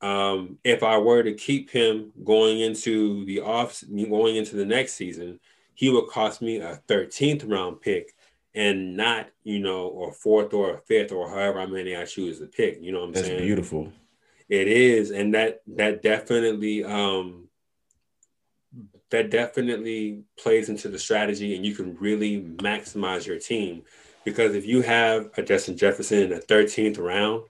Um, 0.01 0.57
if 0.63 0.83
I 0.83 0.97
were 0.97 1.23
to 1.23 1.33
keep 1.33 1.69
him 1.69 2.11
going 2.23 2.59
into 2.59 3.23
the 3.25 3.41
off, 3.41 3.83
going 3.89 4.35
into 4.35 4.55
the 4.55 4.65
next 4.65 4.93
season, 4.93 5.39
he 5.73 5.89
would 5.89 6.07
cost 6.07 6.41
me 6.41 6.57
a 6.57 6.81
13th 6.87 7.49
round 7.49 7.81
pick 7.81 8.13
and 8.53 8.97
not, 8.97 9.29
you 9.43 9.59
know, 9.59 9.87
or 9.87 10.11
fourth 10.11 10.53
or 10.53 10.75
a 10.75 10.77
fifth 10.79 11.11
or 11.11 11.29
however 11.29 11.67
many 11.67 11.95
I 11.95 12.05
choose 12.05 12.39
to 12.39 12.47
pick. 12.47 12.79
You 12.81 12.91
know 12.91 12.99
what 12.99 13.07
I'm 13.07 13.13
That's 13.13 13.27
saying? 13.27 13.37
That's 13.37 13.47
beautiful. 13.47 13.91
It 14.49 14.67
is, 14.67 15.11
and 15.11 15.33
that 15.33 15.61
that 15.67 16.01
definitely 16.01 16.83
um 16.83 17.47
that 19.11 19.29
definitely 19.29 20.23
plays 20.39 20.69
into 20.69 20.87
the 20.87 20.97
strategy 20.97 21.55
and 21.55 21.65
you 21.65 21.75
can 21.75 21.95
really 21.97 22.41
maximize 22.57 23.27
your 23.27 23.37
team. 23.37 23.83
Because 24.23 24.55
if 24.55 24.65
you 24.65 24.81
have 24.81 25.29
a 25.37 25.43
Justin 25.43 25.77
Jefferson 25.77 26.23
in 26.23 26.29
the 26.29 26.39
13th 26.39 26.97
round, 26.97 27.43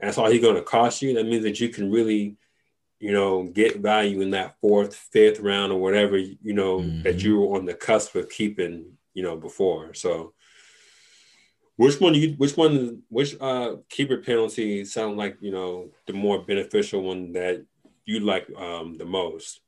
that's 0.00 0.18
all 0.18 0.30
he's 0.30 0.42
going 0.42 0.56
to 0.56 0.62
cost 0.62 1.00
you. 1.00 1.14
That 1.14 1.26
means 1.26 1.44
that 1.44 1.60
you 1.60 1.70
can 1.70 1.90
really, 1.90 2.36
you 2.98 3.12
know, 3.12 3.44
get 3.44 3.78
value 3.78 4.20
in 4.20 4.30
that 4.30 4.56
fourth, 4.60 4.94
fifth 4.94 5.40
round 5.40 5.72
or 5.72 5.80
whatever, 5.80 6.18
you 6.18 6.52
know, 6.52 6.80
mm-hmm. 6.80 7.02
that 7.02 7.22
you 7.22 7.40
were 7.40 7.56
on 7.56 7.64
the 7.64 7.74
cusp 7.74 8.14
of 8.14 8.28
keeping, 8.28 8.92
you 9.14 9.22
know, 9.22 9.36
before. 9.36 9.94
So 9.94 10.34
which 11.76 12.00
one 12.00 12.14
you 12.14 12.34
which 12.36 12.56
one 12.56 13.02
which 13.08 13.34
uh 13.40 13.76
keeper 13.88 14.18
penalty 14.18 14.84
sound 14.84 15.16
like, 15.16 15.38
you 15.40 15.52
know, 15.52 15.90
the 16.06 16.12
more 16.12 16.42
beneficial 16.42 17.02
one 17.02 17.32
that 17.32 17.64
you 18.04 18.20
like 18.20 18.46
um 18.56 18.98
the 18.98 19.06
most? 19.06 19.60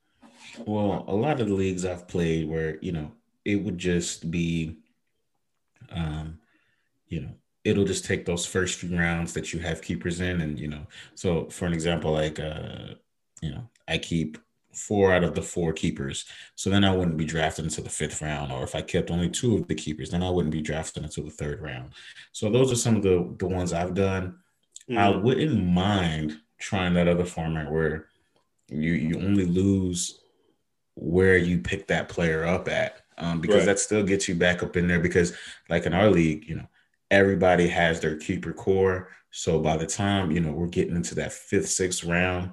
Well, 0.66 1.04
a 1.09 1.14
lot 1.14 1.40
of 1.40 1.48
the 1.48 1.54
leagues 1.54 1.85
I've 1.85 2.09
played 2.09 2.48
where, 2.48 2.78
you 2.80 2.92
know, 2.92 3.12
it 3.44 3.57
would 3.57 3.78
just 3.78 4.30
be 4.30 4.78
um, 5.90 6.38
you 7.09 7.20
know, 7.20 7.35
it'll 7.62 7.85
just 7.85 8.04
take 8.04 8.24
those 8.24 8.46
first 8.46 8.78
few 8.78 8.96
rounds 8.96 9.33
that 9.35 9.52
you 9.52 9.61
have 9.61 9.83
keepers 9.83 10.20
in 10.20 10.40
and, 10.40 10.59
you 10.59 10.68
know, 10.68 10.87
so 11.14 11.46
for 11.50 11.66
an 11.66 11.72
example 11.72 12.12
like 12.12 12.40
uh, 12.40 12.94
you 13.42 13.50
know, 13.50 13.68
I 13.87 13.98
keep 13.98 14.38
four 14.72 15.12
out 15.12 15.24
of 15.24 15.35
the 15.35 15.42
four 15.42 15.72
keepers. 15.72 16.24
So 16.57 16.70
then 16.70 16.85
I 16.85 16.94
wouldn't 16.94 17.16
be 17.16 17.24
drafted 17.24 17.64
into 17.64 17.80
the 17.80 17.90
fifth 17.90 18.20
round. 18.22 18.52
Or 18.52 18.64
if 18.64 18.74
I 18.74 18.83
kept 18.83 19.11
only 19.11 19.28
two 19.28 19.57
of 19.57 19.68
the 19.68 19.74
keepers, 19.74 20.11
then 20.11 20.22
I 20.22 20.30
wouldn't 20.30 20.52
be 20.52 20.61
drafted 20.61 21.04
until 21.04 21.24
the 21.24 21.30
third 21.30 21.61
round. 21.61 21.92
So 22.33 22.50
those 22.50 22.72
are 22.72 22.76
some 22.76 22.96
of 22.96 23.02
the 23.02 23.35
the 23.38 23.46
ones 23.46 23.72
I've 23.72 23.94
done. 23.94 24.38
Mm. 24.90 24.98
I 24.98 25.16
wouldn't 25.16 25.64
mind 25.64 26.38
trying 26.59 26.94
that 26.94 27.09
other 27.09 27.24
format 27.24 27.70
where 27.70 28.07
you 28.68 28.92
you 28.92 29.16
only 29.18 29.46
lose 29.46 30.20
where 30.94 31.37
you 31.37 31.59
pick 31.59 31.87
that 31.88 32.09
player 32.09 32.44
up 32.44 32.68
at 32.68 33.02
um, 33.18 33.40
because 33.40 33.59
right. 33.59 33.66
that 33.66 33.78
still 33.78 34.02
gets 34.02 34.28
you 34.28 34.35
back 34.35 34.62
up 34.62 34.76
in 34.76 34.88
there 34.88 35.00
because 35.00 35.37
like 35.68 35.87
in 35.87 35.94
our 35.94 36.11
league 36.11 36.48
you 36.48 36.57
know 36.57 36.66
everybody 37.11 37.68
has 37.68 38.00
their 38.00 38.16
keeper 38.16 38.52
core. 38.52 39.09
So 39.30 39.61
by 39.61 39.76
the 39.76 39.87
time 39.87 40.30
you 40.30 40.40
know 40.40 40.52
we're 40.52 40.66
getting 40.66 40.96
into 40.96 41.14
that 41.16 41.33
fifth 41.33 41.68
sixth 41.68 42.04
round 42.04 42.52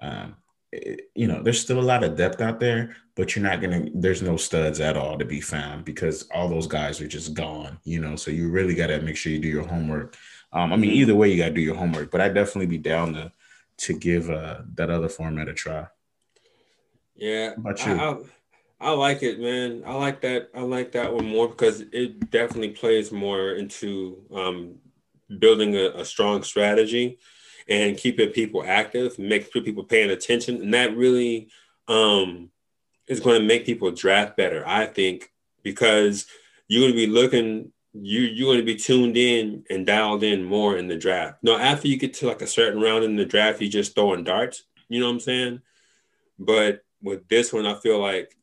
um, 0.00 0.36
it, 0.72 1.10
you 1.14 1.26
know 1.26 1.42
there's 1.42 1.60
still 1.60 1.80
a 1.80 1.82
lot 1.82 2.02
of 2.02 2.16
depth 2.16 2.40
out 2.40 2.60
there 2.60 2.96
but 3.14 3.36
you're 3.36 3.44
not 3.44 3.60
gonna 3.60 3.86
there's 3.94 4.22
no 4.22 4.36
studs 4.36 4.80
at 4.80 4.96
all 4.96 5.18
to 5.18 5.24
be 5.24 5.40
found 5.40 5.84
because 5.84 6.28
all 6.34 6.48
those 6.48 6.66
guys 6.66 7.00
are 7.00 7.08
just 7.08 7.34
gone 7.34 7.78
you 7.84 8.00
know? 8.00 8.16
So 8.16 8.30
you 8.30 8.50
really 8.50 8.74
got 8.74 8.88
to 8.88 9.00
make 9.00 9.16
sure 9.16 9.32
you 9.32 9.38
do 9.38 9.48
your 9.48 9.66
homework. 9.66 10.16
Um, 10.52 10.72
i 10.72 10.76
mean 10.76 10.92
either 10.92 11.14
way 11.14 11.30
you 11.30 11.36
got 11.36 11.48
to 11.48 11.54
do 11.54 11.60
your 11.60 11.74
homework 11.74 12.10
but 12.10 12.20
i 12.20 12.28
definitely 12.28 12.66
be 12.66 12.78
down 12.78 13.12
to 13.14 13.32
to 13.76 13.92
give 13.92 14.30
uh, 14.30 14.58
that 14.74 14.88
other 14.88 15.08
format 15.08 15.48
a 15.48 15.54
try 15.54 15.86
yeah, 17.16 17.54
I, 17.64 17.70
I, 17.92 18.16
I 18.80 18.90
like 18.90 19.22
it, 19.22 19.40
man. 19.40 19.82
I 19.86 19.94
like 19.94 20.20
that. 20.22 20.50
I 20.54 20.60
like 20.60 20.92
that 20.92 21.12
one 21.12 21.26
more 21.26 21.48
because 21.48 21.80
it 21.92 22.30
definitely 22.30 22.70
plays 22.70 23.12
more 23.12 23.52
into 23.52 24.22
um, 24.32 24.74
building 25.38 25.76
a, 25.76 25.90
a 25.90 26.04
strong 26.04 26.42
strategy 26.42 27.18
and 27.68 27.96
keeping 27.96 28.30
people 28.30 28.62
active, 28.66 29.18
making 29.18 29.62
people 29.62 29.84
paying 29.84 30.10
attention, 30.10 30.60
and 30.60 30.74
that 30.74 30.96
really 30.96 31.48
um, 31.88 32.50
is 33.06 33.20
going 33.20 33.40
to 33.40 33.46
make 33.46 33.64
people 33.64 33.90
draft 33.90 34.36
better. 34.36 34.66
I 34.66 34.86
think 34.86 35.30
because 35.62 36.26
you're 36.68 36.82
going 36.82 36.92
to 36.92 36.96
be 36.96 37.06
looking 37.06 37.72
you 37.94 38.22
you're 38.22 38.48
going 38.48 38.58
to 38.58 38.64
be 38.64 38.76
tuned 38.76 39.16
in 39.16 39.64
and 39.70 39.86
dialed 39.86 40.24
in 40.24 40.44
more 40.44 40.76
in 40.76 40.88
the 40.88 40.96
draft. 40.96 41.38
Now, 41.42 41.56
after 41.56 41.88
you 41.88 41.96
get 41.96 42.14
to 42.14 42.26
like 42.26 42.42
a 42.42 42.46
certain 42.46 42.80
round 42.80 43.04
in 43.04 43.16
the 43.16 43.24
draft, 43.24 43.60
you're 43.60 43.70
just 43.70 43.94
throwing 43.94 44.24
darts. 44.24 44.64
You 44.88 45.00
know 45.00 45.06
what 45.06 45.12
I'm 45.12 45.20
saying? 45.20 45.62
But 46.38 46.83
with 47.04 47.28
this 47.28 47.52
one, 47.52 47.66
I 47.66 47.74
feel 47.74 48.00
like 48.00 48.34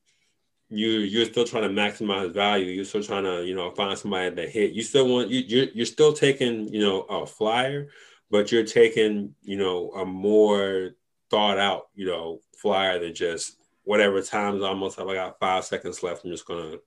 you 0.70 0.88
you're 0.88 1.26
still 1.26 1.44
trying 1.44 1.64
to 1.64 1.82
maximize 1.82 2.34
value. 2.34 2.68
You're 2.68 2.86
still 2.86 3.04
trying 3.04 3.26
to 3.26 3.44
you 3.46 3.56
know 3.56 3.72
find 3.72 3.98
somebody 3.98 4.34
that 4.34 4.50
hit. 4.50 4.72
You 4.72 4.84
still 4.84 5.08
want 5.08 5.30
you 5.30 5.40
you're, 5.40 5.68
you're 5.74 5.86
still 5.86 6.14
taking 6.14 6.74
you 6.74 6.80
know 6.80 7.02
a 7.02 7.26
flyer, 7.26 7.90
but 8.30 8.52
you're 8.52 8.64
taking 8.64 9.36
you 9.42 9.58
know 9.58 9.92
a 9.92 10.06
more 10.06 10.92
thought 11.30 11.58
out 11.58 11.88
you 11.94 12.06
know 12.06 12.40
flyer 12.58 13.00
than 13.00 13.14
just 13.14 13.58
whatever 13.84 14.22
times 14.22 14.62
almost 14.62 14.98
have 14.98 15.08
I 15.08 15.16
got 15.16 15.40
five 15.40 15.66
seconds 15.66 16.04
left. 16.04 16.24
I'm 16.24 16.32
just 16.32 16.46
gonna 16.46 16.78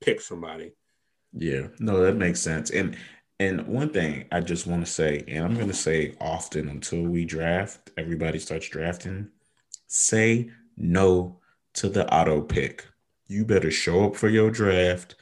pick 0.00 0.20
somebody. 0.20 0.72
Yeah, 1.32 1.68
no, 1.78 2.02
that 2.02 2.16
makes 2.16 2.40
sense. 2.40 2.70
And 2.70 2.96
and 3.38 3.66
one 3.68 3.90
thing 3.90 4.26
I 4.32 4.40
just 4.40 4.66
want 4.66 4.84
to 4.84 4.90
say, 4.90 5.22
and 5.28 5.44
I'm 5.44 5.56
gonna 5.56 5.74
say 5.74 6.16
often 6.20 6.68
until 6.68 7.02
we 7.02 7.24
draft, 7.24 7.90
everybody 7.96 8.40
starts 8.40 8.68
drafting, 8.68 9.28
say 9.86 10.50
no 10.76 11.38
to 11.74 11.88
the 11.88 12.12
auto 12.12 12.40
pick. 12.40 12.86
You 13.28 13.44
better 13.44 13.70
show 13.70 14.04
up 14.04 14.16
for 14.16 14.28
your 14.28 14.50
draft 14.50 15.14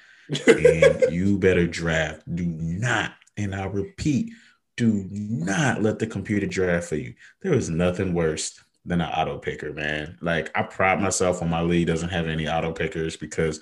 and 0.46 1.04
you 1.12 1.38
better 1.38 1.66
draft. 1.66 2.22
Do 2.34 2.44
not, 2.46 3.12
and 3.36 3.54
I 3.54 3.66
repeat, 3.66 4.32
do 4.76 5.06
not 5.10 5.82
let 5.82 5.98
the 5.98 6.06
computer 6.06 6.46
draft 6.46 6.88
for 6.88 6.96
you. 6.96 7.14
There 7.42 7.54
is 7.54 7.70
nothing 7.70 8.14
worse 8.14 8.58
than 8.84 9.00
an 9.00 9.10
auto 9.10 9.38
picker, 9.38 9.72
man. 9.72 10.18
Like 10.20 10.50
I 10.54 10.62
pride 10.62 11.00
myself 11.00 11.42
on 11.42 11.50
my 11.50 11.62
league 11.62 11.86
doesn't 11.86 12.08
have 12.08 12.26
any 12.26 12.48
auto 12.48 12.72
pickers 12.72 13.16
because 13.16 13.60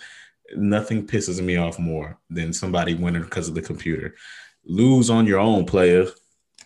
nothing 0.56 1.06
pisses 1.06 1.42
me 1.42 1.56
off 1.56 1.78
more 1.78 2.18
than 2.30 2.52
somebody 2.52 2.94
winning 2.94 3.22
because 3.22 3.48
of 3.48 3.54
the 3.54 3.62
computer. 3.62 4.14
Lose 4.64 5.10
on 5.10 5.26
your 5.26 5.40
own, 5.40 5.64
player. 5.64 6.06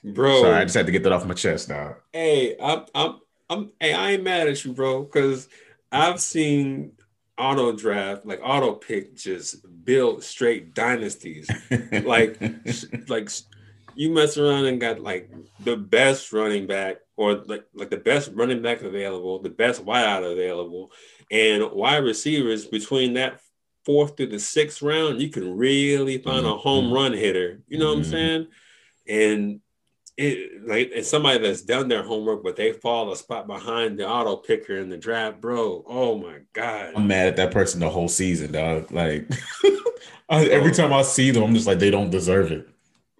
Bro, 0.05 0.43
Sorry, 0.43 0.57
I 0.57 0.65
just 0.65 0.75
had 0.75 0.87
to 0.87 0.93
get 0.93 1.05
that 1.05 1.13
off 1.13 1.25
my 1.25 1.35
chest, 1.35 1.69
dog. 1.69 1.95
Hey, 2.13 2.57
I'm, 2.61 2.85
I'm, 2.95 3.21
I'm. 3.53 3.73
Hey, 3.81 3.93
I 3.93 4.13
ain't 4.13 4.23
mad 4.23 4.49
at 4.49 4.65
you, 4.65 4.73
bro, 4.73 5.03
because 5.03 5.49
I've 5.91 6.21
seen 6.21 6.93
auto 7.39 7.73
draft, 7.73 8.25
like 8.25 8.41
auto 8.43 8.75
pick, 8.75 9.17
just 9.17 9.65
build 9.85 10.23
straight 10.23 10.75
dynasties. 10.75 11.51
like, 12.05 12.41
like 13.09 13.31
you 13.95 14.11
mess 14.11 14.39
around 14.39 14.67
and 14.67 14.81
got 14.81 15.01
like 15.01 15.31
the 15.61 15.77
best 15.77 16.33
running 16.33 16.67
back 16.67 16.97
or 17.17 17.35
like 17.47 17.65
like 17.75 17.91
the 17.91 17.97
best 17.97 18.31
running 18.35 18.63
back 18.63 18.83
available, 18.83 19.41
the 19.41 19.51
best 19.51 19.85
wideout 19.85 20.31
available, 20.31 20.91
and 21.31 21.71
wide 21.73 22.05
receivers 22.05 22.67
between 22.67 23.15
that 23.15 23.41
fourth 23.85 24.17
to 24.17 24.27
the 24.27 24.39
sixth 24.39 24.83
round, 24.83 25.21
you 25.21 25.29
can 25.29 25.57
really 25.57 26.19
find 26.19 26.45
mm-hmm. 26.45 26.55
a 26.55 26.57
home 26.57 26.93
run 26.93 27.13
hitter. 27.13 27.61
You 27.69 27.79
know 27.79 27.87
mm-hmm. 27.87 27.99
what 28.01 28.07
I'm 28.07 28.13
mm-hmm. 28.13 28.13
saying? 28.13 28.47
And 29.09 29.61
it 30.23 30.67
like 30.67 30.93
and 30.95 31.05
somebody 31.05 31.39
that's 31.39 31.63
done 31.63 31.89
their 31.89 32.03
homework, 32.03 32.43
but 32.43 32.57
they 32.57 32.73
fall 32.73 33.13
a 33.13 33.17
spot 33.17 33.47
behind 33.47 33.99
the 33.99 34.09
auto 34.09 34.37
picker 34.37 34.77
in 34.77 34.89
the 34.89 34.97
draft, 34.97 35.41
bro. 35.41 35.85
Oh 35.87 36.17
my 36.19 36.39
god, 36.53 36.93
I'm 36.97 37.07
mad 37.07 37.29
at 37.29 37.37
that 37.37 37.51
person 37.51 37.81
the 37.81 37.91
whole 37.91 38.09
season, 38.09 38.53
dog. 38.53 38.91
Like 38.93 39.29
every 40.31 40.73
time 40.73 40.93
I 40.93 41.03
see 41.03 41.31
them, 41.31 41.43
I'm 41.43 41.55
just 41.55 41.67
like 41.67 41.79
they 41.79 41.91
don't 41.91 42.11
deserve 42.11 42.53
it. 42.53 42.69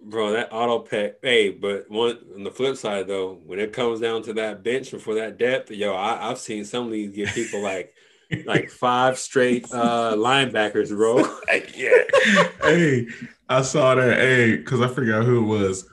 Bro, 0.01 0.33
that 0.33 0.49
auto 0.51 0.79
pick. 0.79 1.19
Hey, 1.21 1.49
but 1.49 1.89
one 1.89 2.19
on 2.35 2.43
the 2.43 2.51
flip 2.51 2.77
side 2.77 3.07
though, 3.07 3.39
when 3.45 3.59
it 3.59 3.73
comes 3.73 3.99
down 3.99 4.21
to 4.23 4.33
that 4.33 4.63
bench 4.63 4.93
and 4.93 5.01
for 5.01 5.15
that 5.15 5.37
depth, 5.37 5.71
yo, 5.71 5.95
I, 5.95 6.27
have 6.27 6.39
seen 6.39 6.65
some 6.65 6.85
of 6.85 6.91
these 6.91 7.11
get 7.11 7.29
people 7.29 7.61
like 7.61 7.93
like 8.45 8.69
five 8.69 9.17
straight 9.17 9.65
uh 9.71 10.15
linebackers, 10.15 10.89
bro. 10.89 11.19
yeah. 11.75 12.47
hey, 12.63 13.07
I 13.49 13.61
saw 13.61 13.95
that. 13.95 14.17
Hey, 14.17 14.57
because 14.57 14.81
I 14.81 14.87
forgot 14.87 15.25
who 15.25 15.39
it 15.39 15.59
was. 15.59 15.89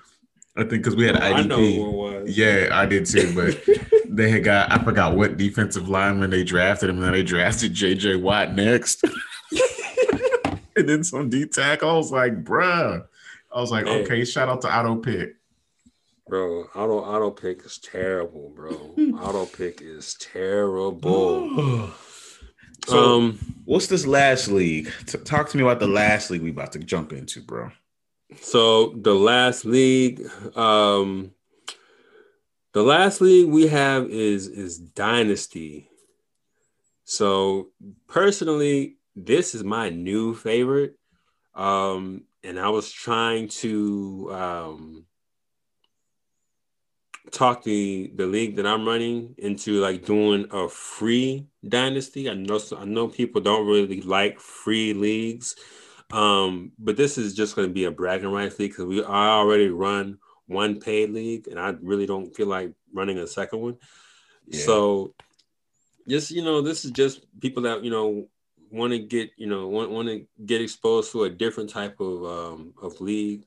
I 0.60 0.64
think 0.64 0.82
because 0.82 0.96
we 0.96 1.06
had 1.06 1.16
IDP. 1.16 1.34
I 1.34 1.42
know 1.42 1.56
who 1.56 1.86
it 1.86 1.92
was. 1.92 2.36
Yeah, 2.36 2.68
I 2.72 2.86
did 2.86 3.06
too. 3.06 3.32
But 3.34 3.62
they 4.08 4.30
had 4.30 4.44
got 4.44 4.70
I 4.72 4.82
forgot 4.82 5.16
what 5.16 5.36
defensive 5.36 5.88
lineman 5.88 6.30
they 6.30 6.44
drafted 6.44 6.90
him, 6.90 6.96
and 6.96 7.04
then 7.04 7.12
they 7.12 7.22
drafted 7.22 7.74
JJ 7.74 8.20
Watt 8.20 8.54
next. 8.54 9.04
and 10.76 10.88
then 10.88 11.04
some 11.04 11.28
D 11.28 11.46
tackle. 11.46 11.90
I 11.90 11.94
was 11.94 12.12
like, 12.12 12.44
bruh. 12.44 13.04
I 13.52 13.60
was 13.60 13.70
like, 13.70 13.86
hey. 13.86 14.02
okay, 14.04 14.24
shout 14.24 14.48
out 14.48 14.60
to 14.62 14.76
Auto 14.76 14.96
Pick. 14.96 15.34
Bro, 16.30 16.68
auto 16.76 17.00
auto 17.00 17.32
pick 17.32 17.66
is 17.66 17.78
terrible, 17.78 18.52
bro. 18.54 18.70
auto 19.20 19.46
pick 19.46 19.82
is 19.82 20.14
terrible. 20.14 21.90
So, 22.86 23.16
um, 23.16 23.38
what's 23.64 23.88
this 23.88 24.06
last 24.06 24.46
league? 24.46 24.92
T- 25.06 25.18
talk 25.18 25.48
to 25.48 25.56
me 25.56 25.64
about 25.64 25.80
the 25.80 25.88
last 25.88 26.30
league 26.30 26.42
we 26.42 26.50
about 26.50 26.70
to 26.72 26.78
jump 26.78 27.12
into, 27.12 27.40
bro. 27.40 27.72
So 28.38 28.94
the 28.96 29.14
last 29.14 29.64
league, 29.64 30.22
um, 30.56 31.32
the 32.72 32.82
last 32.82 33.20
league 33.20 33.48
we 33.48 33.66
have 33.68 34.08
is 34.08 34.46
is 34.46 34.78
Dynasty. 34.78 35.88
So 37.04 37.70
personally, 38.06 38.96
this 39.16 39.54
is 39.54 39.64
my 39.64 39.88
new 39.90 40.34
favorite, 40.34 40.96
um, 41.54 42.24
and 42.44 42.58
I 42.58 42.68
was 42.68 42.92
trying 42.92 43.48
to 43.48 44.30
um, 44.32 45.06
talk 47.30 47.64
the 47.64 48.12
the 48.14 48.26
league 48.26 48.56
that 48.56 48.66
I'm 48.66 48.86
running 48.86 49.34
into 49.38 49.80
like 49.80 50.04
doing 50.04 50.46
a 50.50 50.68
free 50.68 51.46
dynasty. 51.68 52.30
I 52.30 52.34
know 52.34 52.60
I 52.76 52.84
know 52.84 53.08
people 53.08 53.40
don't 53.40 53.66
really 53.66 54.00
like 54.02 54.38
free 54.40 54.94
leagues, 54.94 55.56
um, 56.12 56.72
but 56.78 56.96
this 56.96 57.18
is 57.18 57.34
just 57.34 57.56
going 57.56 57.68
to 57.68 57.74
be 57.74 57.84
a 57.84 57.90
bragging 57.90 58.30
rights 58.30 58.58
league 58.58 58.72
because 58.72 58.86
we 58.86 59.02
I 59.04 59.28
already 59.28 59.68
run 59.68 60.18
one 60.46 60.80
paid 60.80 61.10
league, 61.10 61.48
and 61.48 61.58
I 61.58 61.74
really 61.80 62.06
don't 62.06 62.34
feel 62.34 62.46
like 62.46 62.72
running 62.92 63.18
a 63.18 63.26
second 63.26 63.60
one. 63.60 63.76
Yeah. 64.46 64.64
So, 64.64 65.14
just 66.08 66.30
you 66.30 66.42
know, 66.42 66.60
this 66.62 66.84
is 66.84 66.90
just 66.90 67.24
people 67.40 67.62
that 67.64 67.84
you 67.84 67.90
know 67.90 68.28
want 68.70 68.92
to 68.92 68.98
get 68.98 69.30
you 69.36 69.46
know 69.46 69.68
want 69.68 69.90
want 69.90 70.08
to 70.08 70.26
get 70.44 70.60
exposed 70.60 71.12
to 71.12 71.24
a 71.24 71.30
different 71.30 71.70
type 71.70 72.00
of 72.00 72.24
um, 72.24 72.74
of 72.80 73.00
league 73.00 73.44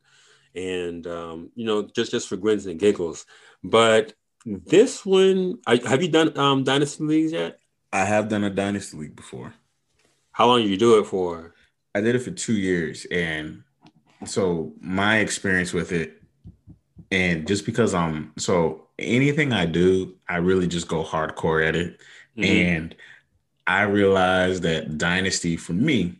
and 0.56 1.06
um, 1.08 1.50
you 1.56 1.66
know, 1.66 1.84
just 1.84 2.12
just 2.12 2.28
for 2.28 2.38
grins 2.38 2.66
and 2.66 2.80
giggles. 2.80 3.26
But 3.64 4.14
this 4.46 5.06
one, 5.06 5.60
I, 5.66 5.82
have 5.88 6.02
you 6.02 6.10
done 6.10 6.38
um, 6.38 6.64
dynasty 6.64 7.04
leagues 7.04 7.32
yet? 7.32 7.60
I 7.92 8.06
have 8.06 8.30
done 8.30 8.44
a 8.44 8.50
dynasty 8.50 8.98
league 8.98 9.16
before. 9.16 9.54
How 10.32 10.48
long 10.48 10.62
did 10.62 10.70
you 10.70 10.78
do 10.78 11.00
it 11.00 11.06
for? 11.06 11.54
I 11.96 12.02
did 12.02 12.16
it 12.16 12.20
for 12.20 12.32
two 12.32 12.54
years, 12.54 13.06
and 13.12 13.64
so 14.26 14.74
my 14.80 15.20
experience 15.20 15.74
with 15.74 15.92
it, 15.92 16.22
and 17.12 17.48
just 17.48 17.66
because 17.66 17.94
I'm 17.94 18.34
so 18.38 18.88
anything 18.98 19.54
I 19.54 19.66
do, 19.66 20.16
I 20.28 20.38
really 20.38 20.68
just 20.68 20.88
go 20.88 21.04
hardcore 21.04 21.68
at 21.68 21.76
it, 21.76 22.00
mm-hmm. 22.38 22.44
and 22.44 22.96
I 23.68 23.84
realized 23.84 24.64
that 24.64 24.98
dynasty 24.98 25.58
for 25.58 25.74
me 25.74 26.16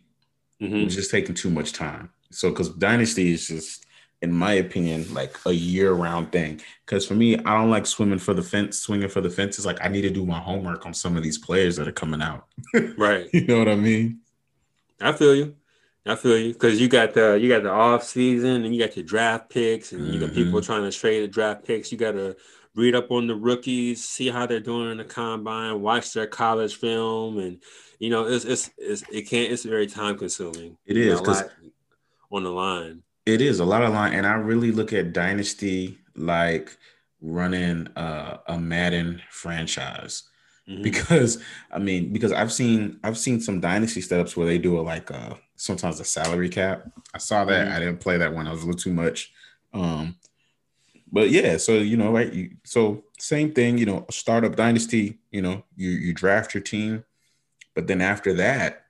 mm-hmm. 0.60 0.84
was 0.84 0.94
just 0.94 1.10
taking 1.10 1.34
too 1.34 1.50
much 1.50 1.72
time. 1.72 2.10
So 2.30 2.50
because 2.50 2.70
dynasty 2.70 3.32
is 3.32 3.48
just 3.48 3.84
in 4.24 4.32
my 4.32 4.54
opinion, 4.54 5.12
like 5.12 5.36
a 5.44 5.52
year-round 5.52 6.32
thing. 6.32 6.60
Because 6.84 7.06
for 7.06 7.14
me, 7.14 7.36
I 7.36 7.58
don't 7.58 7.70
like 7.70 7.86
swimming 7.86 8.18
for 8.18 8.32
the 8.32 8.42
fence, 8.42 8.78
swinging 8.78 9.08
for 9.08 9.20
the 9.20 9.28
fence 9.28 9.36
fences. 9.36 9.66
Like 9.66 9.84
I 9.84 9.88
need 9.88 10.02
to 10.02 10.10
do 10.10 10.24
my 10.24 10.38
homework 10.38 10.86
on 10.86 10.94
some 10.94 11.16
of 11.16 11.22
these 11.22 11.36
players 11.36 11.76
that 11.76 11.86
are 11.86 11.92
coming 11.92 12.22
out. 12.22 12.46
right. 12.96 13.28
You 13.32 13.46
know 13.46 13.58
what 13.58 13.68
I 13.68 13.76
mean? 13.76 14.20
I 15.00 15.12
feel 15.12 15.34
you. 15.34 15.54
I 16.06 16.16
feel 16.16 16.36
you 16.36 16.52
because 16.52 16.80
you 16.80 16.88
got 16.88 17.14
the 17.14 17.38
you 17.40 17.48
got 17.48 17.62
the 17.62 17.70
off 17.70 18.04
season 18.04 18.64
and 18.64 18.74
you 18.74 18.84
got 18.84 18.96
your 18.96 19.06
draft 19.06 19.48
picks 19.48 19.92
and 19.92 20.06
you 20.08 20.20
got 20.20 20.30
mm-hmm. 20.30 20.44
people 20.44 20.60
trying 20.60 20.82
to 20.82 20.96
trade 20.96 21.22
the 21.22 21.28
draft 21.28 21.64
picks. 21.64 21.90
You 21.90 21.96
got 21.96 22.12
to 22.12 22.36
read 22.74 22.94
up 22.94 23.10
on 23.10 23.26
the 23.26 23.34
rookies, 23.34 24.06
see 24.06 24.28
how 24.28 24.46
they're 24.46 24.60
doing 24.60 24.90
in 24.90 24.98
the 24.98 25.04
combine, 25.04 25.80
watch 25.80 26.12
their 26.12 26.26
college 26.26 26.76
film, 26.76 27.38
and 27.38 27.62
you 27.98 28.10
know 28.10 28.26
it's 28.26 28.44
it's, 28.44 28.70
it's 28.76 29.02
it 29.10 29.22
can't 29.22 29.52
it's 29.52 29.64
very 29.64 29.86
time 29.86 30.18
consuming. 30.18 30.76
It 30.84 30.96
is 30.96 31.20
because 31.20 31.44
on 32.30 32.44
the 32.44 32.50
line. 32.50 33.02
It 33.24 33.40
is 33.40 33.60
a 33.60 33.64
lot 33.64 33.82
of 33.82 33.94
line, 33.94 34.12
and 34.12 34.26
I 34.26 34.34
really 34.34 34.72
look 34.72 34.92
at 34.92 35.14
Dynasty 35.14 35.98
like 36.14 36.76
running 37.22 37.88
uh, 37.96 38.38
a 38.46 38.58
Madden 38.58 39.22
franchise. 39.30 40.24
Mm-hmm. 40.68 40.82
Because 40.82 41.42
I 41.70 41.78
mean, 41.78 42.12
because 42.12 42.32
I've 42.32 42.52
seen 42.52 42.98
I've 43.04 43.18
seen 43.18 43.40
some 43.40 43.60
dynasty 43.60 44.00
setups 44.00 44.36
where 44.36 44.46
they 44.46 44.58
do 44.58 44.78
a 44.78 44.82
like 44.82 45.10
uh 45.10 45.34
sometimes 45.56 46.00
a 46.00 46.04
salary 46.04 46.48
cap. 46.48 46.86
I 47.12 47.18
saw 47.18 47.44
that. 47.44 47.66
Mm-hmm. 47.66 47.76
I 47.76 47.78
didn't 47.80 48.00
play 48.00 48.16
that 48.16 48.34
one. 48.34 48.46
I 48.46 48.52
was 48.52 48.62
a 48.62 48.66
little 48.66 48.78
too 48.78 48.92
much. 48.92 49.32
Um, 49.72 50.16
but 51.12 51.30
yeah, 51.30 51.58
so 51.58 51.74
you 51.74 51.96
know, 51.96 52.12
right? 52.12 52.32
You, 52.32 52.50
so 52.64 53.04
same 53.18 53.52
thing. 53.52 53.78
You 53.78 53.86
know, 53.86 54.06
startup 54.10 54.56
dynasty. 54.56 55.18
You 55.30 55.42
know, 55.42 55.64
you 55.76 55.90
you 55.90 56.14
draft 56.14 56.54
your 56.54 56.62
team, 56.62 57.04
but 57.74 57.86
then 57.86 58.00
after 58.00 58.32
that, 58.34 58.86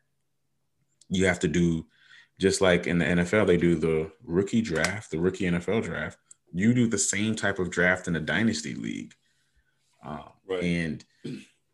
you 1.08 1.26
have 1.26 1.40
to 1.40 1.48
do 1.48 1.86
just 2.38 2.60
like 2.60 2.86
in 2.86 2.98
the 2.98 3.04
NFL, 3.04 3.46
they 3.46 3.56
do 3.56 3.74
the 3.74 4.10
rookie 4.24 4.62
draft, 4.62 5.10
the 5.10 5.20
rookie 5.20 5.44
NFL 5.44 5.82
draft. 5.82 6.18
You 6.52 6.74
do 6.74 6.86
the 6.86 6.98
same 6.98 7.34
type 7.34 7.58
of 7.58 7.70
draft 7.70 8.08
in 8.08 8.16
a 8.16 8.20
dynasty 8.20 8.74
league. 8.74 9.14
Um, 10.04 10.24
right. 10.48 10.62
And 10.62 11.04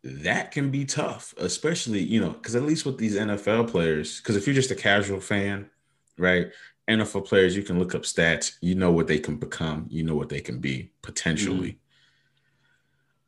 that 0.03 0.51
can 0.51 0.71
be 0.71 0.85
tough, 0.85 1.33
especially, 1.37 1.99
you 1.99 2.19
know, 2.19 2.31
because 2.31 2.55
at 2.55 2.63
least 2.63 2.85
with 2.85 2.97
these 2.97 3.15
NFL 3.15 3.69
players, 3.69 4.19
because 4.19 4.35
if 4.35 4.47
you're 4.47 4.55
just 4.55 4.71
a 4.71 4.75
casual 4.75 5.19
fan, 5.19 5.69
right? 6.17 6.51
NFL 6.89 7.25
players, 7.25 7.55
you 7.55 7.63
can 7.63 7.77
look 7.77 7.93
up 7.93 8.03
stats, 8.03 8.57
you 8.61 8.75
know 8.75 8.91
what 8.91 9.07
they 9.07 9.19
can 9.19 9.37
become, 9.37 9.85
you 9.89 10.03
know 10.03 10.15
what 10.15 10.29
they 10.29 10.41
can 10.41 10.59
be 10.59 10.91
potentially. 11.01 11.69
Mm-hmm. 11.69 11.77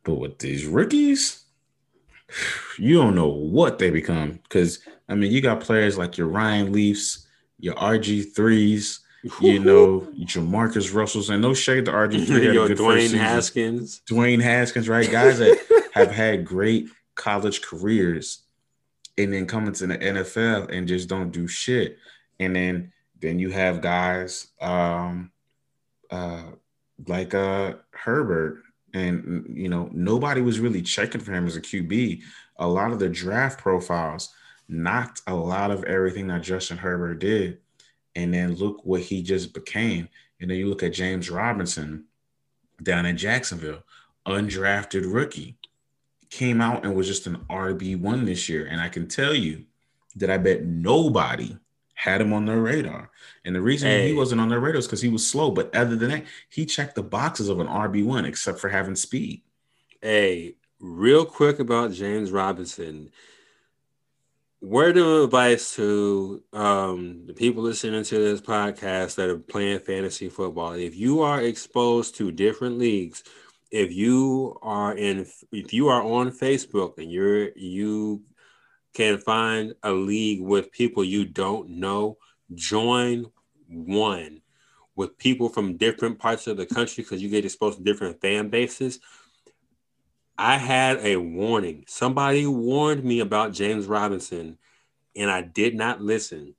But 0.03 0.15
with 0.15 0.39
these 0.39 0.65
rookies, 0.65 1.45
you 2.77 2.95
don't 2.95 3.15
know 3.15 3.27
what 3.27 3.79
they 3.79 3.89
become. 3.89 4.39
Because 4.43 4.79
I 5.07 5.15
mean, 5.15 5.31
you 5.31 5.41
got 5.41 5.61
players 5.61 5.97
like 5.97 6.17
your 6.17 6.27
Ryan 6.27 6.71
Leafs, 6.71 7.27
your 7.59 7.75
RG 7.75 8.35
threes, 8.35 8.99
you 9.39 9.59
know, 9.59 10.07
your 10.13 10.43
Marcus 10.43 10.91
Russells, 10.91 11.29
and 11.29 11.41
no 11.41 11.53
shade 11.53 11.85
to 11.85 11.91
RG 11.91 12.27
three. 12.27 12.51
Yo, 12.53 12.67
Dwayne 12.67 13.13
Haskins, 13.13 14.01
Dwayne 14.09 14.41
Haskins, 14.41 14.89
right? 14.89 15.09
Guys 15.09 15.39
that 15.39 15.57
have 15.93 16.11
had 16.11 16.43
great 16.43 16.87
college 17.13 17.61
careers, 17.61 18.41
and 19.15 19.31
then 19.31 19.45
come 19.45 19.67
into 19.67 19.85
the 19.85 19.97
NFL 19.97 20.75
and 20.75 20.87
just 20.87 21.07
don't 21.07 21.31
do 21.31 21.47
shit. 21.47 21.97
And 22.39 22.55
then 22.55 22.91
then 23.19 23.37
you 23.37 23.51
have 23.51 23.79
guys 23.79 24.47
um, 24.59 25.31
uh, 26.09 26.43
like 27.07 27.35
uh, 27.35 27.75
Herbert, 27.91 28.63
and 28.95 29.45
you 29.55 29.69
know 29.69 29.87
nobody 29.93 30.41
was 30.41 30.59
really 30.59 30.81
checking 30.81 31.21
for 31.21 31.31
him 31.31 31.45
as 31.45 31.55
a 31.55 31.61
QB. 31.61 32.21
A 32.57 32.67
lot 32.67 32.91
of 32.91 32.97
the 32.97 33.09
draft 33.09 33.59
profiles 33.59 34.33
knocked 34.67 35.21
a 35.27 35.35
lot 35.35 35.69
of 35.69 35.83
everything 35.83 36.27
that 36.27 36.41
Justin 36.41 36.77
Herbert 36.77 37.19
did, 37.19 37.59
and 38.15 38.33
then 38.33 38.55
look 38.55 38.83
what 38.83 39.01
he 39.01 39.21
just 39.21 39.53
became. 39.53 40.09
And 40.41 40.49
then 40.49 40.57
you 40.57 40.67
look 40.67 40.81
at 40.81 40.93
James 40.93 41.29
Robinson 41.29 42.05
down 42.81 43.05
in 43.05 43.15
Jacksonville, 43.15 43.83
undrafted 44.27 45.13
rookie, 45.13 45.55
came 46.33 46.61
out 46.61 46.83
and 46.83 46.95
was 46.95 47.07
just 47.07 47.27
an 47.27 47.37
RB 47.49 47.99
one 47.99 48.25
this 48.25 48.49
year. 48.49 48.65
And 48.65 48.81
I 48.81 48.89
can 48.89 49.07
tell 49.07 49.35
you 49.35 49.65
that 50.15 50.31
I 50.31 50.37
bet 50.37 50.63
nobody 50.63 51.55
had 51.93 52.21
him 52.21 52.33
on 52.33 52.45
their 52.45 52.59
radar. 52.59 53.11
And 53.45 53.55
the 53.55 53.61
reason 53.61 53.89
hey. 53.89 54.07
he 54.09 54.13
wasn't 54.13 54.41
on 54.41 54.49
their 54.49 54.59
radar 54.59 54.79
is 54.79 54.87
because 54.87 55.01
he 55.01 55.09
was 55.09 55.25
slow. 55.25 55.51
But 55.51 55.73
other 55.75 55.95
than 55.95 56.09
that, 56.09 56.25
he 56.49 56.65
checked 56.65 56.95
the 56.95 57.03
boxes 57.03 57.49
of 57.49 57.59
an 57.59 57.67
RB1, 57.67 58.25
except 58.25 58.59
for 58.59 58.69
having 58.69 58.95
speed. 58.95 59.43
Hey, 60.01 60.55
real 60.79 61.23
quick 61.23 61.59
about 61.59 61.91
James 61.91 62.31
Robinson. 62.31 63.11
Word 64.59 64.97
of 64.97 65.25
advice 65.25 65.75
to 65.75 66.41
um, 66.51 67.25
the 67.27 67.33
people 67.33 67.61
listening 67.61 68.03
to 68.05 68.17
this 68.17 68.41
podcast 68.41 69.15
that 69.15 69.29
are 69.29 69.37
playing 69.37 69.79
fantasy 69.79 70.29
football. 70.29 70.73
If 70.73 70.95
you 70.95 71.21
are 71.21 71.41
exposed 71.41 72.15
to 72.15 72.31
different 72.31 72.79
leagues, 72.79 73.23
if 73.73 73.91
you 73.91 74.55
are 74.61 74.95
in 74.95 75.25
if 75.51 75.73
you 75.73 75.87
are 75.87 76.03
on 76.03 76.31
Facebook 76.31 76.99
and 76.99 77.11
you're 77.11 77.49
you 77.57 78.21
can 78.93 79.17
find 79.17 79.73
a 79.81 79.91
league 79.91 80.41
with 80.41 80.71
people 80.71 81.03
you 81.03 81.25
don't 81.25 81.67
know, 81.69 82.17
join 82.53 83.25
one 83.67 84.41
with 84.95 85.17
people 85.17 85.49
from 85.49 85.77
different 85.77 86.19
parts 86.19 86.45
of 86.45 86.55
the 86.55 86.67
country 86.67 87.03
because 87.03 87.23
you 87.23 87.29
get 87.29 87.45
exposed 87.45 87.79
to 87.79 87.83
different 87.83 88.21
fan 88.21 88.49
bases. 88.49 88.99
I 90.37 90.57
had 90.57 90.99
a 90.99 91.17
warning. 91.17 91.85
Somebody 91.87 92.45
warned 92.45 93.03
me 93.03 93.21
about 93.21 93.53
James 93.53 93.87
Robinson, 93.87 94.59
and 95.15 95.31
I 95.31 95.41
did 95.41 95.73
not 95.73 95.99
listen. 95.99 96.53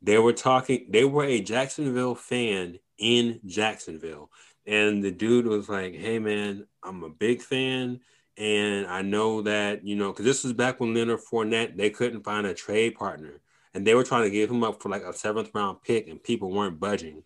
They 0.00 0.18
were 0.18 0.32
talking, 0.32 0.86
they 0.90 1.04
were 1.04 1.24
a 1.24 1.40
Jacksonville 1.40 2.16
fan 2.16 2.80
in 2.98 3.38
Jacksonville. 3.46 4.30
And 4.66 5.02
the 5.02 5.10
dude 5.10 5.46
was 5.46 5.68
like, 5.68 5.94
Hey, 5.94 6.18
man, 6.18 6.66
I'm 6.82 7.02
a 7.02 7.10
big 7.10 7.42
fan. 7.42 8.00
And 8.38 8.86
I 8.86 9.02
know 9.02 9.42
that, 9.42 9.84
you 9.86 9.96
know, 9.96 10.10
because 10.10 10.24
this 10.24 10.44
was 10.44 10.52
back 10.52 10.80
when 10.80 10.94
Leonard 10.94 11.20
Fournette, 11.20 11.76
they 11.76 11.90
couldn't 11.90 12.24
find 12.24 12.46
a 12.46 12.54
trade 12.54 12.94
partner. 12.94 13.40
And 13.74 13.86
they 13.86 13.94
were 13.94 14.04
trying 14.04 14.24
to 14.24 14.30
give 14.30 14.50
him 14.50 14.64
up 14.64 14.82
for 14.82 14.88
like 14.88 15.02
a 15.02 15.12
seventh 15.12 15.50
round 15.54 15.82
pick, 15.82 16.08
and 16.08 16.22
people 16.22 16.50
weren't 16.50 16.80
budging, 16.80 17.22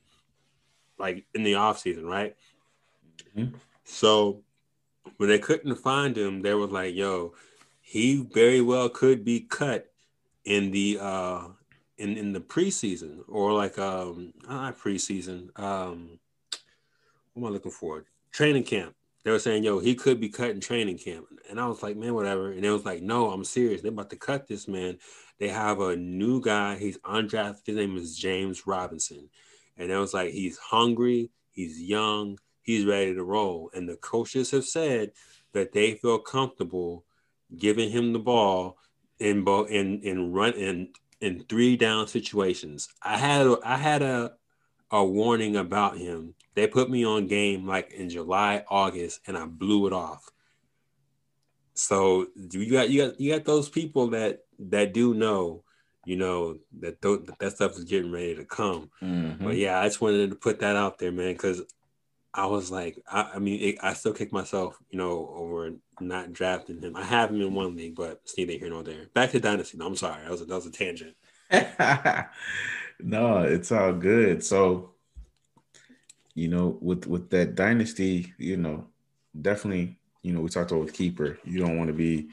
like 0.99 1.25
in 1.35 1.43
the 1.43 1.55
offseason, 1.55 2.05
right? 2.05 2.37
Mm-hmm. 3.37 3.57
So 3.85 4.43
when 5.17 5.29
they 5.29 5.39
couldn't 5.39 5.77
find 5.77 6.17
him, 6.17 6.43
they 6.43 6.55
were 6.55 6.67
like, 6.67 6.95
yo, 6.95 7.35
he 7.81 8.27
very 8.33 8.61
well 8.61 8.89
could 8.89 9.25
be 9.25 9.41
cut 9.41 9.91
in 10.45 10.71
the 10.71 10.99
uh 11.01 11.43
in 11.99 12.17
in 12.17 12.33
the 12.33 12.41
preseason 12.41 13.21
or 13.29 13.53
like 13.53 13.79
um 13.79 14.33
not 14.49 14.79
preseason 14.79 15.49
um 15.59 16.19
what 17.37 17.49
am 17.49 17.53
I 17.53 17.55
looking 17.55 17.71
for 17.73 18.05
training 18.33 18.65
camp 18.65 18.95
they 19.27 19.33
were 19.33 19.41
saying, 19.41 19.65
yo, 19.65 19.81
he 19.81 19.97
could 19.97 20.21
be 20.21 20.29
cut 20.29 20.51
in 20.51 20.61
training 20.61 20.99
camp. 20.99 21.27
And 21.51 21.59
I 21.59 21.67
was 21.67 21.83
like, 21.83 21.97
man, 21.97 22.15
whatever. 22.15 22.53
And 22.53 22.65
it 22.65 22.71
was 22.71 22.85
like, 22.85 23.03
no, 23.03 23.33
I'm 23.33 23.43
serious. 23.43 23.83
They're 23.83 23.91
about 23.91 24.11
to 24.11 24.17
cut 24.17 24.47
this 24.47 24.69
man. 24.69 24.99
They 25.41 25.49
have 25.49 25.81
a 25.81 25.97
new 25.97 26.41
guy. 26.41 26.77
He's 26.77 26.99
undrafted. 26.99 27.67
His 27.67 27.75
name 27.75 27.97
is 27.97 28.17
James 28.17 28.69
Robinson. 28.69 29.29
And 29.77 29.91
it 29.91 29.97
was 29.97 30.15
like, 30.15 30.31
he's 30.31 30.59
hungry. 30.59 31.33
He's 31.51 31.83
young. 31.83 32.39
He's 32.63 32.85
ready 32.85 33.15
to 33.15 33.25
roll. 33.25 33.69
And 33.75 33.89
the 33.89 33.97
coaches 33.97 34.53
have 34.53 34.65
said 34.65 35.11
that 35.55 35.73
they 35.73 35.95
feel 35.95 36.21
comfortable 36.21 37.05
giving 37.59 37.91
him 37.91 38.13
the 38.13 38.21
ball 38.21 38.79
in 39.19 39.43
both 39.43 39.71
in 39.71 40.03
in 40.03 40.33
run 40.33 40.53
in 40.53 40.91
in 41.21 41.41
three 41.49 41.77
down 41.77 42.07
situations. 42.07 42.89
I 43.03 43.19
had 43.19 43.49
I 43.65 43.77
had 43.77 44.03
a 44.03 44.35
a 44.91 45.05
warning 45.05 45.57
about 45.57 45.99
him 45.99 46.35
they 46.57 46.67
put 46.67 46.91
me 46.91 47.05
on 47.05 47.29
game 47.29 47.67
like 47.67 47.93
in 47.93 48.09
July, 48.09 48.65
August, 48.69 49.21
and 49.27 49.37
I 49.37 49.45
blew 49.45 49.87
it 49.87 49.93
off. 49.93 50.29
So 51.75 52.27
you 52.35 52.73
got 52.73 52.89
you 52.89 53.07
got 53.07 53.21
you 53.21 53.33
got 53.33 53.45
those 53.45 53.69
people 53.69 54.09
that 54.09 54.41
that 54.59 54.95
do 54.95 55.13
know, 55.13 55.63
you 56.07 56.17
know 56.17 56.57
that 56.81 57.01
th- 57.03 57.29
that 57.39 57.53
stuff 57.53 57.73
is 57.73 57.85
getting 57.85 58.11
ready 58.11 58.35
to 58.37 58.45
come. 58.45 58.91
Mm-hmm. 59.03 59.45
But 59.45 59.57
yeah, 59.57 59.79
I 59.79 59.85
just 59.85 60.01
wanted 60.01 60.31
to 60.31 60.37
put 60.37 60.61
that 60.61 60.77
out 60.77 60.99
there, 60.99 61.13
man, 61.13 61.35
because 61.35 61.61
I 62.33 62.47
was 62.47 62.71
like, 62.71 63.03
I, 63.07 63.33
I 63.35 63.39
mean, 63.39 63.61
it, 63.61 63.77
I 63.83 63.93
still 63.93 64.15
kick 64.15 64.33
myself, 64.33 64.79
you 64.89 64.97
know, 64.97 65.31
over 65.35 65.73
not 66.01 66.33
drafting 66.33 66.81
him. 66.81 66.97
I 66.97 67.05
have 67.05 67.29
him 67.29 67.43
in 67.43 67.53
one 67.53 67.77
league, 67.77 67.97
but 67.97 68.23
it's 68.25 68.37
neither 68.39 68.53
here 68.55 68.71
nor 68.71 68.83
there. 68.83 69.09
Back 69.13 69.33
to 69.33 69.41
dynasty. 69.41 69.77
No, 69.77 69.87
I'm 69.87 69.97
sorry, 69.97 70.23
that 70.23 70.31
was 70.31 70.41
a, 70.41 70.47
that 70.47 70.55
was 70.55 70.67
a 70.67 70.71
tangent. 70.71 71.17
no, 73.01 73.43
it's 73.43 73.73
all 73.73 73.93
good. 73.93 74.45
So 74.45 74.91
you 76.37 76.49
know, 76.49 76.79
with 76.81 77.07
with 77.07 77.31
that 77.31 77.55
dynasty, 77.55 78.35
you 78.39 78.59
know, 78.59 78.87
definitely, 79.41 79.99
you 80.23 80.33
know, 80.33 80.41
we 80.41 80.51
talked 80.51 80.71
about 80.71 80.85
with 80.85 80.93
keeper. 80.93 81.39
You 81.45 81.59
don't 81.59 81.79
want 81.79 81.89
to 81.89 81.95
be 81.95 82.29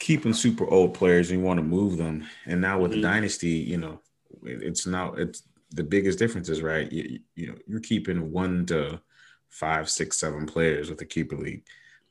keeping 0.00 0.32
super 0.34 0.68
old 0.68 0.94
players. 0.94 1.30
You 1.30 1.40
want 1.40 1.58
to 1.58 1.64
move 1.64 1.96
them. 1.96 2.26
And 2.44 2.60
now 2.60 2.80
with 2.80 2.90
mm-hmm. 2.90 3.00
the 3.00 3.06
dynasty, 3.06 3.50
you 3.50 3.78
know, 3.78 4.00
it's 4.42 4.84
now 4.84 5.12
it's 5.14 5.44
the 5.70 5.84
biggest 5.84 6.18
difference 6.18 6.48
is 6.48 6.60
right. 6.60 6.90
You, 6.90 7.20
you 7.36 7.46
know, 7.46 7.54
you're 7.68 7.80
keeping 7.80 8.32
one 8.32 8.66
to 8.66 9.00
five, 9.48 9.88
six, 9.88 10.18
seven 10.18 10.44
players 10.44 10.90
with 10.90 10.98
the 10.98 11.06
keeper 11.06 11.36
league. 11.36 11.62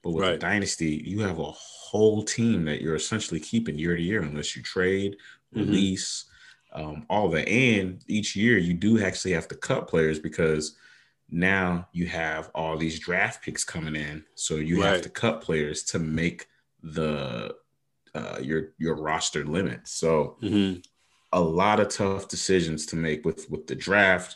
But 0.03 0.11
with 0.11 0.23
right. 0.23 0.39
dynasty, 0.39 1.03
you 1.05 1.19
have 1.19 1.39
a 1.39 1.51
whole 1.51 2.23
team 2.23 2.63
that 2.65 2.81
you're 2.81 2.95
essentially 2.95 3.41
keeping 3.41 3.77
year 3.77 3.95
to 3.95 4.01
year, 4.01 4.21
unless 4.21 4.55
you 4.55 4.61
trade, 4.61 5.17
mm-hmm. 5.53 5.59
release, 5.59 6.25
um, 6.73 7.05
all 7.09 7.29
that. 7.29 7.47
And 7.47 8.03
each 8.07 8.35
year, 8.35 8.57
you 8.57 8.73
do 8.73 9.03
actually 9.03 9.33
have 9.33 9.47
to 9.49 9.55
cut 9.55 9.87
players 9.87 10.19
because 10.19 10.75
now 11.29 11.87
you 11.91 12.07
have 12.07 12.51
all 12.53 12.77
these 12.77 12.99
draft 12.99 13.43
picks 13.43 13.63
coming 13.63 13.95
in, 13.95 14.23
so 14.35 14.55
you 14.55 14.81
right. 14.81 14.93
have 14.93 15.01
to 15.01 15.09
cut 15.09 15.41
players 15.41 15.83
to 15.83 15.99
make 15.99 16.47
the 16.81 17.55
uh, 18.13 18.37
your 18.41 18.73
your 18.77 18.95
roster 18.95 19.45
limit. 19.45 19.87
So 19.87 20.37
mm-hmm. 20.41 20.79
a 21.31 21.41
lot 21.41 21.79
of 21.79 21.89
tough 21.89 22.27
decisions 22.27 22.85
to 22.87 22.95
make 22.95 23.25
with 23.25 23.49
with 23.49 23.67
the 23.67 23.75
draft. 23.75 24.35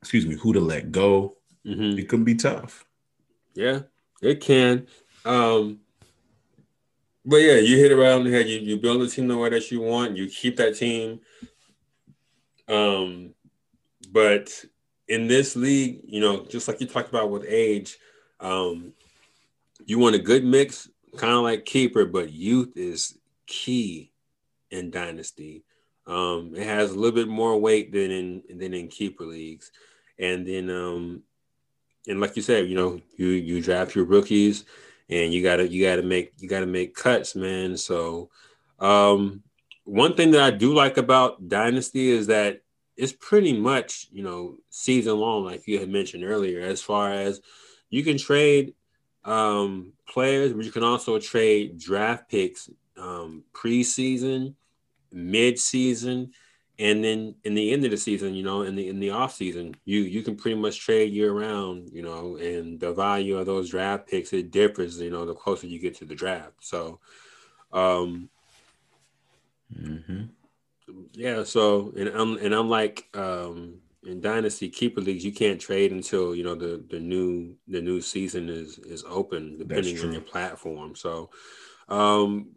Excuse 0.00 0.26
me, 0.26 0.36
who 0.36 0.52
to 0.52 0.60
let 0.60 0.92
go? 0.92 1.36
Mm-hmm. 1.66 1.98
It 1.98 2.08
can 2.08 2.24
be 2.24 2.34
tough. 2.34 2.84
Yeah, 3.54 3.80
it 4.20 4.40
can. 4.40 4.86
Um, 5.24 5.80
but 7.24 7.36
yeah, 7.36 7.56
you 7.56 7.78
hit 7.78 7.92
it 7.92 7.96
right 7.96 8.12
on 8.12 8.24
the 8.24 8.30
head. 8.30 8.48
You, 8.48 8.58
you 8.60 8.76
build 8.76 9.02
a 9.02 9.08
team 9.08 9.28
the 9.28 9.36
way 9.36 9.48
that 9.50 9.70
you 9.70 9.80
want. 9.80 10.16
You 10.16 10.28
keep 10.28 10.56
that 10.56 10.76
team. 10.76 11.20
Um, 12.68 13.34
but 14.12 14.64
in 15.08 15.26
this 15.26 15.56
league, 15.56 16.00
you 16.04 16.20
know, 16.20 16.44
just 16.44 16.68
like 16.68 16.80
you 16.80 16.86
talked 16.86 17.08
about 17.08 17.30
with 17.30 17.44
age, 17.48 17.98
um, 18.40 18.92
you 19.86 19.98
want 19.98 20.14
a 20.14 20.20
good 20.20 20.44
mix, 20.44 20.88
kind 21.16 21.32
of 21.32 21.42
like 21.42 21.64
keeper, 21.64 22.04
but 22.04 22.32
youth 22.32 22.76
is 22.76 23.18
key 23.46 24.12
in 24.70 24.90
dynasty. 24.90 25.64
Um, 26.06 26.52
it 26.54 26.66
has 26.66 26.90
a 26.90 26.94
little 26.94 27.14
bit 27.14 27.28
more 27.28 27.58
weight 27.58 27.92
than 27.92 28.10
in 28.10 28.42
than 28.58 28.74
in 28.74 28.88
keeper 28.88 29.24
leagues, 29.24 29.72
and 30.18 30.46
then 30.46 30.68
um, 30.68 31.22
and 32.06 32.20
like 32.20 32.36
you 32.36 32.42
said, 32.42 32.68
you 32.68 32.74
know, 32.74 33.00
you 33.16 33.28
you 33.28 33.62
draft 33.62 33.94
your 33.94 34.04
rookies, 34.04 34.64
and 35.08 35.32
you 35.32 35.42
gotta 35.42 35.68
you 35.68 35.84
gotta 35.84 36.02
make 36.02 36.32
you 36.38 36.48
gotta 36.48 36.66
make 36.66 36.94
cuts, 36.94 37.34
man. 37.34 37.76
So, 37.76 38.30
um, 38.78 39.42
one 39.84 40.14
thing 40.14 40.30
that 40.32 40.42
I 40.42 40.50
do 40.50 40.74
like 40.74 40.96
about 40.96 41.48
dynasty 41.48 42.10
is 42.10 42.28
that 42.28 42.60
it's 42.96 43.12
pretty 43.12 43.58
much 43.58 44.08
you 44.12 44.22
know 44.22 44.56
season 44.70 45.18
long, 45.18 45.44
like 45.44 45.66
you 45.66 45.78
had 45.78 45.88
mentioned 45.88 46.24
earlier. 46.24 46.60
As 46.60 46.80
far 46.80 47.12
as 47.12 47.40
you 47.90 48.02
can 48.02 48.18
trade 48.18 48.74
um, 49.24 49.92
players, 50.08 50.52
but 50.52 50.64
you 50.64 50.72
can 50.72 50.84
also 50.84 51.18
trade 51.18 51.78
draft 51.78 52.30
picks 52.30 52.70
um, 52.96 53.44
preseason, 53.52 54.54
mid 55.12 55.58
season, 55.58 56.32
and 56.78 57.04
then 57.04 57.36
in 57.44 57.54
the 57.54 57.72
end 57.72 57.84
of 57.84 57.90
the 57.90 57.96
season, 57.96 58.34
you 58.34 58.42
know, 58.42 58.62
in 58.62 58.74
the 58.74 58.88
in 58.88 58.98
the 58.98 59.10
off 59.10 59.34
season, 59.34 59.76
you 59.84 60.00
you 60.00 60.22
can 60.22 60.36
pretty 60.36 60.58
much 60.58 60.80
trade 60.80 61.12
year 61.12 61.32
round, 61.32 61.90
you 61.92 62.02
know, 62.02 62.36
and 62.36 62.80
the 62.80 62.92
value 62.92 63.38
of 63.38 63.46
those 63.46 63.70
draft 63.70 64.08
picks 64.08 64.32
it 64.32 64.50
differs, 64.50 65.00
you 65.00 65.10
know, 65.10 65.24
the 65.24 65.34
closer 65.34 65.66
you 65.66 65.78
get 65.78 65.94
to 65.96 66.04
the 66.04 66.16
draft. 66.16 66.54
So, 66.60 66.98
um, 67.72 68.28
mm-hmm. 69.72 70.24
yeah. 71.12 71.44
So 71.44 71.92
and 71.96 72.08
I'm 72.08 72.38
and 72.38 72.52
I'm 72.52 72.68
like 72.68 73.08
um 73.14 73.78
in 74.04 74.20
dynasty 74.20 74.68
keeper 74.68 75.00
leagues, 75.00 75.24
you 75.24 75.32
can't 75.32 75.60
trade 75.60 75.92
until 75.92 76.34
you 76.34 76.42
know 76.42 76.56
the 76.56 76.84
the 76.90 76.98
new 76.98 77.54
the 77.68 77.80
new 77.80 78.00
season 78.00 78.48
is 78.48 78.78
is 78.78 79.04
open, 79.08 79.58
depending 79.58 79.98
on 80.00 80.12
your 80.12 80.22
platform. 80.22 80.96
So, 80.96 81.30
um, 81.88 82.48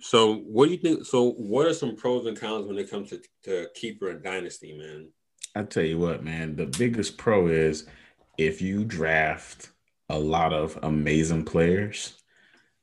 so 0.00 0.36
what 0.36 0.66
do 0.66 0.72
you 0.72 0.78
think? 0.78 1.04
So 1.06 1.30
what 1.32 1.66
are 1.66 1.74
some 1.74 1.96
pros 1.96 2.26
and 2.26 2.38
cons 2.38 2.66
when 2.66 2.78
it 2.78 2.90
comes 2.90 3.10
to, 3.10 3.20
to 3.44 3.66
keeper 3.74 4.10
and 4.10 4.22
dynasty, 4.22 4.76
man? 4.76 5.08
I 5.54 5.62
tell 5.64 5.82
you 5.82 5.98
what, 5.98 6.22
man, 6.22 6.56
the 6.56 6.66
biggest 6.66 7.18
pro 7.18 7.48
is 7.48 7.86
if 8.36 8.62
you 8.62 8.84
draft 8.84 9.70
a 10.08 10.18
lot 10.18 10.52
of 10.52 10.78
amazing 10.82 11.44
players, 11.44 12.14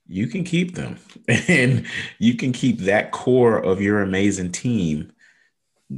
you 0.07 0.27
can 0.27 0.43
keep 0.43 0.75
them 0.75 0.97
and 1.47 1.85
you 2.19 2.35
can 2.35 2.51
keep 2.51 2.79
that 2.79 3.11
core 3.11 3.57
of 3.57 3.81
your 3.81 4.01
amazing 4.01 4.51
team 4.51 5.11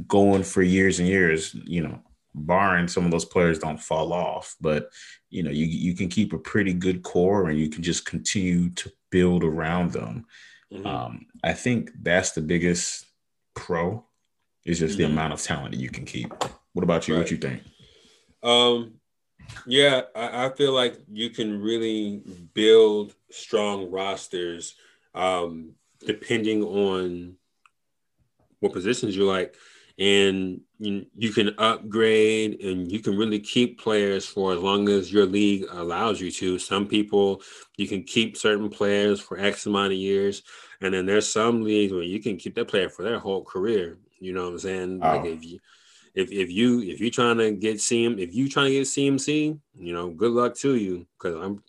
going 0.06 0.42
for 0.42 0.62
years 0.62 0.98
and 0.98 1.08
years, 1.08 1.54
you 1.64 1.82
know, 1.82 2.00
barring 2.34 2.88
some 2.88 3.04
of 3.04 3.10
those 3.10 3.24
players 3.24 3.58
don't 3.58 3.80
fall 3.80 4.12
off, 4.12 4.54
but 4.60 4.90
you 5.30 5.42
know, 5.42 5.50
you 5.50 5.66
you 5.66 5.94
can 5.94 6.08
keep 6.08 6.32
a 6.32 6.38
pretty 6.38 6.72
good 6.72 7.02
core 7.02 7.48
and 7.48 7.58
you 7.58 7.68
can 7.68 7.82
just 7.82 8.06
continue 8.06 8.70
to 8.70 8.90
build 9.10 9.44
around 9.44 9.92
them. 9.92 10.24
Mm-hmm. 10.72 10.86
Um, 10.86 11.26
I 11.42 11.52
think 11.52 11.90
that's 12.02 12.32
the 12.32 12.40
biggest 12.40 13.06
pro 13.54 14.04
is 14.64 14.78
just 14.78 14.98
mm-hmm. 14.98 15.02
the 15.02 15.12
amount 15.12 15.32
of 15.32 15.42
talent 15.42 15.72
that 15.72 15.80
you 15.80 15.90
can 15.90 16.04
keep. 16.04 16.32
What 16.72 16.82
about 16.82 17.08
you? 17.08 17.14
Right. 17.14 17.20
What 17.20 17.30
you 17.30 17.38
think? 17.38 17.62
Um, 18.42 18.94
yeah, 19.66 20.02
I, 20.14 20.46
I, 20.46 20.50
feel 20.50 20.72
like 20.72 20.96
you 21.10 21.30
can 21.30 21.60
really 21.60 22.22
build 22.54 23.14
strong 23.30 23.90
rosters 23.90 24.74
um, 25.14 25.72
depending 26.06 26.62
on 26.62 27.34
what 28.60 28.72
positions 28.72 29.16
you 29.16 29.24
like 29.24 29.56
and 29.98 30.60
you, 30.78 31.06
you 31.16 31.32
can 31.32 31.54
upgrade 31.58 32.62
and 32.62 32.90
you 32.90 33.00
can 33.00 33.16
really 33.16 33.40
keep 33.40 33.80
players 33.80 34.26
for 34.26 34.52
as 34.52 34.60
long 34.60 34.88
as 34.88 35.12
your 35.12 35.26
league 35.26 35.66
allows 35.70 36.20
you 36.20 36.30
to. 36.30 36.58
Some 36.58 36.86
people 36.86 37.42
you 37.76 37.88
can 37.88 38.04
keep 38.04 38.36
certain 38.36 38.68
players 38.68 39.20
for 39.20 39.38
X 39.38 39.66
amount 39.66 39.92
of 39.92 39.98
years, 39.98 40.42
and 40.80 40.94
then 40.94 41.06
there's 41.06 41.30
some 41.30 41.62
leagues 41.62 41.92
where 41.92 42.02
you 42.02 42.20
can 42.20 42.36
keep 42.36 42.54
that 42.54 42.68
player 42.68 42.88
for 42.88 43.02
their 43.02 43.18
whole 43.18 43.44
career. 43.44 43.98
You 44.20 44.32
know 44.32 44.44
what 44.44 44.52
I'm 44.52 44.58
saying? 44.58 44.98
Like 45.00 45.24
if 45.24 45.44
you 45.44 45.58
if 46.14 46.30
if 46.30 46.50
you 46.50 46.80
if 46.82 47.00
you're 47.00 47.10
trying 47.10 47.38
to 47.38 47.52
get 47.52 47.76
CM 47.76 48.18
if 48.18 48.34
you 48.34 48.48
trying 48.48 48.66
to 48.66 48.72
get 48.72 48.86
CMC, 48.86 49.58
you 49.74 49.92
know, 49.92 50.10
good 50.10 50.32
luck 50.32 50.56
to 50.58 50.74
you 50.76 51.06
because 51.18 51.34
I'm 51.42 51.62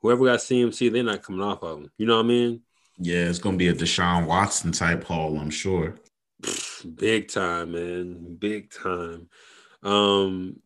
whoever 0.00 0.26
got 0.26 0.40
CMC, 0.40 0.92
they're 0.92 1.02
not 1.02 1.22
coming 1.22 1.42
off 1.42 1.62
of 1.62 1.78
them. 1.80 1.90
You 1.98 2.06
know 2.06 2.16
what 2.16 2.24
I 2.24 2.28
mean? 2.28 2.62
Yeah, 2.98 3.28
it's 3.28 3.38
gonna 3.38 3.56
be 3.56 3.68
a 3.68 3.74
Deshaun 3.74 4.26
Watson 4.26 4.72
type 4.72 5.04
haul, 5.04 5.38
I'm 5.38 5.50
sure. 5.50 5.96
Big 6.84 7.28
time, 7.28 7.72
man. 7.72 8.36
Big 8.36 8.70
time. 8.70 9.28
Um, 9.82 10.60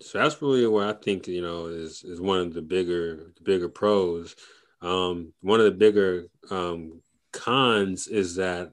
so 0.00 0.18
that's 0.18 0.40
really 0.42 0.66
where 0.66 0.88
I 0.88 0.92
think 0.92 1.26
you 1.26 1.42
know 1.42 1.66
is 1.66 2.04
is 2.04 2.20
one 2.20 2.38
of 2.38 2.54
the 2.54 2.62
bigger 2.62 3.32
the 3.36 3.42
bigger 3.42 3.68
pros. 3.68 4.36
Um, 4.82 5.32
one 5.40 5.60
of 5.60 5.66
the 5.66 5.72
bigger 5.72 6.26
um, 6.50 7.00
cons 7.32 8.06
is 8.06 8.36
that 8.36 8.72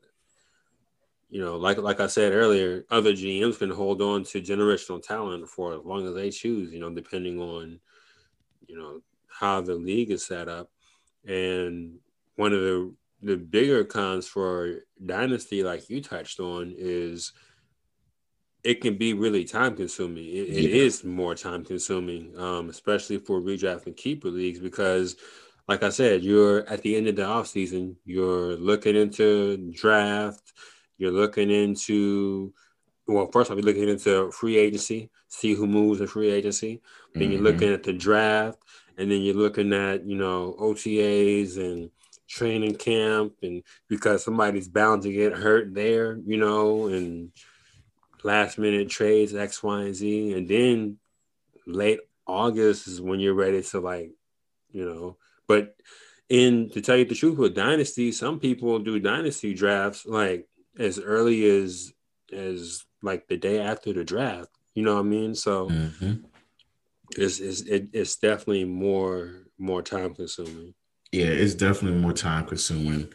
you 1.34 1.43
know, 1.43 1.57
like 1.57 1.79
like 1.79 1.99
I 1.99 2.05
said 2.05 2.31
earlier, 2.31 2.86
other 2.91 3.13
GMs 3.13 3.57
can 3.57 3.71
hold 3.71 4.03
on 4.03 4.23
to 4.25 4.39
generational 4.39 5.01
talent 5.01 5.49
for 5.49 5.73
as 5.73 5.84
long 5.84 6.07
as 6.07 6.13
they 6.13 6.29
choose. 6.29 6.71
You 6.71 6.79
know, 6.79 6.91
depending 6.93 7.39
on 7.39 7.79
you 8.67 8.77
know 8.77 9.01
how 9.27 9.59
the 9.59 9.73
league 9.73 10.11
is 10.11 10.23
set 10.23 10.47
up, 10.47 10.69
and 11.25 11.97
one 12.36 12.53
of 12.53 12.61
the 12.61 12.93
the 13.24 13.38
bigger 13.38 13.84
cons 13.84 14.28
for 14.28 14.82
dynasty, 15.03 15.63
like 15.63 15.89
you 15.89 16.01
touched 16.01 16.39
on, 16.39 16.74
is 16.78 17.32
it 18.63 18.82
can 18.82 18.97
be 18.97 19.13
really 19.13 19.43
time 19.43 19.76
consuming. 19.76 20.26
It, 20.26 20.49
yeah. 20.49 20.59
it 20.59 20.71
is 20.71 21.03
more 21.03 21.36
time 21.36 21.65
consuming, 21.65 22.38
um, 22.38 22.69
especially 22.69 23.17
for 23.17 23.41
redraft 23.41 23.88
and 23.88 23.95
keeper 23.95 24.30
leagues, 24.30 24.59
because, 24.59 25.15
like 25.67 25.84
I 25.84 25.89
said, 25.89 26.24
you're 26.24 26.67
at 26.69 26.82
the 26.82 26.95
end 26.95 27.07
of 27.07 27.15
the 27.15 27.26
off 27.26 27.47
season. 27.47 27.97
You're 28.05 28.55
looking 28.55 28.95
into 28.95 29.71
draft. 29.71 30.53
You're 30.97 31.11
looking 31.11 31.49
into 31.49 32.53
well, 33.07 33.30
first 33.32 33.49
I'll 33.49 33.57
be 33.57 33.63
looking 33.63 33.89
into 33.89 34.32
free 34.32 34.57
agency, 34.57 35.09
see 35.28 35.53
who 35.53 35.67
moves 35.67 35.99
in 35.99 36.07
free 36.07 36.32
agency. 36.32 36.82
Then 37.13 37.24
mm-hmm. 37.24 37.32
you're 37.34 37.41
looking 37.41 37.74
at 37.74 37.84
the 37.84 37.93
draft, 37.93 38.59
and 38.97 39.11
then 39.11 39.21
you're 39.21 39.36
looking 39.36 39.74
at 39.74 40.05
you 40.05 40.15
know 40.15 40.55
OTAs 40.59 41.57
and 41.57 41.89
training 42.34 42.75
camp 42.75 43.34
and 43.43 43.63
because 43.88 44.23
somebody's 44.23 44.67
bound 44.67 45.03
to 45.03 45.11
get 45.11 45.34
hurt 45.34 45.73
there, 45.73 46.17
you 46.25 46.38
know, 46.38 46.88
and 46.88 47.31
last 48.23 48.57
minute 48.57 48.89
trades 48.89 49.36
X, 49.36 49.61
Y, 49.61 49.81
and 49.81 49.95
Z. 49.95 50.34
And 50.34 50.47
then 50.47 50.97
late 51.67 51.99
August 52.25 52.88
is 52.88 52.99
when 52.99 53.19
you're 53.19 53.34
ready 53.34 53.61
to 53.61 53.79
like, 53.79 54.11
you 54.71 54.86
know, 54.86 55.17
but 55.47 55.75
in 56.29 56.69
to 56.71 56.81
tell 56.81 56.97
you 56.97 57.05
the 57.05 57.15
truth 57.15 57.38
with 57.38 57.55
dynasty, 57.55 58.11
some 58.11 58.39
people 58.39 58.79
do 58.79 58.99
dynasty 58.99 59.53
drafts 59.53 60.05
like 60.05 60.47
as 60.79 60.99
early 60.99 61.45
as 61.45 61.93
as 62.31 62.84
like 63.03 63.27
the 63.27 63.38
day 63.38 63.59
after 63.59 63.93
the 63.93 64.03
draft. 64.03 64.49
You 64.73 64.84
know 64.84 64.95
what 64.95 65.01
I 65.01 65.03
mean? 65.03 65.36
So 65.36 65.69
mm-hmm. 65.69 66.13
it's 67.15 67.39
it's 67.39 67.61
it, 67.61 67.89
it's 67.93 68.15
definitely 68.15 68.65
more 68.65 69.43
more 69.59 69.84
time 69.84 70.15
consuming 70.15 70.73
yeah, 71.14 71.28
it's 71.28 71.53
definitely 71.53 71.99
more 71.99 72.11
time 72.11 72.47
consuming. 72.47 73.14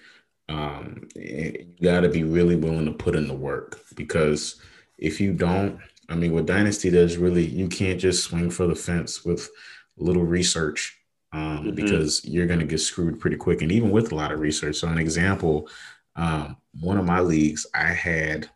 Um, 0.48 1.08
you 1.16 1.66
got 1.82 2.00
to 2.00 2.08
be 2.08 2.22
really 2.22 2.54
willing 2.54 2.86
to 2.86 2.92
put 2.92 3.16
in 3.16 3.26
the 3.26 3.34
work 3.34 3.80
because 3.96 4.60
if 4.98 5.20
you 5.20 5.32
don't, 5.32 5.80
I 6.08 6.14
mean, 6.14 6.32
what 6.32 6.46
Dynasty 6.46 6.90
does 6.90 7.16
really, 7.16 7.44
you 7.44 7.66
can't 7.66 8.00
just 8.00 8.22
swing 8.22 8.50
for 8.50 8.68
the 8.68 8.76
fence 8.76 9.24
with 9.24 9.50
little 9.96 10.22
research 10.22 10.96
um, 11.32 11.40
mm-hmm. 11.42 11.74
because 11.74 12.24
you're 12.24 12.46
going 12.46 12.60
to 12.60 12.66
get 12.66 12.78
screwed 12.78 13.18
pretty 13.18 13.36
quick. 13.36 13.62
And 13.62 13.72
even 13.72 13.90
with 13.90 14.12
a 14.12 14.14
lot 14.14 14.30
of 14.30 14.38
research. 14.38 14.76
So, 14.76 14.86
an 14.86 14.98
example, 14.98 15.68
um, 16.14 16.56
one 16.80 16.98
of 16.98 17.04
my 17.04 17.18
leagues, 17.18 17.66
I 17.74 17.88
had 17.88 18.48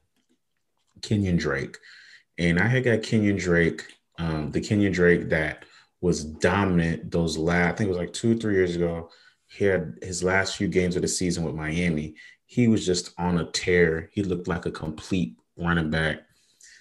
Kenyon 1.03 1.37
Drake, 1.37 1.79
and 2.39 2.61
I 2.61 2.69
had 2.69 2.85
got 2.85 3.03
Kenyon 3.03 3.37
Drake, 3.37 3.83
um, 4.19 4.53
the 4.53 4.61
Kenyon 4.61 4.93
Drake 4.93 5.31
that 5.31 5.65
was 6.01 6.23
dominant 6.23 7.11
those 7.11 7.37
last, 7.37 7.73
I 7.73 7.77
think 7.77 7.89
it 7.89 7.91
was 7.91 7.99
like 7.99 8.13
two 8.13 8.33
or 8.33 8.35
three 8.37 8.55
years 8.55 8.77
ago 8.77 9.11
he 9.53 9.67
had 9.67 9.99
his 10.01 10.25
last 10.25 10.57
few 10.57 10.69
games 10.69 10.97
of 10.97 11.03
the 11.03 11.09
season 11.09 11.45
with 11.45 11.55
Miami. 11.55 12.15
He 12.47 12.69
was 12.69 12.87
just 12.87 13.13
on 13.19 13.39
a 13.39 13.45
tear. 13.45 14.09
He 14.13 14.23
looked 14.23 14.49
like 14.49 14.65
a 14.65 14.71
complete 14.71 15.37
running 15.57 15.91
back. 15.91 16.21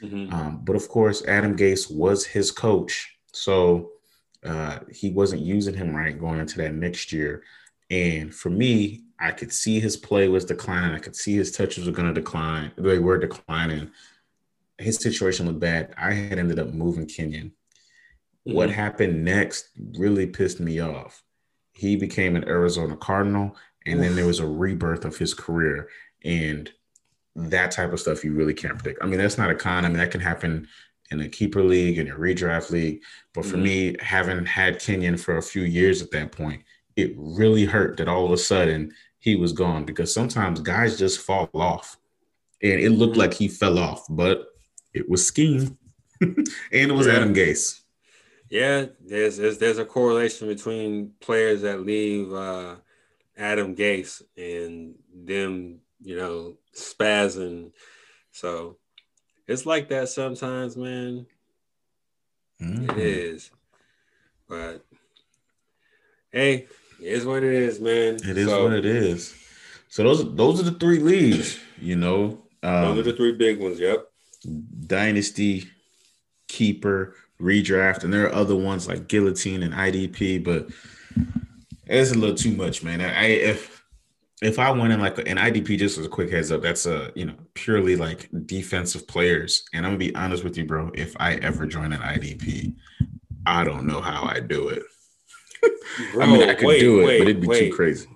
Mm-hmm. 0.02 0.34
Um, 0.34 0.62
but 0.64 0.76
of 0.76 0.88
course, 0.88 1.24
Adam 1.26 1.58
Gase 1.58 1.94
was 1.94 2.26
his 2.26 2.50
coach. 2.50 3.18
So 3.34 3.92
uh, 4.46 4.80
he 4.90 5.12
wasn't 5.12 5.42
using 5.42 5.76
him 5.76 5.96
right 5.96 6.18
going 6.18 6.40
into 6.40 6.58
that 6.60 6.74
next 6.74 7.12
year. 7.12 7.44
And 7.90 8.34
for 8.34 8.50
me, 8.50 9.02
I 9.20 9.32
could 9.32 9.52
see 9.52 9.80
his 9.80 9.98
play 9.98 10.30
was 10.30 10.46
declining. 10.46 10.96
I 10.96 11.00
could 11.00 11.16
see 11.16 11.36
his 11.36 11.52
touches 11.52 11.86
were 11.86 11.92
going 11.92 12.08
to 12.08 12.20
decline. 12.20 12.72
They 12.78 13.00
were 13.00 13.18
declining. 13.18 13.92
His 14.78 14.96
situation 14.98 15.46
looked 15.46 15.60
bad. 15.60 15.94
I 15.98 16.14
had 16.14 16.40
ended 16.40 16.58
up 16.58 16.74
moving 16.74 17.06
Kenyon. 17.06 17.52
Mm-hmm. 18.48 18.56
What 18.56 18.70
happened 18.70 19.26
next 19.26 19.70
really 19.98 20.26
pissed 20.26 20.62
me 20.62 20.80
off 20.80 21.22
he 21.82 21.96
became 21.96 22.36
an 22.36 22.48
Arizona 22.48 22.96
Cardinal, 22.96 23.56
and 23.88 23.96
Oof. 23.96 24.02
then 24.06 24.16
there 24.16 24.28
was 24.28 24.40
a 24.40 24.46
rebirth 24.46 25.04
of 25.04 25.18
his 25.18 25.34
career. 25.34 25.90
And 26.24 26.72
that 27.36 27.72
type 27.72 27.92
of 27.92 28.00
stuff 28.00 28.24
you 28.24 28.34
really 28.34 28.54
can't 28.54 28.78
predict. 28.78 29.04
I 29.04 29.08
mean, 29.08 29.18
that's 29.18 29.40
not 29.40 29.50
a 29.50 29.56
con. 29.56 29.84
I 29.84 29.88
mean, 29.88 29.98
that 29.98 30.12
can 30.12 30.22
happen 30.22 30.68
in 31.10 31.22
a 31.22 31.28
keeper 31.28 31.64
league, 31.64 31.98
in 31.98 32.12
a 32.12 32.16
redraft 32.16 32.70
league. 32.70 33.02
But 33.34 33.46
for 33.46 33.56
mm-hmm. 33.56 33.64
me, 33.64 33.96
having 34.00 34.46
had 34.46 34.80
Kenyon 34.80 35.18
for 35.18 35.38
a 35.38 35.42
few 35.42 35.64
years 35.64 36.04
at 36.04 36.12
that 36.12 36.32
point, 36.32 36.62
it 36.96 37.14
really 37.18 37.66
hurt 37.66 37.98
that 37.98 38.08
all 38.08 38.26
of 38.26 38.32
a 38.32 38.38
sudden 38.38 38.94
he 39.18 39.36
was 39.36 39.52
gone 39.52 39.84
because 39.84 40.14
sometimes 40.14 40.60
guys 40.60 41.00
just 41.00 41.20
fall 41.20 41.50
off. 41.56 41.98
And 42.62 42.80
it 42.80 42.92
looked 42.92 43.14
mm-hmm. 43.14 43.22
like 43.22 43.34
he 43.34 43.48
fell 43.48 43.80
off, 43.80 44.06
but 44.08 44.46
it 44.94 45.10
was 45.10 45.26
scheme. 45.26 45.80
and 46.22 46.48
it 46.72 46.94
was. 46.94 47.08
Adam 47.08 47.34
Gase. 47.34 47.81
Yeah, 48.52 48.88
there's, 49.00 49.38
there's 49.38 49.58
there's 49.60 49.78
a 49.78 49.86
correlation 49.86 50.50
between 50.50 51.14
players 51.22 51.62
that 51.62 51.86
leave 51.86 52.34
uh, 52.34 52.76
Adam 53.38 53.78
Gase 53.78 54.22
and 54.36 54.96
them, 55.16 55.80
you 56.02 56.18
know, 56.18 56.58
spazzing. 56.76 57.72
So 58.34 58.76
it's 59.48 59.66
like 59.66 59.88
that 59.88 60.10
sometimes, 60.10 60.76
man. 60.76 61.28
Mm-hmm. 62.62 62.90
It 62.90 62.98
is. 62.98 63.52
But 64.50 64.86
hey, 66.34 66.68
it 67.02 67.08
is 67.08 67.26
what 67.26 67.44
it 67.44 67.54
is, 67.54 67.80
man. 67.80 68.16
It 68.16 68.38
is 68.38 68.50
so, 68.50 68.66
what 68.66 68.74
it 68.74 68.86
is. 68.86 69.34
So 69.88 70.04
those 70.04 70.36
those 70.36 70.60
are 70.60 70.70
the 70.70 70.78
three 70.78 71.00
leagues, 71.00 71.58
you 71.80 71.96
know. 71.96 72.44
Um, 72.62 72.96
Those 72.96 73.00
are 73.00 73.12
the 73.12 73.18
three 73.18 73.32
big 73.32 73.62
ones. 73.62 73.80
Yep. 73.80 74.08
Dynasty, 74.88 75.70
keeper, 76.50 77.16
redraft, 77.42 78.04
and 78.04 78.14
there 78.14 78.26
are 78.28 78.34
other 78.34 78.56
ones 78.56 78.88
like 78.88 79.08
guillotine 79.08 79.64
and 79.64 79.74
IDP, 79.74 80.44
but 80.44 80.68
it's 81.86 82.12
a 82.12 82.18
little 82.18 82.36
too 82.36 82.56
much, 82.56 82.84
man. 82.84 83.02
I 83.02 83.26
if 83.26 83.84
if 84.42 84.58
I 84.58 84.72
went 84.72 84.92
in 84.92 85.00
like 85.00 85.18
an 85.20 85.38
IDP, 85.38 85.78
just 85.78 85.98
as 85.98 86.06
a 86.06 86.10
quick 86.10 86.32
heads 86.32 86.52
up, 86.52 86.62
that's 86.62 86.86
a 86.86 87.12
you 87.16 87.26
know 87.26 87.36
purely 87.54 87.96
like 87.96 88.30
defensive 88.46 89.08
players. 89.08 89.64
And 89.74 89.86
I'm 89.86 89.92
gonna 89.94 90.00
be 90.00 90.16
honest 90.16 90.44
with 90.44 90.58
you, 90.58 90.66
bro. 90.66 90.92
If 90.94 91.16
I 91.20 91.36
ever 91.36 91.66
join 91.66 91.94
an 91.94 92.02
IDP, 92.02 92.76
I 93.46 93.64
don't 93.64 93.86
know 93.86 94.02
how 94.02 94.24
I 94.24 94.40
do 94.40 94.70
it. 94.70 94.84
Bro, 96.14 96.24
I 96.26 96.28
mean, 96.28 96.50
I 96.50 96.56
could 96.56 96.68
wait, 96.68 96.80
do 96.80 97.02
it, 97.02 97.06
wait, 97.06 97.20
but 97.20 97.28
it'd 97.28 97.42
be 97.42 97.48
wait. 97.48 97.70
too 97.70 97.76
crazy. 97.76 98.08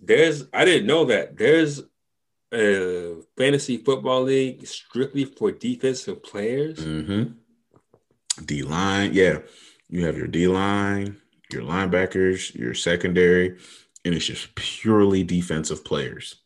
There's 0.00 0.44
I 0.52 0.64
didn't 0.64 0.86
know 0.86 1.04
that. 1.06 1.36
There's 1.36 1.82
a 2.52 3.16
fantasy 3.36 3.76
football 3.76 4.22
league 4.22 4.66
strictly 4.66 5.24
for 5.24 5.52
defensive 5.52 6.22
players. 6.22 6.78
Mm-hmm. 6.78 7.32
D 8.46 8.62
line, 8.62 9.12
yeah. 9.12 9.38
You 9.88 10.06
have 10.06 10.16
your 10.16 10.26
D 10.26 10.46
line, 10.46 11.16
your 11.52 11.62
linebackers, 11.62 12.54
your 12.54 12.74
secondary, 12.74 13.58
and 14.04 14.14
it's 14.14 14.26
just 14.26 14.54
purely 14.54 15.24
defensive 15.24 15.84
players. 15.84 16.36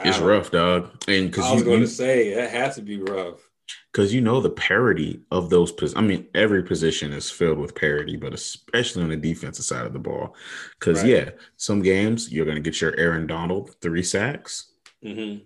It's 0.00 0.18
rough, 0.18 0.50
dog. 0.50 0.90
And 1.06 1.30
because 1.30 1.44
I 1.44 1.54
was 1.54 1.62
going 1.62 1.80
to 1.80 1.86
say 1.86 2.34
that 2.34 2.50
has 2.50 2.76
to 2.76 2.82
be 2.82 3.00
rough. 3.00 3.48
Because 3.92 4.12
you 4.12 4.20
know 4.20 4.40
the 4.40 4.50
parity 4.50 5.20
of 5.30 5.50
those. 5.50 5.70
Pos- 5.70 5.94
I 5.94 6.00
mean, 6.00 6.26
every 6.34 6.62
position 6.62 7.12
is 7.12 7.30
filled 7.30 7.58
with 7.58 7.74
parity, 7.74 8.16
but 8.16 8.32
especially 8.32 9.02
on 9.02 9.10
the 9.10 9.16
defensive 9.16 9.64
side 9.64 9.86
of 9.86 9.92
the 9.92 9.98
ball. 9.98 10.34
Because 10.78 11.02
right. 11.02 11.10
yeah, 11.10 11.30
some 11.56 11.82
games 11.82 12.32
you're 12.32 12.46
going 12.46 12.56
to 12.56 12.62
get 12.62 12.80
your 12.80 12.98
Aaron 12.98 13.26
Donald 13.26 13.76
three 13.80 14.02
sacks. 14.02 14.72
Mm-hmm. 15.04 15.44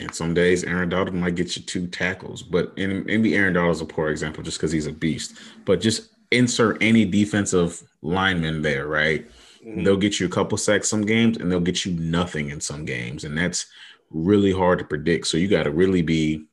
And 0.00 0.14
some 0.14 0.34
days 0.34 0.64
Aaron 0.64 0.88
Donald 0.88 1.14
might 1.14 1.34
get 1.34 1.56
you 1.56 1.62
two 1.62 1.86
tackles, 1.86 2.42
but 2.42 2.72
in, 2.76 3.04
maybe 3.04 3.34
Aaron 3.34 3.54
Donald 3.54 3.76
is 3.76 3.80
a 3.80 3.86
poor 3.86 4.08
example 4.08 4.42
just 4.42 4.58
because 4.58 4.72
he's 4.72 4.86
a 4.86 4.92
beast. 4.92 5.38
But 5.64 5.80
just 5.80 6.10
insert 6.30 6.82
any 6.82 7.04
defensive 7.04 7.82
lineman 8.02 8.62
there, 8.62 8.86
right? 8.86 9.28
Mm-hmm. 9.64 9.84
They'll 9.84 9.96
get 9.96 10.20
you 10.20 10.26
a 10.26 10.30
couple 10.30 10.56
sacks 10.58 10.88
some 10.88 11.02
games, 11.02 11.36
and 11.36 11.50
they'll 11.50 11.60
get 11.60 11.84
you 11.84 11.92
nothing 11.92 12.50
in 12.50 12.60
some 12.60 12.84
games, 12.84 13.24
and 13.24 13.36
that's 13.36 13.66
really 14.10 14.52
hard 14.52 14.78
to 14.78 14.84
predict. 14.84 15.26
So 15.26 15.36
you 15.36 15.48
got 15.48 15.64
to 15.64 15.70
really 15.70 16.02
be, 16.02 16.44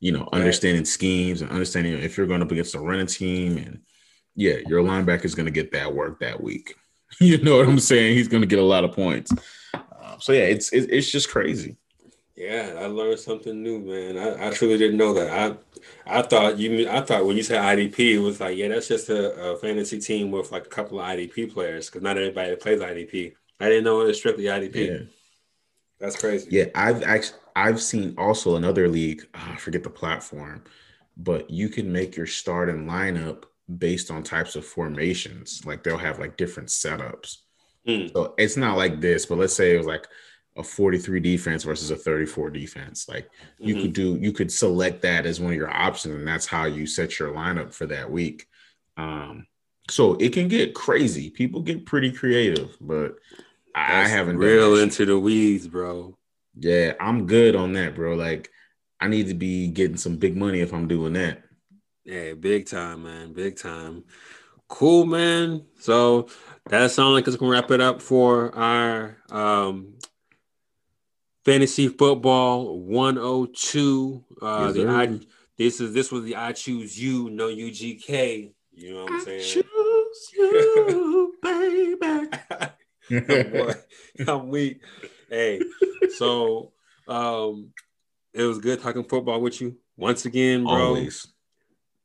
you 0.00 0.12
know, 0.12 0.28
understanding 0.32 0.84
schemes 0.84 1.40
and 1.40 1.50
understanding 1.50 1.94
if 1.94 2.16
you're 2.16 2.26
going 2.26 2.42
up 2.42 2.52
against 2.52 2.74
a 2.74 2.80
running 2.80 3.06
team, 3.06 3.56
and 3.56 3.80
yeah, 4.34 4.56
your 4.66 4.82
linebacker 4.82 5.24
is 5.24 5.34
going 5.34 5.46
to 5.46 5.52
get 5.52 5.72
that 5.72 5.94
work 5.94 6.20
that 6.20 6.42
week. 6.42 6.74
you 7.20 7.38
know 7.38 7.58
what 7.58 7.68
I'm 7.68 7.78
saying? 7.78 8.16
He's 8.16 8.28
going 8.28 8.42
to 8.42 8.46
get 8.46 8.58
a 8.58 8.62
lot 8.62 8.84
of 8.84 8.92
points. 8.92 9.32
Um, 9.74 10.20
so 10.20 10.32
yeah, 10.32 10.44
it's 10.44 10.72
it's 10.72 11.10
just 11.10 11.30
crazy. 11.30 11.76
Yeah, 12.36 12.74
I 12.78 12.86
learned 12.86 13.20
something 13.20 13.62
new, 13.62 13.78
man. 13.78 14.18
I, 14.18 14.48
I 14.48 14.50
truly 14.50 14.76
didn't 14.76 14.96
know 14.96 15.14
that. 15.14 15.30
I 15.30 16.18
I 16.18 16.22
thought 16.22 16.58
you 16.58 16.88
I 16.88 17.00
thought 17.00 17.24
when 17.24 17.36
you 17.36 17.44
said 17.44 17.60
IDP, 17.60 18.14
it 18.14 18.18
was 18.18 18.40
like, 18.40 18.56
yeah, 18.56 18.68
that's 18.68 18.88
just 18.88 19.08
a, 19.08 19.34
a 19.34 19.56
fantasy 19.58 20.00
team 20.00 20.32
with 20.32 20.50
like 20.50 20.66
a 20.66 20.70
couple 20.70 20.98
of 20.98 21.06
IDP 21.06 21.52
players 21.52 21.88
because 21.88 22.02
not 22.02 22.18
everybody 22.18 22.56
plays 22.56 22.80
IDP. 22.80 23.34
I 23.60 23.68
didn't 23.68 23.84
know 23.84 24.00
it 24.00 24.06
was 24.06 24.18
strictly 24.18 24.44
IDP. 24.44 24.74
Yeah. 24.74 25.06
That's 26.00 26.18
crazy. 26.18 26.48
Yeah, 26.50 26.66
I've 26.74 27.04
actually 27.04 27.38
I've 27.54 27.80
seen 27.80 28.14
also 28.18 28.56
another 28.56 28.88
league. 28.88 29.26
Oh, 29.34 29.50
I 29.52 29.56
forget 29.56 29.84
the 29.84 29.90
platform, 29.90 30.64
but 31.16 31.50
you 31.50 31.68
can 31.68 31.92
make 31.92 32.16
your 32.16 32.26
start 32.26 32.68
starting 32.68 32.86
lineup 32.86 33.44
based 33.78 34.10
on 34.10 34.22
types 34.24 34.56
of 34.56 34.66
formations. 34.66 35.62
Like 35.64 35.84
they'll 35.84 35.98
have 35.98 36.18
like 36.18 36.36
different 36.36 36.68
setups. 36.68 37.38
Mm. 37.88 38.12
So 38.12 38.34
it's 38.38 38.56
not 38.56 38.76
like 38.76 39.00
this, 39.00 39.26
but 39.26 39.38
let's 39.38 39.54
say 39.54 39.74
it 39.74 39.78
was 39.78 39.86
like 39.86 40.06
a 40.56 40.62
43 40.62 41.20
defense 41.20 41.64
versus 41.64 41.90
a 41.90 41.96
34 41.96 42.50
defense. 42.50 43.08
Like 43.08 43.28
you 43.58 43.74
mm-hmm. 43.74 43.82
could 43.82 43.92
do, 43.92 44.16
you 44.16 44.32
could 44.32 44.52
select 44.52 45.02
that 45.02 45.26
as 45.26 45.40
one 45.40 45.52
of 45.52 45.58
your 45.58 45.74
options, 45.74 46.14
and 46.14 46.26
that's 46.26 46.46
how 46.46 46.64
you 46.64 46.86
set 46.86 47.18
your 47.18 47.32
lineup 47.32 47.72
for 47.72 47.86
that 47.86 48.10
week. 48.10 48.46
Um, 48.96 49.46
so 49.90 50.14
it 50.14 50.32
can 50.32 50.48
get 50.48 50.74
crazy. 50.74 51.30
People 51.30 51.60
get 51.60 51.86
pretty 51.86 52.12
creative, 52.12 52.76
but 52.80 53.16
that's 53.74 53.90
I 53.92 54.08
haven't 54.08 54.38
real 54.38 54.78
into 54.78 55.04
the 55.04 55.18
weeds, 55.18 55.66
bro. 55.66 56.16
Yeah, 56.56 56.94
I'm 57.00 57.26
good 57.26 57.56
on 57.56 57.72
that, 57.72 57.94
bro. 57.94 58.14
Like 58.14 58.50
I 59.00 59.08
need 59.08 59.28
to 59.28 59.34
be 59.34 59.68
getting 59.68 59.96
some 59.96 60.16
big 60.16 60.36
money 60.36 60.60
if 60.60 60.72
I'm 60.72 60.88
doing 60.88 61.14
that. 61.14 61.42
Yeah, 62.04 62.34
big 62.34 62.66
time, 62.66 63.02
man. 63.04 63.32
Big 63.32 63.58
time. 63.58 64.04
Cool, 64.68 65.04
man. 65.04 65.64
So 65.80 66.28
that 66.68 66.90
sounds 66.90 67.14
like 67.14 67.26
it's 67.26 67.36
gonna 67.36 67.50
wrap 67.52 67.70
it 67.70 67.80
up 67.80 68.00
for 68.00 68.54
our 68.54 69.18
um 69.30 69.94
Fantasy 71.44 71.88
Football 71.88 72.80
102. 72.80 74.24
Uh, 74.40 74.64
yes, 74.66 74.74
the 74.74 74.88
I, 74.88 75.20
this 75.58 75.80
is 75.80 75.92
this 75.92 76.10
was 76.10 76.24
the 76.24 76.36
I 76.36 76.52
choose 76.52 77.00
you, 77.00 77.28
no 77.30 77.48
UGK. 77.48 78.52
You 78.72 78.94
know 78.94 79.04
what 79.04 79.12
I'm 79.12 79.20
saying? 79.20 79.42
choose 79.42 80.30
you, 80.32 81.34
baby. 81.42 81.96
I'm, 83.10 83.74
I'm 84.26 84.48
weak. 84.48 84.80
Hey, 85.28 85.60
so 86.16 86.72
um, 87.06 87.72
it 88.32 88.44
was 88.44 88.58
good 88.58 88.80
talking 88.80 89.04
football 89.04 89.40
with 89.40 89.60
you 89.60 89.76
once 89.96 90.24
again, 90.24 90.64
bro. 90.64 90.72
Always. 90.72 91.26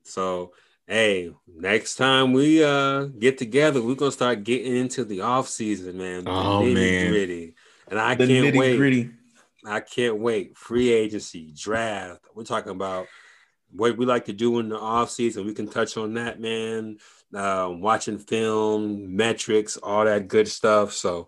So 0.03 0.51
hey, 0.85 1.31
next 1.47 1.95
time 1.95 2.33
we 2.33 2.61
uh 2.61 3.05
get 3.05 3.37
together, 3.37 3.81
we're 3.81 3.95
gonna 3.95 4.11
start 4.11 4.43
getting 4.43 4.75
into 4.75 5.05
the 5.05 5.21
off 5.21 5.47
season, 5.47 5.97
man. 5.97 6.23
Oh 6.27 6.65
man, 6.65 7.11
gritty. 7.11 7.55
and 7.87 7.97
I 7.97 8.15
the 8.15 8.27
can't 8.27 8.55
wait. 8.55 8.75
Gritty. 8.75 9.11
I 9.65 9.79
can't 9.79 10.19
wait. 10.19 10.57
Free 10.57 10.91
agency, 10.91 11.53
draft. 11.55 12.21
We're 12.33 12.43
talking 12.43 12.71
about 12.71 13.07
what 13.71 13.97
we 13.97 14.05
like 14.05 14.25
to 14.25 14.33
do 14.33 14.59
in 14.59 14.69
the 14.69 14.79
off 14.79 15.11
season. 15.11 15.45
We 15.45 15.53
can 15.53 15.67
touch 15.67 15.97
on 15.97 16.13
that, 16.15 16.39
man. 16.39 16.97
Uh, 17.33 17.69
watching 17.71 18.17
film, 18.17 19.15
metrics, 19.15 19.77
all 19.77 20.05
that 20.05 20.27
good 20.27 20.47
stuff. 20.47 20.93
So, 20.93 21.27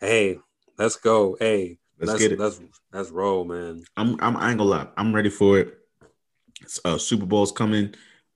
hey, 0.00 0.38
let's 0.78 0.96
go. 0.96 1.36
Hey, 1.38 1.78
let's, 1.98 2.12
let's 2.12 2.22
get 2.22 2.32
it. 2.32 2.38
Let's 2.38 2.60
let's 2.92 3.10
roll, 3.10 3.44
man. 3.44 3.82
I'm 3.96 4.16
I'm 4.20 4.36
I 4.36 4.50
ain't 4.50 4.58
gonna 4.58 4.70
lie. 4.70 4.88
I'm 4.96 5.14
ready 5.14 5.30
for 5.30 5.58
it. 5.58 5.78
Uh, 6.84 6.98
Super 6.98 7.26
Bowl's 7.26 7.52
coming. 7.52 7.94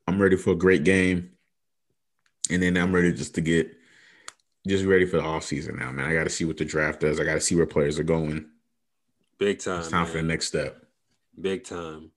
I'm 0.09 0.20
ready 0.20 0.37
for 0.37 0.51
a 0.51 0.57
great 0.57 0.84
game, 0.84 1.30
and 2.51 2.62
then 2.62 2.76
I'm 2.76 2.95
ready 2.95 3.12
just 3.12 3.34
to 3.37 3.41
get 3.41 3.70
just 4.66 4.84
ready 4.84 5.07
for 5.07 5.18
the 5.18 5.22
off 5.22 5.45
season 5.45 5.76
now, 5.76 5.93
man. 5.93 6.07
I 6.07 6.14
got 6.14 6.24
to 6.24 6.30
see 6.30 6.45
what 6.45 6.57
the 6.57 6.64
draft 6.64 7.01
does. 7.01 7.20
I 7.20 7.24
got 7.24 7.34
to 7.34 7.41
see 7.41 7.55
where 7.55 7.66
players 7.66 7.99
are 8.01 8.05
going. 8.05 8.47
Big 9.39 9.61
time. 9.61 9.80
It's 9.80 9.91
time 9.91 10.05
man. 10.05 10.12
for 10.12 10.16
the 10.18 10.22
next 10.22 10.47
step. 10.47 10.82
Big 11.41 11.64
time. 11.64 12.11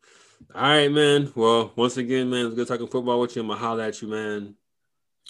All 0.56 0.62
right, 0.62 0.92
man. 0.92 1.32
Well, 1.36 1.74
once 1.76 1.98
again, 1.98 2.30
man, 2.30 2.46
it's 2.48 2.56
good 2.56 2.68
talking 2.68 2.88
football 2.88 3.20
with 3.20 3.36
you. 3.36 3.42
I'm 3.42 3.50
gonna 3.50 3.60
holler 3.60 3.84
at 3.84 4.02
you, 4.02 4.08
man. 4.08 4.56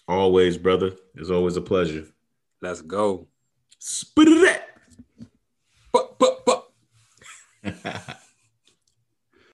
Always, 0.07 0.57
brother. 0.57 0.93
It's 1.15 1.29
always 1.29 1.57
a 1.57 1.61
pleasure. 1.61 2.05
Let's 2.61 2.81
go. 2.81 3.27
Spit 3.79 4.27
it. 4.27 4.63
But, 5.91 6.19
but, 6.19 6.45
but. 6.45 6.71